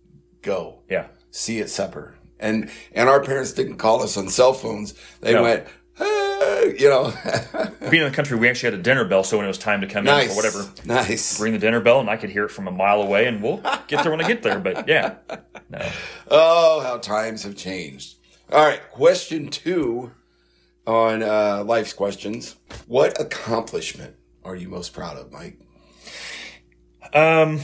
Go." 0.43 0.81
Yeah. 0.89 1.07
see 1.31 1.61
at 1.61 1.69
supper. 1.71 2.17
And 2.39 2.71
and 2.93 3.09
our 3.09 3.23
parents 3.23 3.53
didn't 3.53 3.77
call 3.77 4.03
us 4.03 4.17
on 4.17 4.29
cell 4.29 4.53
phones. 4.53 4.95
They 5.21 5.33
No. 5.35 5.43
went, 5.43 5.67
"Hey," 5.97 6.77
you 6.79 6.89
know, 6.89 7.13
Being 7.91 8.03
in 8.05 8.09
the 8.11 8.15
country, 8.17 8.39
we 8.39 8.49
actually 8.49 8.71
had 8.73 8.81
a 8.81 8.83
dinner 8.83 9.05
bell, 9.05 9.23
so 9.25 9.37
when 9.37 9.45
it 9.45 9.49
was 9.49 9.59
time 9.59 9.81
to 9.83 9.87
come 9.87 10.05
nice, 10.05 10.27
in 10.27 10.31
or 10.33 10.37
whatever, 10.37 10.65
nice. 10.85 11.39
ring 11.39 11.53
the 11.53 11.59
dinner 11.59 11.81
bell, 11.81 12.01
and 12.01 12.09
I 12.09 12.17
could 12.17 12.31
hear 12.31 12.45
it 12.45 12.51
from 12.51 12.67
a 12.67 12.71
mile 12.71 13.03
away, 13.03 13.27
and 13.27 13.43
we'll 13.43 13.59
get 13.89 14.03
there 14.03 14.11
when 14.11 14.21
I 14.23 14.27
get 14.27 14.43
there. 14.43 14.59
But 14.59 14.89
yeah, 14.89 15.17
no. 15.69 15.87
Oh, 16.31 16.81
how 16.81 16.97
times 16.99 17.43
have 17.43 17.57
changed. 17.57 18.17
All 18.51 18.65
right, 18.65 18.81
question 18.91 19.49
two 19.49 20.13
on 20.87 21.23
uh, 21.23 21.65
life's 21.65 21.93
questions. 21.93 22.57
What 22.87 23.21
accomplishment 23.21 24.17
are 24.45 24.55
you 24.55 24.69
most 24.69 24.93
proud 24.93 25.17
of, 25.17 25.33
Mike? 25.33 25.59
Um, 27.13 27.61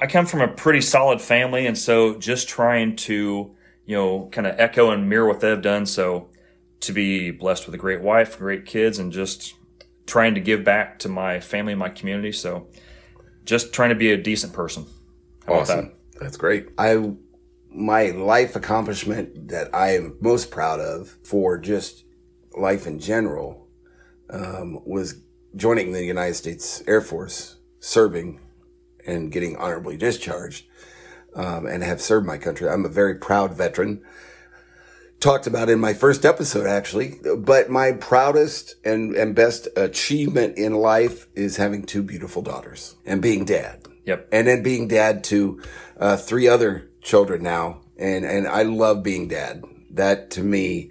I 0.00 0.06
come 0.06 0.26
from 0.26 0.40
a 0.40 0.48
pretty 0.48 0.80
solid 0.80 1.20
family, 1.20 1.66
and 1.66 1.76
so 1.76 2.18
just 2.18 2.48
trying 2.48 2.96
to, 2.96 3.54
you 3.86 3.96
know, 3.96 4.28
kind 4.32 4.46
of 4.46 4.58
echo 4.58 4.90
and 4.90 5.08
mirror 5.08 5.26
what 5.26 5.40
they've 5.40 5.62
done. 5.62 5.86
So 5.86 6.30
to 6.80 6.92
be 6.92 7.30
blessed 7.30 7.66
with 7.66 7.74
a 7.74 7.78
great 7.78 8.02
wife, 8.02 8.38
great 8.38 8.66
kids, 8.66 8.98
and 8.98 9.12
just 9.12 9.54
trying 10.06 10.34
to 10.34 10.40
give 10.40 10.64
back 10.64 10.98
to 11.00 11.08
my 11.08 11.40
family 11.40 11.72
and 11.72 11.80
my 11.80 11.88
community. 11.88 12.32
So 12.32 12.68
just 13.44 13.72
trying 13.72 13.90
to 13.90 13.94
be 13.94 14.12
a 14.12 14.16
decent 14.16 14.52
person. 14.52 14.86
How 15.46 15.54
about 15.54 15.66
that? 15.68 15.94
That's 16.20 16.36
great. 16.36 16.68
I 16.78 17.14
my 17.74 18.10
life 18.10 18.54
accomplishment 18.54 19.48
that 19.48 19.74
I 19.74 19.96
am 19.96 20.16
most 20.20 20.50
proud 20.50 20.78
of 20.78 21.16
for 21.24 21.56
just 21.56 22.04
life 22.56 22.86
in 22.86 22.98
general 22.98 23.68
um, 24.30 24.80
was 24.84 25.20
joining 25.56 25.92
the 25.92 26.04
United 26.04 26.34
States 26.34 26.82
Air 26.86 27.00
Force, 27.00 27.56
serving 27.80 28.40
and 29.06 29.32
getting 29.32 29.56
honorably 29.56 29.96
discharged, 29.96 30.66
um, 31.34 31.66
and 31.66 31.82
have 31.82 32.00
served 32.00 32.26
my 32.26 32.38
country. 32.38 32.68
I'm 32.68 32.84
a 32.84 32.88
very 32.88 33.16
proud 33.16 33.54
veteran. 33.54 34.02
Talked 35.20 35.46
about 35.46 35.68
in 35.68 35.78
my 35.78 35.92
first 35.92 36.24
episode, 36.24 36.66
actually. 36.66 37.20
But 37.38 37.70
my 37.70 37.92
proudest 37.92 38.74
and, 38.84 39.14
and 39.14 39.34
best 39.36 39.68
achievement 39.76 40.58
in 40.58 40.74
life 40.74 41.28
is 41.34 41.56
having 41.56 41.84
two 41.84 42.02
beautiful 42.02 42.42
daughters 42.42 42.96
and 43.06 43.22
being 43.22 43.44
dad 43.44 43.86
Yep. 44.04 44.28
and 44.32 44.48
then 44.48 44.62
being 44.64 44.88
dad 44.88 45.22
to 45.24 45.62
uh, 45.98 46.16
three 46.16 46.48
other 46.48 46.90
children 47.02 47.42
now, 47.42 47.82
and 47.96 48.24
and 48.24 48.48
I 48.48 48.62
love 48.62 49.04
being 49.04 49.28
dad. 49.28 49.62
That 49.92 50.30
to 50.32 50.42
me, 50.42 50.90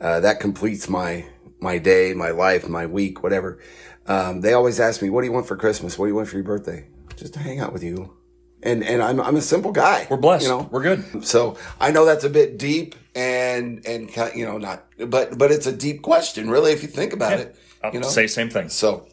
uh, 0.00 0.20
that 0.20 0.40
completes 0.40 0.88
my 0.88 1.26
my 1.60 1.78
day, 1.78 2.14
my 2.14 2.30
life, 2.30 2.68
my 2.68 2.86
week, 2.86 3.22
whatever. 3.22 3.58
Um, 4.06 4.40
they 4.40 4.52
always 4.54 4.80
ask 4.80 5.02
me, 5.02 5.10
"What 5.10 5.20
do 5.22 5.26
you 5.26 5.32
want 5.32 5.46
for 5.46 5.56
Christmas? 5.56 5.98
What 5.98 6.06
do 6.06 6.10
you 6.10 6.14
want 6.16 6.28
for 6.28 6.36
your 6.36 6.44
birthday?" 6.44 6.86
Just 7.16 7.34
to 7.34 7.38
hang 7.40 7.60
out 7.60 7.72
with 7.72 7.82
you, 7.84 8.16
and 8.62 8.82
and 8.82 9.02
I'm 9.02 9.20
I'm 9.20 9.36
a 9.36 9.42
simple 9.42 9.72
guy. 9.72 10.06
We're 10.10 10.16
blessed. 10.16 10.44
you 10.44 10.48
know. 10.50 10.68
We're 10.70 10.82
good. 10.82 11.24
So 11.24 11.56
I 11.78 11.90
know 11.90 12.04
that's 12.06 12.24
a 12.24 12.30
bit 12.30 12.58
deep 12.58 12.94
and 13.14 13.84
and 13.86 14.10
you 14.34 14.46
know 14.46 14.56
not, 14.58 14.86
but 15.06 15.36
but 15.36 15.50
it's 15.52 15.66
a 15.66 15.72
deep 15.76 16.00
question, 16.02 16.48
really, 16.50 16.72
if 16.72 16.82
you 16.82 16.88
think 16.88 17.12
about 17.12 17.38
it. 17.40 17.56
I'll 17.84 17.92
You 17.92 18.00
know, 18.00 18.08
say 18.08 18.26
same 18.26 18.48
thing. 18.50 18.68
so, 18.68 19.06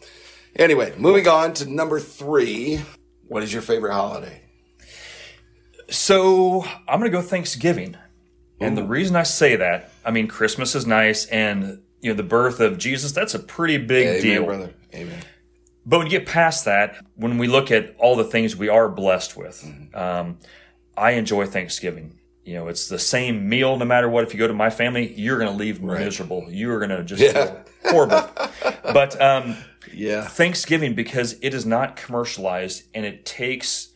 anyway, 0.56 0.94
moving 0.98 1.28
on 1.28 1.54
to 1.56 1.70
number 1.70 2.00
three. 2.00 2.82
What 3.28 3.44
is 3.44 3.52
your 3.52 3.62
favorite 3.62 3.94
holiday? 3.94 4.42
So 5.90 6.64
I'm 6.88 7.00
going 7.00 7.12
to 7.12 7.18
go 7.18 7.22
Thanksgiving. 7.22 7.96
And 8.60 8.78
the 8.78 8.84
reason 8.84 9.16
I 9.16 9.24
say 9.24 9.56
that, 9.58 9.92
I 10.04 10.12
mean, 10.12 10.28
Christmas 10.28 10.74
is 10.76 10.88
nice 10.88 11.26
and, 11.28 11.82
you 12.02 12.10
know, 12.12 12.16
the 12.18 12.24
birth 12.24 12.60
of 12.60 12.78
Jesus, 12.78 13.12
that's 13.12 13.36
a 13.36 13.40
pretty 13.40 13.78
big 13.78 14.08
Amen, 14.08 14.22
deal. 14.22 14.46
brother. 14.46 14.74
Amen. 14.96 15.20
But 15.86 16.00
when 16.00 16.08
you 16.08 16.12
get 16.20 16.28
past 16.28 16.66
that, 16.66 16.98
when 17.16 17.38
we 17.38 17.48
look 17.48 17.72
at 17.72 17.96
all 17.98 18.16
the 18.16 18.24
things 18.24 18.56
we 18.56 18.68
are 18.70 18.90
blessed 18.90 19.38
with, 19.38 19.62
Mm-hmm. 19.64 19.96
um, 19.96 20.38
I 20.98 21.12
enjoy 21.12 21.46
Thanksgiving. 21.46 22.18
You 22.44 22.56
know, 22.56 22.68
it's 22.70 22.88
the 22.88 22.98
same 22.98 23.48
meal 23.48 23.78
no 23.78 23.86
matter 23.86 24.10
what. 24.10 24.24
If 24.24 24.34
you 24.34 24.40
go 24.40 24.48
to 24.48 24.54
my 24.54 24.70
family, 24.72 25.14
you're 25.14 25.38
going 25.38 25.52
to 25.52 25.58
leave 25.58 25.82
miserable. 25.82 26.48
You 26.50 26.72
are 26.72 26.80
going 26.80 26.90
to 26.98 27.04
just 27.04 27.22
Yeah. 27.22 27.34
feel 27.34 27.64
horrible. 27.92 28.28
but 28.84 29.22
um, 29.22 29.56
Yeah. 29.94 30.24
Thanksgiving, 30.28 30.96
because 30.96 31.38
it 31.42 31.54
is 31.54 31.66
not 31.66 31.96
commercialized 31.96 32.84
and 32.96 33.06
it 33.06 33.26
takes 33.26 33.90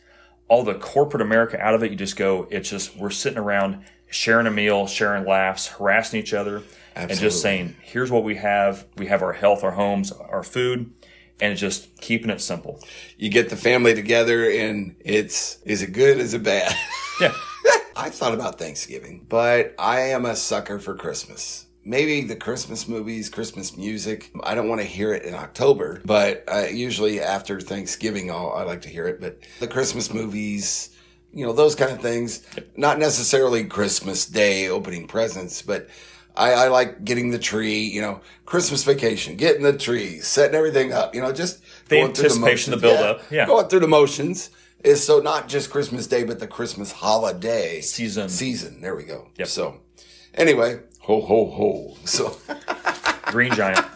all 0.48 0.62
the 0.64 0.74
corporate 0.74 1.22
America 1.22 1.58
out 1.60 1.74
of 1.74 1.82
it, 1.82 1.90
you 1.90 1.96
just 1.96 2.16
go, 2.16 2.46
it's 2.50 2.68
just, 2.70 2.96
we're 2.96 3.10
sitting 3.10 3.38
around 3.38 3.84
sharing 4.12 4.46
a 4.46 4.50
meal, 4.50 4.86
sharing 4.86 5.26
laughs, 5.26 5.66
harassing 5.66 6.20
each 6.20 6.34
other, 6.34 6.62
and 6.94 7.18
just 7.18 7.40
saying, 7.40 7.76
here's 7.80 8.10
what 8.10 8.24
we 8.24 8.36
have. 8.36 8.86
We 8.96 9.06
have 9.06 9.22
our 9.22 9.32
health, 9.32 9.64
our 9.64 9.70
homes, 9.72 10.12
our 10.12 10.42
food, 10.42 10.92
and 11.40 11.56
just 11.56 12.00
keeping 12.00 12.30
it 12.30 12.40
simple. 12.40 12.80
You 13.16 13.30
get 13.30 13.48
the 13.48 13.56
family 13.56 13.94
together, 13.94 14.48
and 14.50 14.96
it's 15.00 15.58
is 15.64 15.82
it 15.82 15.92
good? 15.92 16.18
Is 16.18 16.34
it 16.34 16.42
bad? 16.42 16.74
Yeah. 17.20 17.34
I've 17.96 18.14
thought 18.14 18.34
about 18.34 18.58
Thanksgiving, 18.58 19.26
but 19.28 19.74
I 19.78 20.00
am 20.00 20.24
a 20.24 20.34
sucker 20.34 20.78
for 20.78 20.94
Christmas. 20.94 21.66
Maybe 21.84 22.22
the 22.22 22.36
Christmas 22.36 22.86
movies, 22.86 23.28
Christmas 23.28 23.76
music. 23.76 24.30
I 24.42 24.54
don't 24.54 24.68
want 24.68 24.80
to 24.80 24.86
hear 24.86 25.12
it 25.12 25.24
in 25.24 25.34
October, 25.34 26.00
but 26.04 26.44
uh, 26.46 26.66
usually 26.70 27.20
after 27.20 27.60
Thanksgiving, 27.60 28.30
I'll, 28.30 28.52
I 28.52 28.62
like 28.62 28.82
to 28.82 28.88
hear 28.88 29.06
it. 29.08 29.20
But 29.20 29.40
the 29.58 29.66
Christmas 29.66 30.12
movies, 30.12 30.91
you 31.32 31.46
know, 31.46 31.52
those 31.52 31.74
kind 31.74 31.92
of 31.92 32.00
things. 32.00 32.42
Not 32.76 32.98
necessarily 32.98 33.64
Christmas 33.64 34.26
Day 34.26 34.68
opening 34.68 35.06
presents, 35.06 35.62
but 35.62 35.88
I, 36.36 36.52
I 36.52 36.68
like 36.68 37.04
getting 37.04 37.30
the 37.30 37.38
tree. 37.38 37.80
You 37.80 38.02
know, 38.02 38.20
Christmas 38.46 38.84
vacation, 38.84 39.36
getting 39.36 39.62
the 39.62 39.76
tree, 39.76 40.20
setting 40.20 40.54
everything 40.54 40.92
up. 40.92 41.14
You 41.14 41.22
know, 41.22 41.32
just 41.32 41.60
The 41.88 41.96
going 41.96 42.12
through 42.12 42.24
anticipation, 42.26 42.70
the 42.72 42.76
motions. 42.76 43.00
build-up, 43.00 43.22
yeah. 43.30 43.46
going 43.46 43.68
through 43.68 43.80
the 43.80 43.88
motions 43.88 44.50
is 44.84 45.04
so 45.04 45.20
not 45.20 45.48
just 45.48 45.70
Christmas 45.70 46.06
Day, 46.06 46.24
but 46.24 46.38
the 46.40 46.46
Christmas 46.48 46.92
holiday 46.92 47.80
Season. 47.80 48.28
Season. 48.28 48.80
There 48.80 48.96
we 48.96 49.04
go. 49.04 49.28
Yep. 49.36 49.48
So, 49.48 49.80
anyway, 50.34 50.80
ho 51.00 51.20
ho 51.20 51.46
ho. 51.50 51.96
So 52.04 52.36
Green 53.26 53.52
Giant. 53.54 53.80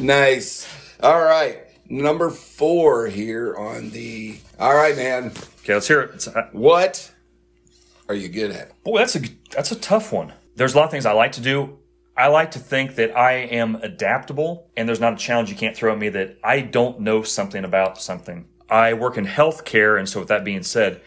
nice. 0.00 0.66
All 1.02 1.20
right, 1.20 1.58
number 1.90 2.30
four 2.30 3.06
here 3.08 3.54
on 3.56 3.90
the. 3.90 4.38
All 4.58 4.74
right, 4.74 4.96
man. 4.96 5.32
Okay, 5.62 5.74
let's 5.74 5.88
hear 5.88 6.00
it. 6.00 6.10
It's, 6.14 6.28
uh, 6.28 6.48
What 6.52 7.12
are 8.08 8.14
you 8.14 8.28
good 8.28 8.50
at? 8.52 8.82
boy, 8.82 8.98
that's 8.98 9.16
a 9.16 9.20
that's 9.50 9.72
a 9.72 9.76
tough 9.78 10.12
one. 10.12 10.32
there's 10.56 10.74
a 10.74 10.76
lot 10.78 10.84
of 10.84 10.90
things 10.90 11.06
I 11.06 11.12
like 11.12 11.32
to 11.32 11.40
do. 11.40 11.78
I 12.16 12.26
like 12.26 12.50
to 12.52 12.58
think 12.58 12.96
that 12.96 13.16
I 13.16 13.32
am 13.32 13.76
adaptable 13.76 14.68
and 14.76 14.86
there's 14.88 15.00
not 15.00 15.14
a 15.14 15.16
challenge 15.16 15.48
you 15.48 15.56
can't 15.56 15.74
throw 15.76 15.92
at 15.92 15.98
me 15.98 16.10
that 16.10 16.36
I 16.44 16.60
don't 16.60 17.00
know 17.00 17.22
something 17.22 17.64
about 17.64 18.00
something. 18.00 18.46
I 18.68 18.92
work 18.92 19.16
in 19.16 19.26
healthcare, 19.26 19.98
and 19.98 20.08
so 20.08 20.20
with 20.20 20.28
that 20.28 20.44
being 20.44 20.62
said, 20.62 21.00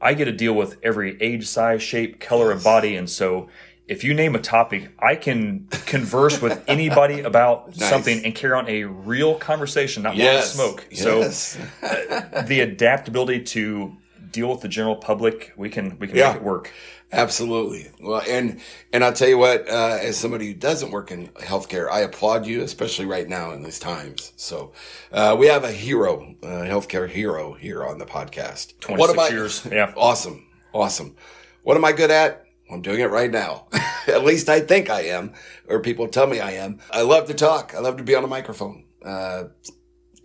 I 0.00 0.12
get 0.14 0.24
to 0.26 0.32
deal 0.32 0.54
with 0.54 0.76
every 0.82 1.20
age, 1.22 1.46
size, 1.46 1.82
shape, 1.82 2.20
color, 2.20 2.50
and 2.52 2.62
body. 2.62 2.96
And 2.96 3.08
so 3.08 3.48
if 3.88 4.02
you 4.04 4.14
name 4.14 4.34
a 4.34 4.40
topic, 4.40 4.90
I 4.98 5.14
can 5.16 5.68
converse 5.86 6.40
with 6.42 6.62
anybody 6.68 7.20
about 7.20 7.68
Nice. 7.68 7.88
something 7.88 8.24
and 8.24 8.34
carry 8.34 8.54
on 8.54 8.68
a 8.68 8.84
real 8.84 9.34
conversation, 9.36 10.02
not 10.02 10.16
Yes. 10.16 10.54
smoke. 10.54 10.86
Yes. 10.90 11.56
So 11.80 12.42
the 12.46 12.60
adaptability 12.60 13.42
to 13.42 13.96
deal 14.32 14.50
with 14.50 14.60
the 14.60 14.68
general 14.68 14.96
public, 14.96 15.52
we 15.56 15.68
can 15.70 15.98
we 15.98 16.08
can 16.08 16.16
Yeah. 16.16 16.28
make 16.32 16.36
it 16.36 16.42
work. 16.42 16.72
Absolutely. 17.12 17.88
Well, 18.00 18.20
and 18.28 18.60
and 18.92 19.04
I'll 19.04 19.12
tell 19.12 19.28
you 19.28 19.38
what, 19.38 19.68
uh, 19.70 19.98
as 20.02 20.16
somebody 20.16 20.48
who 20.48 20.54
doesn't 20.54 20.90
work 20.90 21.12
in 21.12 21.28
healthcare, 21.28 21.88
I 21.88 22.00
applaud 22.00 22.44
you, 22.46 22.62
especially 22.62 23.06
right 23.06 23.28
now 23.28 23.52
in 23.52 23.62
these 23.62 23.78
times. 23.78 24.32
So 24.36 24.72
uh, 25.12 25.36
we 25.38 25.46
have 25.46 25.62
a 25.62 25.70
hero, 25.70 26.34
a 26.42 26.46
healthcare 26.66 27.08
hero 27.08 27.52
here 27.54 27.84
on 27.84 27.98
the 27.98 28.06
podcast. 28.06 28.74
26 28.80 29.30
years, 29.30 29.66
yeah. 29.70 29.92
Awesome. 29.96 30.46
Awesome. 30.72 31.14
What 31.62 31.76
am 31.76 31.84
I 31.84 31.92
good 31.92 32.10
at? 32.10 32.45
I'm 32.70 32.82
doing 32.82 33.00
it 33.00 33.10
right 33.10 33.30
now. 33.30 33.68
at 34.06 34.24
least 34.24 34.48
I 34.48 34.60
think 34.60 34.90
I 34.90 35.02
am, 35.02 35.32
or 35.68 35.80
people 35.80 36.08
tell 36.08 36.26
me 36.26 36.40
I 36.40 36.52
am. 36.52 36.80
I 36.90 37.02
love 37.02 37.26
to 37.28 37.34
talk. 37.34 37.74
I 37.74 37.80
love 37.80 37.96
to 37.98 38.02
be 38.02 38.14
on 38.14 38.24
a 38.24 38.28
microphone. 38.28 38.84
Uh, 39.04 39.44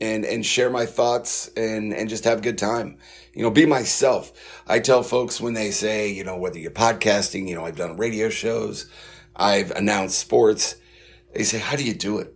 and 0.02 0.26
and 0.26 0.44
share 0.46 0.70
my 0.70 0.86
thoughts 0.86 1.50
and 1.56 1.94
and 1.94 2.10
just 2.10 2.24
have 2.24 2.39
a 2.39 2.42
good 2.42 2.58
time. 2.58 2.98
You 3.34 3.44
know, 3.44 3.52
be 3.52 3.66
myself. 3.66 4.34
I 4.68 4.80
tell 4.80 5.04
folks 5.04 5.39
when 5.39 5.54
they 5.54 5.72
say, 5.72 6.12
you 6.12 6.24
know, 6.24 6.38
whether 6.38 6.60
you're 6.60 6.72
podcasting, 6.72 7.48
you 7.48 7.56
know, 7.56 7.66
I've 7.66 7.78
done 7.78 7.96
radio 7.96 8.30
shows, 8.30 8.89
I've 9.36 9.72
announced 9.72 10.18
sports. 10.18 10.76
They 11.34 11.44
say, 11.44 11.60
"How 11.60 11.76
do 11.76 11.84
you 11.84 11.94
do 11.94 12.18
it?" 12.18 12.36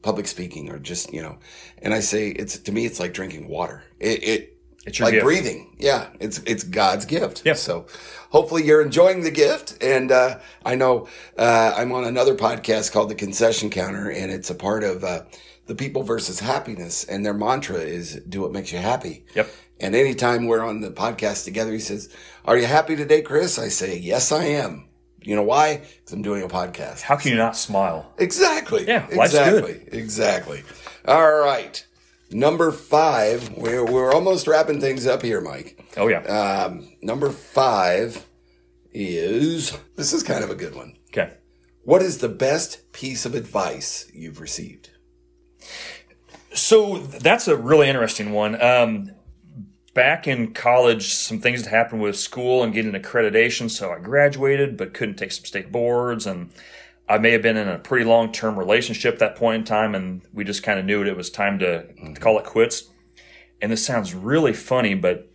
Public 0.00 0.26
speaking 0.26 0.70
or 0.70 0.78
just, 0.78 1.12
you 1.12 1.22
know. 1.22 1.38
And 1.78 1.94
I 1.94 2.00
say, 2.00 2.30
it's 2.30 2.58
to 2.58 2.72
me 2.72 2.86
it's 2.86 2.98
like 2.98 3.12
drinking 3.12 3.48
water. 3.48 3.84
It 4.00 4.24
it 4.24 4.51
It's 4.84 4.98
your 4.98 5.06
like 5.06 5.14
gift. 5.14 5.24
breathing. 5.24 5.76
Yeah, 5.78 6.08
it's 6.20 6.38
it's 6.46 6.64
God's 6.64 7.04
gift. 7.04 7.42
Yeah. 7.44 7.54
So 7.54 7.86
hopefully 8.30 8.64
you're 8.64 8.82
enjoying 8.82 9.22
the 9.22 9.30
gift. 9.30 9.82
And 9.82 10.10
uh, 10.10 10.38
I 10.64 10.74
know 10.74 11.08
uh, 11.38 11.74
I'm 11.76 11.92
on 11.92 12.04
another 12.04 12.34
podcast 12.34 12.92
called 12.92 13.08
The 13.08 13.14
Concession 13.14 13.70
Counter, 13.70 14.10
and 14.10 14.32
it's 14.32 14.50
a 14.50 14.54
part 14.54 14.82
of 14.82 15.04
uh, 15.04 15.22
the 15.66 15.74
People 15.74 16.02
versus 16.02 16.40
Happiness, 16.40 17.04
and 17.04 17.24
their 17.24 17.34
mantra 17.34 17.76
is 17.76 18.20
"Do 18.28 18.40
what 18.40 18.52
makes 18.52 18.72
you 18.72 18.78
happy." 18.78 19.24
Yep. 19.34 19.48
And 19.80 19.94
anytime 19.94 20.46
we're 20.46 20.64
on 20.64 20.80
the 20.80 20.90
podcast 20.90 21.44
together, 21.44 21.72
he 21.72 21.78
says, 21.78 22.08
"Are 22.44 22.56
you 22.56 22.66
happy 22.66 22.96
today, 22.96 23.22
Chris?" 23.22 23.58
I 23.58 23.68
say, 23.68 23.98
"Yes, 23.98 24.32
I 24.32 24.44
am." 24.44 24.88
You 25.24 25.36
know 25.36 25.44
why? 25.44 25.76
Because 25.76 26.12
I'm 26.12 26.22
doing 26.22 26.42
a 26.42 26.48
podcast. 26.48 27.02
How 27.02 27.14
can 27.14 27.30
you 27.30 27.36
not 27.36 27.56
smile? 27.56 28.12
Exactly. 28.18 28.86
Yeah, 28.88 29.06
life's 29.14 29.34
exactly. 29.34 29.74
good. 29.74 29.94
Exactly. 29.94 30.62
All 31.06 31.32
right. 31.38 31.86
Number 32.32 32.72
five. 32.72 33.50
We're 33.56 33.84
we're 33.84 34.12
almost 34.12 34.46
wrapping 34.46 34.80
things 34.80 35.06
up 35.06 35.22
here, 35.22 35.40
Mike. 35.40 35.84
Oh 35.96 36.08
yeah. 36.08 36.22
Um, 36.22 36.88
number 37.02 37.30
five 37.30 38.26
is 38.92 39.76
this 39.96 40.12
is 40.12 40.22
kind 40.22 40.44
of 40.44 40.50
a 40.50 40.54
good 40.54 40.74
one. 40.74 40.96
okay. 41.08 41.34
What 41.84 42.02
is 42.02 42.18
the 42.18 42.28
best 42.28 42.92
piece 42.92 43.26
of 43.26 43.34
advice 43.34 44.08
you've 44.14 44.40
received? 44.40 44.90
So 46.54 46.98
that's 46.98 47.48
a 47.48 47.56
really 47.56 47.88
interesting 47.88 48.32
one. 48.32 48.60
Um, 48.62 49.10
back 49.94 50.28
in 50.28 50.52
college, 50.52 51.14
some 51.14 51.40
things 51.40 51.62
had 51.64 51.70
happened 51.70 52.02
with 52.02 52.16
school 52.16 52.62
and 52.62 52.72
getting 52.72 52.92
accreditation. 52.92 53.70
So 53.70 53.90
I 53.90 53.98
graduated, 53.98 54.76
but 54.76 54.94
couldn't 54.94 55.16
take 55.16 55.32
some 55.32 55.44
state 55.44 55.72
boards. 55.72 56.26
And 56.26 56.50
I 57.08 57.18
may 57.18 57.32
have 57.32 57.42
been 57.42 57.56
in 57.56 57.68
a 57.68 57.78
pretty 57.78 58.04
long 58.04 58.32
term 58.32 58.58
relationship 58.58 59.14
at 59.14 59.20
that 59.20 59.36
point 59.36 59.56
in 59.60 59.64
time. 59.64 59.94
And 59.94 60.22
we 60.32 60.44
just 60.44 60.62
kind 60.62 60.78
of 60.78 60.84
knew 60.84 61.02
it, 61.02 61.08
it 61.08 61.16
was 61.16 61.30
time 61.30 61.58
to, 61.58 61.92
to 61.92 62.20
call 62.20 62.38
it 62.38 62.44
quits. 62.44 62.90
And 63.60 63.70
this 63.70 63.84
sounds 63.84 64.14
really 64.14 64.52
funny, 64.52 64.94
but 64.94 65.30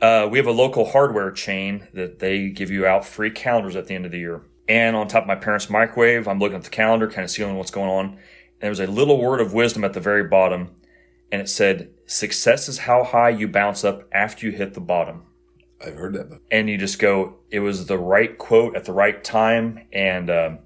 uh, 0.00 0.28
we 0.30 0.38
have 0.38 0.46
a 0.46 0.52
local 0.52 0.84
hardware 0.84 1.30
chain 1.30 1.88
that 1.94 2.18
they 2.20 2.48
give 2.48 2.70
you 2.70 2.86
out 2.86 3.04
free 3.04 3.30
calendars 3.30 3.74
at 3.74 3.86
the 3.86 3.94
end 3.94 4.06
of 4.06 4.12
the 4.12 4.18
year. 4.18 4.42
And 4.68 4.96
on 4.96 5.08
top 5.08 5.22
of 5.22 5.28
my 5.28 5.34
parents' 5.34 5.68
microwave, 5.68 6.28
I'm 6.28 6.38
looking 6.38 6.56
at 6.56 6.64
the 6.64 6.70
calendar, 6.70 7.08
kind 7.08 7.24
of 7.24 7.30
seeing 7.30 7.54
what's 7.56 7.70
going 7.70 7.90
on. 7.90 8.06
And 8.06 8.18
there 8.60 8.70
was 8.70 8.80
a 8.80 8.86
little 8.86 9.20
word 9.20 9.40
of 9.40 9.52
wisdom 9.52 9.84
at 9.84 9.92
the 9.92 10.00
very 10.00 10.24
bottom, 10.24 10.70
and 11.30 11.42
it 11.42 11.48
said, 11.48 11.90
"Success 12.06 12.68
is 12.68 12.78
how 12.78 13.04
high 13.04 13.30
you 13.30 13.48
bounce 13.48 13.84
up 13.84 14.08
after 14.12 14.46
you 14.46 14.52
hit 14.52 14.74
the 14.74 14.80
bottom." 14.80 15.26
I've 15.84 15.96
heard 15.96 16.14
that. 16.14 16.40
And 16.50 16.70
you 16.70 16.78
just 16.78 16.98
go, 16.98 17.40
it 17.50 17.60
was 17.60 17.86
the 17.86 17.98
right 17.98 18.38
quote 18.38 18.74
at 18.76 18.84
the 18.84 18.92
right 18.92 19.22
time, 19.22 19.86
and 19.92 20.30
um, 20.30 20.58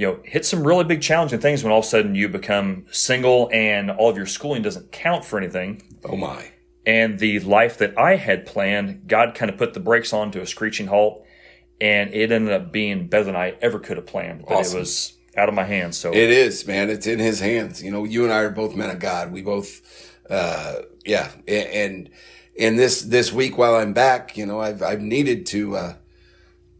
you 0.00 0.06
know, 0.06 0.18
hit 0.24 0.46
some 0.46 0.66
really 0.66 0.84
big 0.84 1.02
challenging 1.02 1.40
things 1.40 1.62
when 1.62 1.70
all 1.72 1.80
of 1.80 1.84
a 1.84 1.88
sudden 1.88 2.14
you 2.14 2.26
become 2.26 2.86
single 2.90 3.50
and 3.52 3.90
all 3.90 4.08
of 4.08 4.16
your 4.16 4.24
schooling 4.24 4.62
doesn't 4.62 4.90
count 4.90 5.26
for 5.26 5.38
anything 5.38 5.82
Oh 6.04 6.16
my. 6.16 6.52
and 6.86 7.18
the 7.18 7.38
life 7.40 7.76
that 7.78 7.98
I 7.98 8.16
had 8.16 8.46
planned, 8.46 9.06
God 9.06 9.34
kind 9.34 9.50
of 9.50 9.58
put 9.58 9.74
the 9.74 9.80
brakes 9.80 10.14
on 10.14 10.30
to 10.32 10.40
a 10.40 10.46
screeching 10.46 10.86
halt, 10.86 11.26
and 11.82 12.14
it 12.14 12.32
ended 12.32 12.54
up 12.54 12.72
being 12.72 13.08
better 13.08 13.24
than 13.24 13.36
I 13.36 13.56
ever 13.60 13.78
could 13.78 13.98
have 13.98 14.06
planned. 14.06 14.46
But 14.48 14.54
Awesome. 14.54 14.78
it 14.78 14.80
was 14.80 15.12
out 15.36 15.48
of 15.50 15.54
my 15.54 15.64
hands. 15.64 15.98
So 15.98 16.10
It 16.12 16.30
is, 16.30 16.66
man. 16.66 16.88
It's 16.88 17.06
in 17.06 17.18
his 17.18 17.40
hands. 17.40 17.82
You 17.82 17.90
know, 17.90 18.04
you 18.04 18.24
and 18.24 18.32
I 18.32 18.38
are 18.38 18.50
both 18.50 18.74
men 18.74 18.88
of 18.88 18.98
God. 19.00 19.30
We 19.30 19.42
both, 19.42 19.82
uh, 20.30 20.76
yeah. 21.04 21.30
And, 21.46 22.08
and 22.58 22.78
this, 22.78 23.02
this 23.02 23.32
week 23.32 23.58
while 23.58 23.74
I'm 23.74 23.92
back, 23.92 24.38
you 24.38 24.46
know, 24.46 24.60
I've, 24.60 24.82
I've 24.82 25.02
needed 25.02 25.44
to, 25.46 25.76
uh, 25.76 25.94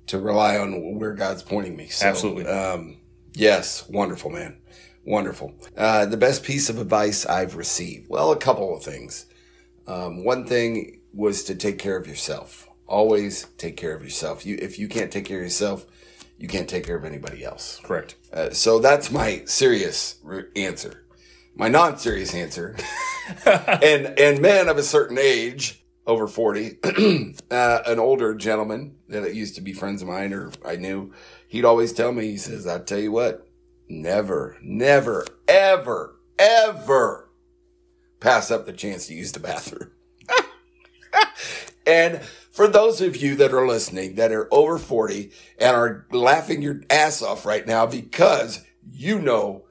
to 0.07 0.19
rely 0.19 0.57
on 0.59 0.99
where 0.99 1.13
God's 1.15 1.43
pointing 1.43 1.77
me. 1.77 1.89
So, 1.89 2.07
Absolutely. 2.07 2.47
Um, 2.47 2.97
yes. 3.33 3.89
Wonderful, 3.89 4.31
man. 4.31 4.59
Wonderful. 5.05 5.55
Uh, 5.77 6.07
the 6.07 6.17
best 6.17 6.43
piece 6.45 6.69
of 6.69 6.79
advice 6.79 7.25
I've 7.27 7.57
received. 7.57 8.09
Well, 8.09 8.33
a 8.33 8.37
couple 8.37 8.77
of 8.77 8.83
things. 8.83 9.27
Um, 9.87 10.25
one 10.25 10.47
thing 10.47 11.01
was 11.13 11.45
to 11.45 11.55
take 11.55 11.79
care 11.79 11.97
of 11.97 12.07
yourself. 12.07 12.69
Always 12.87 13.45
take 13.57 13.77
care 13.77 13.95
of 13.95 14.03
yourself. 14.03 14.45
You, 14.45 14.59
if 14.61 14.79
you 14.79 14.89
can't 14.89 15.11
take 15.11 15.25
care 15.25 15.39
of 15.39 15.45
yourself, 15.45 15.87
you 16.39 16.49
can't 16.49 16.69
take 16.69 16.87
care 16.87 16.97
of 16.97 17.05
anybody 17.05 17.45
else. 17.45 17.81
correct. 17.83 18.17
Uh, 18.33 18.51
so 18.51 18.79
that's 18.79 19.11
my 19.11 19.43
serious 19.45 20.19
re- 20.23 20.45
answer. 20.57 21.05
My 21.55 21.69
non-serious 21.69 22.35
answer, 22.35 22.77
and 23.45 24.19
and 24.19 24.41
men 24.41 24.69
of 24.69 24.79
a 24.79 24.83
certain 24.83 25.19
age, 25.19 25.85
over 26.07 26.27
forty, 26.27 26.79
uh, 27.51 27.81
an 27.87 27.99
older 27.99 28.35
gentleman 28.35 28.97
that 29.09 29.35
used 29.35 29.57
to 29.57 29.61
be 29.61 29.73
friends 29.75 30.01
of 30.01 30.09
mine 30.09 30.33
or 30.33 30.53
I 30.65 30.77
knew, 30.77 31.13
he'd 31.51 31.65
always 31.65 31.93
tell 31.93 32.13
me, 32.13 32.31
he 32.31 32.37
says, 32.39 32.67
"I 32.67 32.79
tell 32.79 32.99
you 32.99 33.13
what, 33.13 33.47
never, 33.89 34.57
never, 34.63 35.27
ever, 35.47 36.17
ever 36.39 37.31
pass 38.19 38.51
up 38.51 38.67
the 38.67 38.73
chance 38.73 39.07
to 39.07 39.15
use 39.15 39.33
the 39.33 39.41
bathroom." 39.41 39.91
And 41.87 42.21
for 42.53 42.69
those 42.69 43.01
of 43.01 43.17
you 43.17 43.35
that 43.37 43.53
are 43.53 43.67
listening 43.67 44.15
that 44.15 44.33
are 44.33 44.49
over 44.53 44.79
40 44.79 45.33
and 45.59 45.77
are 45.77 46.07
laughing 46.13 46.63
your 46.63 46.83
ass 46.89 47.23
off 47.23 47.45
right 47.45 47.67
now 47.67 47.87
because 47.87 48.65
you 48.93 49.19
know 49.19 49.65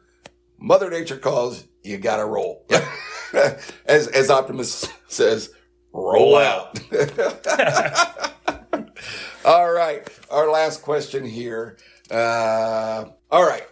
Mother 0.57 0.89
Nature 0.89 1.17
calls, 1.17 1.65
you 1.83 1.97
gotta 1.97 2.25
roll. 2.25 2.65
as, 3.85 4.07
as 4.07 4.29
Optimus 4.29 4.91
says, 5.07 5.51
roll 5.93 6.35
out. 6.35 6.79
all 9.45 9.71
right. 9.71 10.07
Our 10.29 10.49
last 10.49 10.81
question 10.81 11.25
here. 11.25 11.77
Uh, 12.09 13.05
all 13.31 13.45
right. 13.45 13.67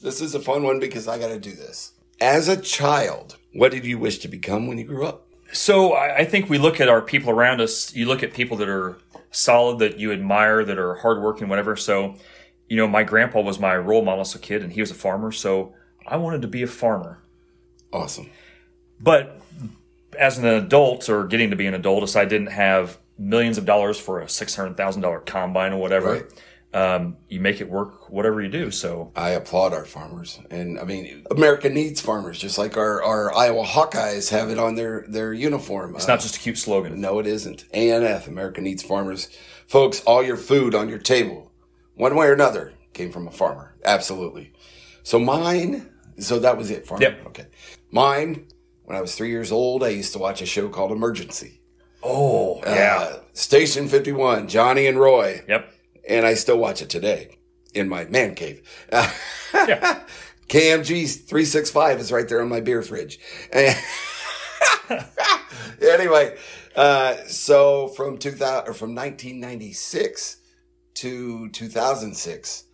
This 0.00 0.20
is 0.20 0.34
a 0.34 0.40
fun 0.40 0.62
one 0.62 0.80
because 0.80 1.08
I 1.08 1.18
gotta 1.18 1.38
do 1.38 1.52
this. 1.52 1.92
As 2.20 2.48
a 2.48 2.60
child, 2.60 3.36
what 3.52 3.72
did 3.72 3.84
you 3.84 3.98
wish 3.98 4.18
to 4.18 4.28
become 4.28 4.66
when 4.66 4.78
you 4.78 4.84
grew 4.84 5.06
up? 5.06 5.28
So 5.52 5.92
I, 5.92 6.18
I 6.18 6.24
think 6.24 6.50
we 6.50 6.58
look 6.58 6.80
at 6.80 6.88
our 6.88 7.00
people 7.00 7.30
around 7.30 7.60
us. 7.60 7.94
You 7.94 8.06
look 8.06 8.22
at 8.22 8.34
people 8.34 8.56
that 8.58 8.68
are 8.68 8.98
solid, 9.30 9.78
that 9.78 9.98
you 9.98 10.12
admire, 10.12 10.64
that 10.64 10.78
are 10.78 10.96
hardworking, 10.96 11.48
whatever. 11.48 11.76
So, 11.76 12.16
you 12.68 12.76
know, 12.76 12.86
my 12.86 13.02
grandpa 13.02 13.40
was 13.40 13.58
my 13.58 13.76
role 13.76 14.04
model 14.04 14.22
as 14.22 14.34
a 14.34 14.38
kid, 14.38 14.62
and 14.62 14.72
he 14.72 14.80
was 14.80 14.90
a 14.90 14.94
farmer. 14.94 15.32
So 15.32 15.74
I 16.06 16.16
wanted 16.16 16.42
to 16.42 16.48
be 16.48 16.62
a 16.62 16.66
farmer. 16.66 17.20
Awesome. 17.92 18.30
But 19.00 19.40
as 20.18 20.38
an 20.38 20.46
adult 20.46 21.08
or 21.08 21.24
getting 21.26 21.50
to 21.50 21.56
be 21.56 21.66
an 21.66 21.74
adult, 21.74 22.02
as 22.02 22.16
I 22.16 22.24
didn't 22.24 22.48
have 22.48 22.98
millions 23.18 23.58
of 23.58 23.64
dollars 23.64 23.98
for 23.98 24.20
a 24.20 24.28
six 24.28 24.54
hundred 24.54 24.76
thousand 24.76 25.02
dollar 25.02 25.20
combine 25.20 25.72
or 25.72 25.78
whatever, 25.80 26.12
Right. 26.72 26.96
um, 26.96 27.16
you 27.28 27.40
make 27.40 27.60
it 27.60 27.68
work 27.70 28.10
whatever 28.10 28.40
you 28.42 28.48
do. 28.48 28.70
So 28.70 29.12
I 29.14 29.30
applaud 29.30 29.72
our 29.72 29.84
farmers. 29.84 30.40
And 30.50 30.78
I 30.78 30.84
mean, 30.84 31.24
America 31.30 31.68
needs 31.68 32.00
farmers, 32.00 32.38
just 32.38 32.58
like 32.58 32.76
our, 32.76 33.02
our 33.02 33.34
Iowa 33.34 33.64
Hawkeyes 33.64 34.30
have 34.30 34.50
it 34.50 34.58
on 34.58 34.74
their, 34.74 35.04
their 35.08 35.32
uniform. 35.32 35.94
it's 35.94 36.08
not 36.08 36.20
just 36.20 36.36
a 36.36 36.40
cute 36.40 36.58
slogan. 36.58 37.00
No, 37.00 37.18
it 37.20 37.26
isn't. 37.26 37.64
ANF, 37.72 38.26
America 38.26 38.60
needs 38.60 38.82
farmers. 38.82 39.28
Folks, 39.66 40.00
all 40.02 40.22
your 40.22 40.36
food 40.36 40.74
on 40.74 40.88
your 40.88 40.98
table, 40.98 41.52
one 41.94 42.16
way 42.16 42.26
or 42.26 42.32
another, 42.32 42.72
came 42.92 43.10
from 43.12 43.26
a 43.28 43.32
farmer. 43.32 43.76
Absolutely. 43.84 44.52
So 45.04 45.18
mine, 45.18 45.88
so 46.18 46.38
that 46.40 46.56
was 46.56 46.70
it, 46.70 46.86
farmer. 46.86 47.02
Yep. 47.04 47.26
Okay. 47.28 47.46
Mine, 47.90 48.46
when 48.84 48.96
I 48.96 49.00
was 49.00 49.14
three 49.14 49.30
years 49.30 49.50
old, 49.52 49.82
I 49.84 49.88
used 49.88 50.12
to 50.14 50.18
watch 50.18 50.42
a 50.42 50.46
show 50.46 50.68
called 50.68 50.92
Emergency. 50.92 51.60
Oh 52.04 52.60
yeah, 52.66 53.08
Uh, 53.12 53.18
Station 53.32 53.88
51, 53.88 54.48
Johnny 54.48 54.86
and 54.86 54.98
Roy. 55.00 55.42
yep. 55.48 55.72
And 56.08 56.26
I 56.26 56.34
still 56.34 56.58
watch 56.58 56.82
it 56.82 56.90
today. 56.90 57.38
in 57.74 57.88
my 57.88 58.04
man 58.04 58.34
cave. 58.34 58.62
Yeah. 59.54 60.00
KMG 60.48 61.06
365 61.26 62.00
is 62.00 62.12
right 62.12 62.28
there 62.28 62.42
on 62.42 62.48
my 62.50 62.60
beer 62.60 62.82
fridge. 62.82 63.18
anyway, 65.80 66.36
uh, 66.76 67.14
so 67.26 67.88
from 67.88 68.18
2000 68.18 68.68
or 68.68 68.74
from 68.74 68.94
1996 68.94 70.36
to 70.94 71.48
2006, 71.50 72.64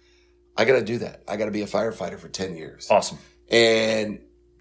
I 0.57 0.64
got 0.64 0.78
to 0.78 0.85
do 0.85 0.99
that. 0.99 1.22
I 1.28 1.37
got 1.37 1.45
to 1.47 1.51
be 1.51 1.62
a 1.62 1.66
firefighter 1.66 2.18
for 2.18 2.28
10 2.28 2.57
years. 2.57 2.89
Awesome. 2.91 3.18
And 3.51 4.20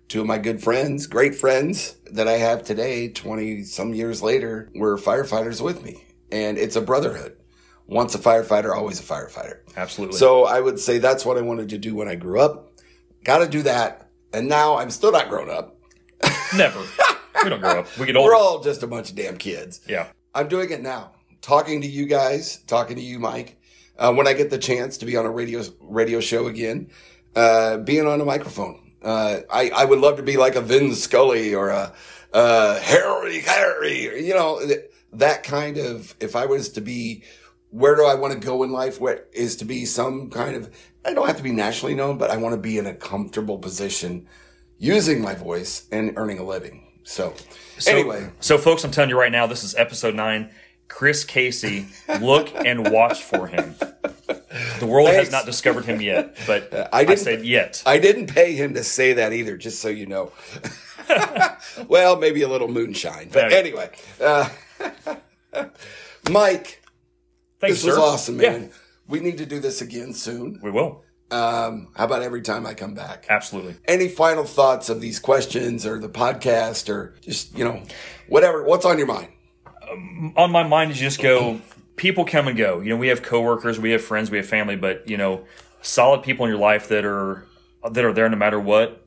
two 0.10 0.22
of 0.22 0.28
my 0.28 0.38
good 0.38 0.62
friends, 0.62 1.08
great 1.08 1.36
friends 1.36 1.96
that 2.12 2.28
I 2.28 2.34
have 2.34 2.64
today, 2.64 3.10
20 3.10 3.64
some 3.64 3.94
years 3.94 4.22
later, 4.22 4.70
were 4.76 4.98
firefighters 4.98 5.62
with 5.62 5.84
me. 5.84 6.04
And 6.32 6.58
it's 6.58 6.76
a 6.76 6.82
brotherhood. 6.82 7.38
Once 7.88 8.14
a 8.14 8.20
firefighter, 8.20 8.76
always 8.76 9.00
a 9.00 9.04
firefighter. 9.04 9.60
Absolutely. 9.78 10.18
So 10.18 10.46
I 10.46 10.60
would 10.60 10.80
say 10.80 10.98
that's 10.98 11.26
what 11.26 11.38
I 11.38 11.42
wanted 11.42 11.70
to 11.70 11.78
do 11.78 11.96
when 11.96 12.08
I 12.08 12.16
grew 12.16 12.40
up. 12.40 12.74
Got 13.24 13.40
to 13.40 13.48
do 13.48 13.64
that. 13.64 14.10
And 14.34 14.48
now 14.48 14.78
I'm 14.78 14.92
still 14.92 15.12
not 15.12 15.30
grown 15.30 15.50
up. 15.50 15.78
Never. 16.56 16.80
we 17.44 17.50
don't 17.50 17.60
grow 17.62 17.80
up. 17.80 17.98
We 17.98 18.06
get 18.06 18.16
older. 18.16 18.32
We're 18.32 18.36
all 18.38 18.62
just 18.62 18.84
a 18.84 18.88
bunch 18.88 19.10
of 19.10 19.16
damn 19.16 19.38
kids. 19.38 19.82
yeah. 19.88 20.08
I'm 20.36 20.48
doing 20.48 20.70
it 20.70 20.82
now. 20.82 21.14
Talking 21.42 21.82
to 21.82 21.88
you 21.88 22.06
guys, 22.06 22.58
talking 22.68 22.96
to 22.98 23.02
you, 23.02 23.18
Mike. 23.18 23.60
Uh, 23.98 24.14
when 24.14 24.28
I 24.28 24.34
get 24.34 24.52
the 24.52 24.60
chance 24.60 24.98
to 25.00 25.06
be 25.06 25.18
on 25.18 25.26
a 25.26 25.32
radio 25.32 25.64
radio 25.82 26.20
show 26.20 26.48
again, 26.48 26.92
uh, 27.36 27.78
being 27.78 28.06
on 28.06 28.22
a 28.22 28.26
microphone. 28.26 28.89
Uh, 29.04 29.40
I 29.50 29.70
I 29.70 29.86
would 29.86 30.00
love 30.00 30.18
to 30.18 30.24
be 30.24 30.38
like 30.38 30.56
a 30.56 30.62
Vin 30.62 30.94
Scully 30.96 31.56
or 31.56 31.70
a 31.70 31.94
uh, 32.34 32.80
Harry 32.80 33.40
Harry. 33.42 34.26
You 34.26 34.34
know 34.34 34.62
that 35.14 35.44
kind 35.44 35.78
of. 35.78 36.16
If 36.20 36.36
I 36.36 36.46
was 36.46 36.70
to 36.70 36.82
be, 36.82 37.24
where 37.70 37.96
do 37.96 38.06
I 38.06 38.16
want 38.16 38.34
to 38.34 38.40
go 38.40 38.64
in 38.64 38.72
life? 38.72 39.00
What 39.00 39.30
is 39.34 39.56
to 39.58 39.66
be 39.66 39.86
some 39.86 40.30
kind 40.30 40.56
of. 40.56 40.70
I 41.06 41.14
don't 41.14 41.28
have 41.28 41.38
to 41.38 41.44
be 41.44 41.52
nationally 41.52 41.96
known, 41.96 42.18
but 42.18 42.30
I 42.30 42.38
want 42.38 42.54
to 42.54 42.62
be 42.62 42.78
in 42.78 42.86
a 42.86 42.94
comfortable 42.94 43.58
position, 43.58 44.28
using 44.78 45.22
my 45.22 45.34
voice 45.34 45.88
and 45.92 46.14
earning 46.18 46.40
a 46.40 46.44
living. 46.44 46.86
So, 47.04 47.34
So, 47.78 47.92
anyway, 47.92 48.30
So, 48.40 48.58
folks, 48.58 48.84
I'm 48.84 48.92
telling 48.92 49.10
you 49.10 49.18
right 49.18 49.32
now, 49.32 49.48
this 49.48 49.64
is 49.64 49.74
episode 49.76 50.14
nine. 50.14 50.52
Chris 50.90 51.24
Casey, 51.24 51.88
look 52.20 52.54
and 52.54 52.92
watch 52.92 53.24
for 53.24 53.48
him. 53.48 53.76
The 54.80 54.86
world 54.86 55.08
Thanks. 55.08 55.26
has 55.26 55.32
not 55.32 55.46
discovered 55.46 55.86
him 55.86 56.02
yet, 56.02 56.36
but 56.46 56.74
I 56.74 56.90
I, 57.00 57.04
didn't- 57.06 57.20
said 57.20 57.46
yet. 57.46 57.82
I 57.86 57.98
didn't 58.00 58.28
pay 58.28 58.54
him 58.56 58.74
to 58.74 58.84
say 58.84 59.14
that 59.14 59.32
either, 59.32 59.56
just 59.56 59.80
so 59.82 59.88
you 59.88 60.06
know. 60.08 60.32
well, 61.88 62.18
maybe 62.18 62.42
a 62.42 62.48
little 62.50 62.68
moonshine. 62.68 63.30
But 63.32 63.54
anyway, 63.54 63.92
uh, 64.22 64.50
Mike, 66.30 66.84
Thanks, 67.60 67.78
this 67.78 67.86
was 67.86 67.98
awesome, 67.98 68.38
man. 68.38 68.64
Yeah, 68.64 68.68
We 69.08 69.20
need 69.20 69.38
to 69.38 69.46
do 69.46 69.60
this 69.60 69.82
again 69.82 70.14
soon. 70.14 70.60
we 70.62 70.72
will. 70.72 71.04
Um, 71.32 71.90
how 71.96 72.06
about 72.06 72.24
every 72.24 72.42
time 72.42 72.66
I 72.66 72.74
come 72.74 72.96
back? 72.96 73.28
Absolutely. 73.30 73.76
Any 73.88 74.08
final 74.08 74.44
thoughts 74.46 74.90
of 74.90 75.00
these 75.00 75.20
questions 75.20 75.86
or 75.86 76.00
the 76.00 76.10
podcast 76.10 76.90
or 76.90 77.16
just, 77.22 77.56
you 77.58 77.64
know, 77.64 77.84
whatever? 78.28 78.64
What's 78.64 78.86
on 78.86 78.98
your 78.98 79.06
mind? 79.08 79.30
On 80.36 80.52
my 80.52 80.64
mind 80.64 80.92
is 80.92 80.98
just 80.98 81.22
go 81.22 81.60
people 81.96 82.26
come 82.26 82.48
and 82.48 82.58
go 82.58 82.80
you 82.80 82.90
know 82.90 82.98
we 82.98 83.08
have 83.10 83.22
coworkers 83.22 83.80
we 83.80 83.92
have 83.92 84.04
friends 84.04 84.32
we 84.32 84.38
have 84.38 84.48
family 84.48 84.76
but 84.76 85.08
you 85.10 85.18
know 85.18 85.46
solid 85.82 86.24
people 86.24 86.46
in 86.46 86.50
your 86.50 86.60
life 86.60 86.88
that 86.90 87.06
are 87.06 87.46
that 87.92 88.06
are 88.06 88.14
there 88.14 88.30
no 88.30 88.38
matter 88.38 88.60
what 88.60 89.06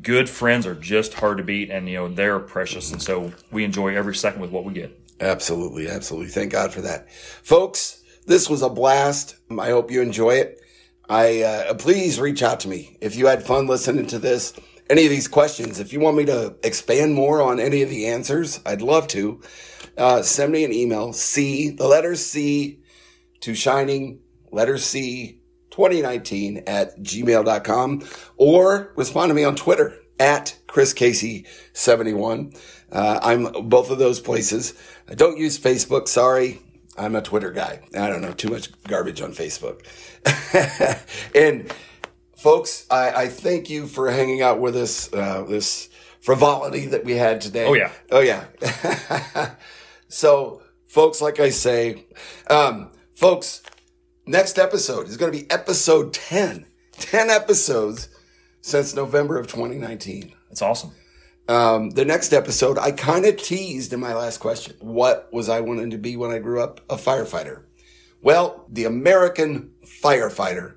good 0.00 0.28
friends 0.28 0.66
are 0.66 0.74
just 0.74 1.14
hard 1.14 1.38
to 1.38 1.44
beat 1.44 1.70
and 1.70 1.88
you 1.88 1.96
know 1.96 2.08
they're 2.08 2.38
precious 2.38 2.92
and 2.92 3.02
so 3.02 3.32
we 3.50 3.64
enjoy 3.64 3.94
every 3.94 4.14
second 4.14 4.40
with 4.40 4.50
what 4.50 4.64
we 4.64 4.72
get 4.72 5.00
Absolutely, 5.20 5.88
absolutely. 5.88 6.30
Thank 6.30 6.52
God 6.52 6.72
for 6.72 6.80
that, 6.80 7.12
folks. 7.12 8.02
This 8.26 8.48
was 8.48 8.62
a 8.62 8.70
blast. 8.70 9.36
I 9.50 9.68
hope 9.68 9.90
you 9.90 10.00
enjoy 10.00 10.36
it. 10.36 10.60
I 11.08 11.42
uh, 11.42 11.74
please 11.74 12.18
reach 12.18 12.42
out 12.42 12.60
to 12.60 12.68
me 12.68 12.96
if 13.00 13.16
you 13.16 13.26
had 13.26 13.42
fun 13.42 13.66
listening 13.66 14.06
to 14.08 14.18
this. 14.18 14.54
Any 14.90 15.04
of 15.04 15.10
these 15.10 15.28
questions, 15.28 15.78
if 15.78 15.92
you 15.92 16.00
want 16.00 16.16
me 16.16 16.24
to 16.24 16.56
expand 16.64 17.14
more 17.14 17.40
on 17.40 17.60
any 17.60 17.82
of 17.82 17.90
the 17.90 18.08
answers, 18.08 18.58
I'd 18.66 18.82
love 18.82 19.06
to. 19.08 19.40
Uh, 19.96 20.20
send 20.22 20.50
me 20.50 20.64
an 20.64 20.72
email. 20.72 21.12
C 21.12 21.70
the 21.70 21.86
letter 21.86 22.16
C 22.16 22.80
to 23.38 23.54
shining 23.54 24.18
letter 24.50 24.78
C 24.78 25.42
2019 25.70 26.64
at 26.66 26.98
gmail.com 26.98 28.02
or 28.36 28.92
respond 28.96 29.30
to 29.30 29.34
me 29.34 29.44
on 29.44 29.54
Twitter 29.54 29.94
at 30.18 30.58
Chris 30.66 30.92
Casey 30.92 31.46
71. 31.72 32.52
Uh, 32.90 33.20
I'm 33.22 33.68
both 33.68 33.92
of 33.92 33.98
those 33.98 34.18
places. 34.18 34.74
I 35.08 35.14
don't 35.14 35.38
use 35.38 35.56
Facebook. 35.56 36.08
Sorry. 36.08 36.60
I'm 36.98 37.14
a 37.14 37.22
Twitter 37.22 37.52
guy. 37.52 37.80
I 37.96 38.08
don't 38.08 38.22
know 38.22 38.32
too 38.32 38.48
much 38.48 38.70
garbage 38.82 39.20
on 39.20 39.34
Facebook. 39.34 39.86
and 41.36 41.72
folks, 42.40 42.86
I, 42.90 43.10
I 43.10 43.28
thank 43.28 43.68
you 43.68 43.86
for 43.86 44.10
hanging 44.10 44.40
out 44.42 44.60
with 44.60 44.74
us. 44.76 45.12
Uh, 45.12 45.42
this 45.42 45.88
frivolity 46.20 46.86
that 46.86 47.04
we 47.04 47.12
had 47.12 47.40
today. 47.40 47.66
Oh, 47.66 47.74
yeah. 47.74 47.92
Oh 48.10 48.20
yeah. 48.20 48.44
so 50.08 50.62
folks, 50.86 51.20
like 51.20 51.40
I 51.40 51.50
say, 51.50 52.06
um, 52.48 52.90
folks, 53.12 53.62
next 54.26 54.58
episode 54.58 55.08
is 55.08 55.16
going 55.16 55.32
to 55.32 55.38
be 55.38 55.50
episode 55.50 56.12
10. 56.12 56.66
10 56.92 57.30
episodes 57.30 58.08
since 58.60 58.94
November 58.94 59.38
of 59.38 59.46
2019. 59.46 60.32
it's 60.50 60.60
awesome 60.60 60.92
Um, 61.48 61.90
the 61.90 62.04
next 62.04 62.34
episode, 62.34 62.78
I 62.78 62.92
kind 62.92 63.24
of 63.24 63.38
teased 63.38 63.92
in 63.94 64.00
my 64.00 64.14
last 64.14 64.38
question. 64.38 64.76
What 64.80 65.32
was 65.32 65.48
I 65.48 65.60
wanting 65.60 65.90
to 65.90 65.98
be 65.98 66.16
when 66.16 66.30
I 66.30 66.38
grew 66.38 66.62
up? 66.62 66.80
A 66.90 66.96
firefighter. 66.96 67.64
Well, 68.22 68.66
the 68.68 68.84
American 68.84 69.72
firefighter 69.82 70.74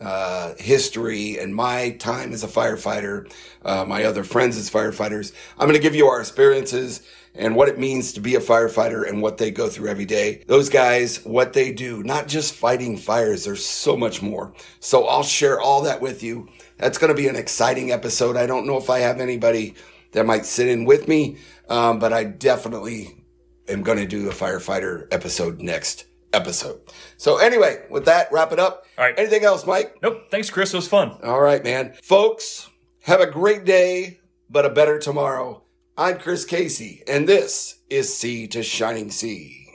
uh, 0.00 0.54
history 0.58 1.38
and 1.38 1.54
my 1.54 1.90
time 1.90 2.32
as 2.32 2.44
a 2.44 2.48
firefighter, 2.48 3.30
uh, 3.64 3.84
my 3.84 4.04
other 4.04 4.24
friends 4.24 4.56
as 4.56 4.70
firefighters. 4.70 5.32
I'm 5.58 5.66
going 5.66 5.78
to 5.78 5.82
give 5.82 5.94
you 5.94 6.06
our 6.06 6.20
experiences 6.20 7.02
and 7.34 7.54
what 7.54 7.68
it 7.68 7.78
means 7.78 8.12
to 8.12 8.20
be 8.20 8.34
a 8.34 8.40
firefighter 8.40 9.08
and 9.08 9.22
what 9.22 9.38
they 9.38 9.50
go 9.50 9.68
through 9.68 9.88
every 9.88 10.04
day. 10.04 10.44
Those 10.46 10.68
guys, 10.68 11.24
what 11.24 11.52
they 11.52 11.72
do, 11.72 12.02
not 12.02 12.28
just 12.28 12.54
fighting 12.54 12.96
fires, 12.96 13.44
there's 13.44 13.64
so 13.64 13.96
much 13.96 14.22
more. 14.22 14.54
So 14.80 15.06
I'll 15.06 15.22
share 15.22 15.60
all 15.60 15.82
that 15.82 16.00
with 16.00 16.22
you. 16.22 16.48
That's 16.78 16.98
going 16.98 17.14
to 17.14 17.20
be 17.20 17.28
an 17.28 17.36
exciting 17.36 17.92
episode. 17.92 18.36
I 18.36 18.46
don't 18.46 18.66
know 18.66 18.76
if 18.76 18.90
I 18.90 19.00
have 19.00 19.20
anybody 19.20 19.74
that 20.12 20.26
might 20.26 20.46
sit 20.46 20.68
in 20.68 20.84
with 20.84 21.06
me, 21.06 21.38
um, 21.68 21.98
but 21.98 22.12
I 22.12 22.24
definitely 22.24 23.24
am 23.68 23.82
going 23.82 23.98
to 23.98 24.06
do 24.06 24.28
a 24.28 24.32
firefighter 24.32 25.06
episode 25.12 25.60
next 25.60 26.06
episode. 26.32 26.80
So 27.16 27.38
anyway, 27.38 27.84
with 27.90 28.04
that, 28.06 28.30
wrap 28.32 28.52
it 28.52 28.58
up. 28.58 28.84
All 28.96 29.04
right. 29.04 29.14
Anything 29.18 29.44
else, 29.44 29.66
Mike? 29.66 29.96
nope 30.02 30.30
thanks 30.30 30.50
chris 30.50 30.72
it 30.72 30.76
was 30.76 30.88
fun 30.88 31.16
All 31.22 31.40
right, 31.40 31.62
man. 31.64 31.94
Folks, 32.02 32.68
have 33.02 33.20
a 33.20 33.26
great 33.30 33.64
day, 33.64 34.20
but 34.50 34.66
a 34.66 34.70
better 34.70 34.98
tomorrow. 34.98 35.62
I'm 35.96 36.18
Chris 36.18 36.44
Casey, 36.44 37.02
and 37.08 37.28
this 37.28 37.80
is 37.90 38.14
Sea 38.16 38.46
to 38.48 38.62
Shining 38.62 39.10
Sea. 39.10 39.67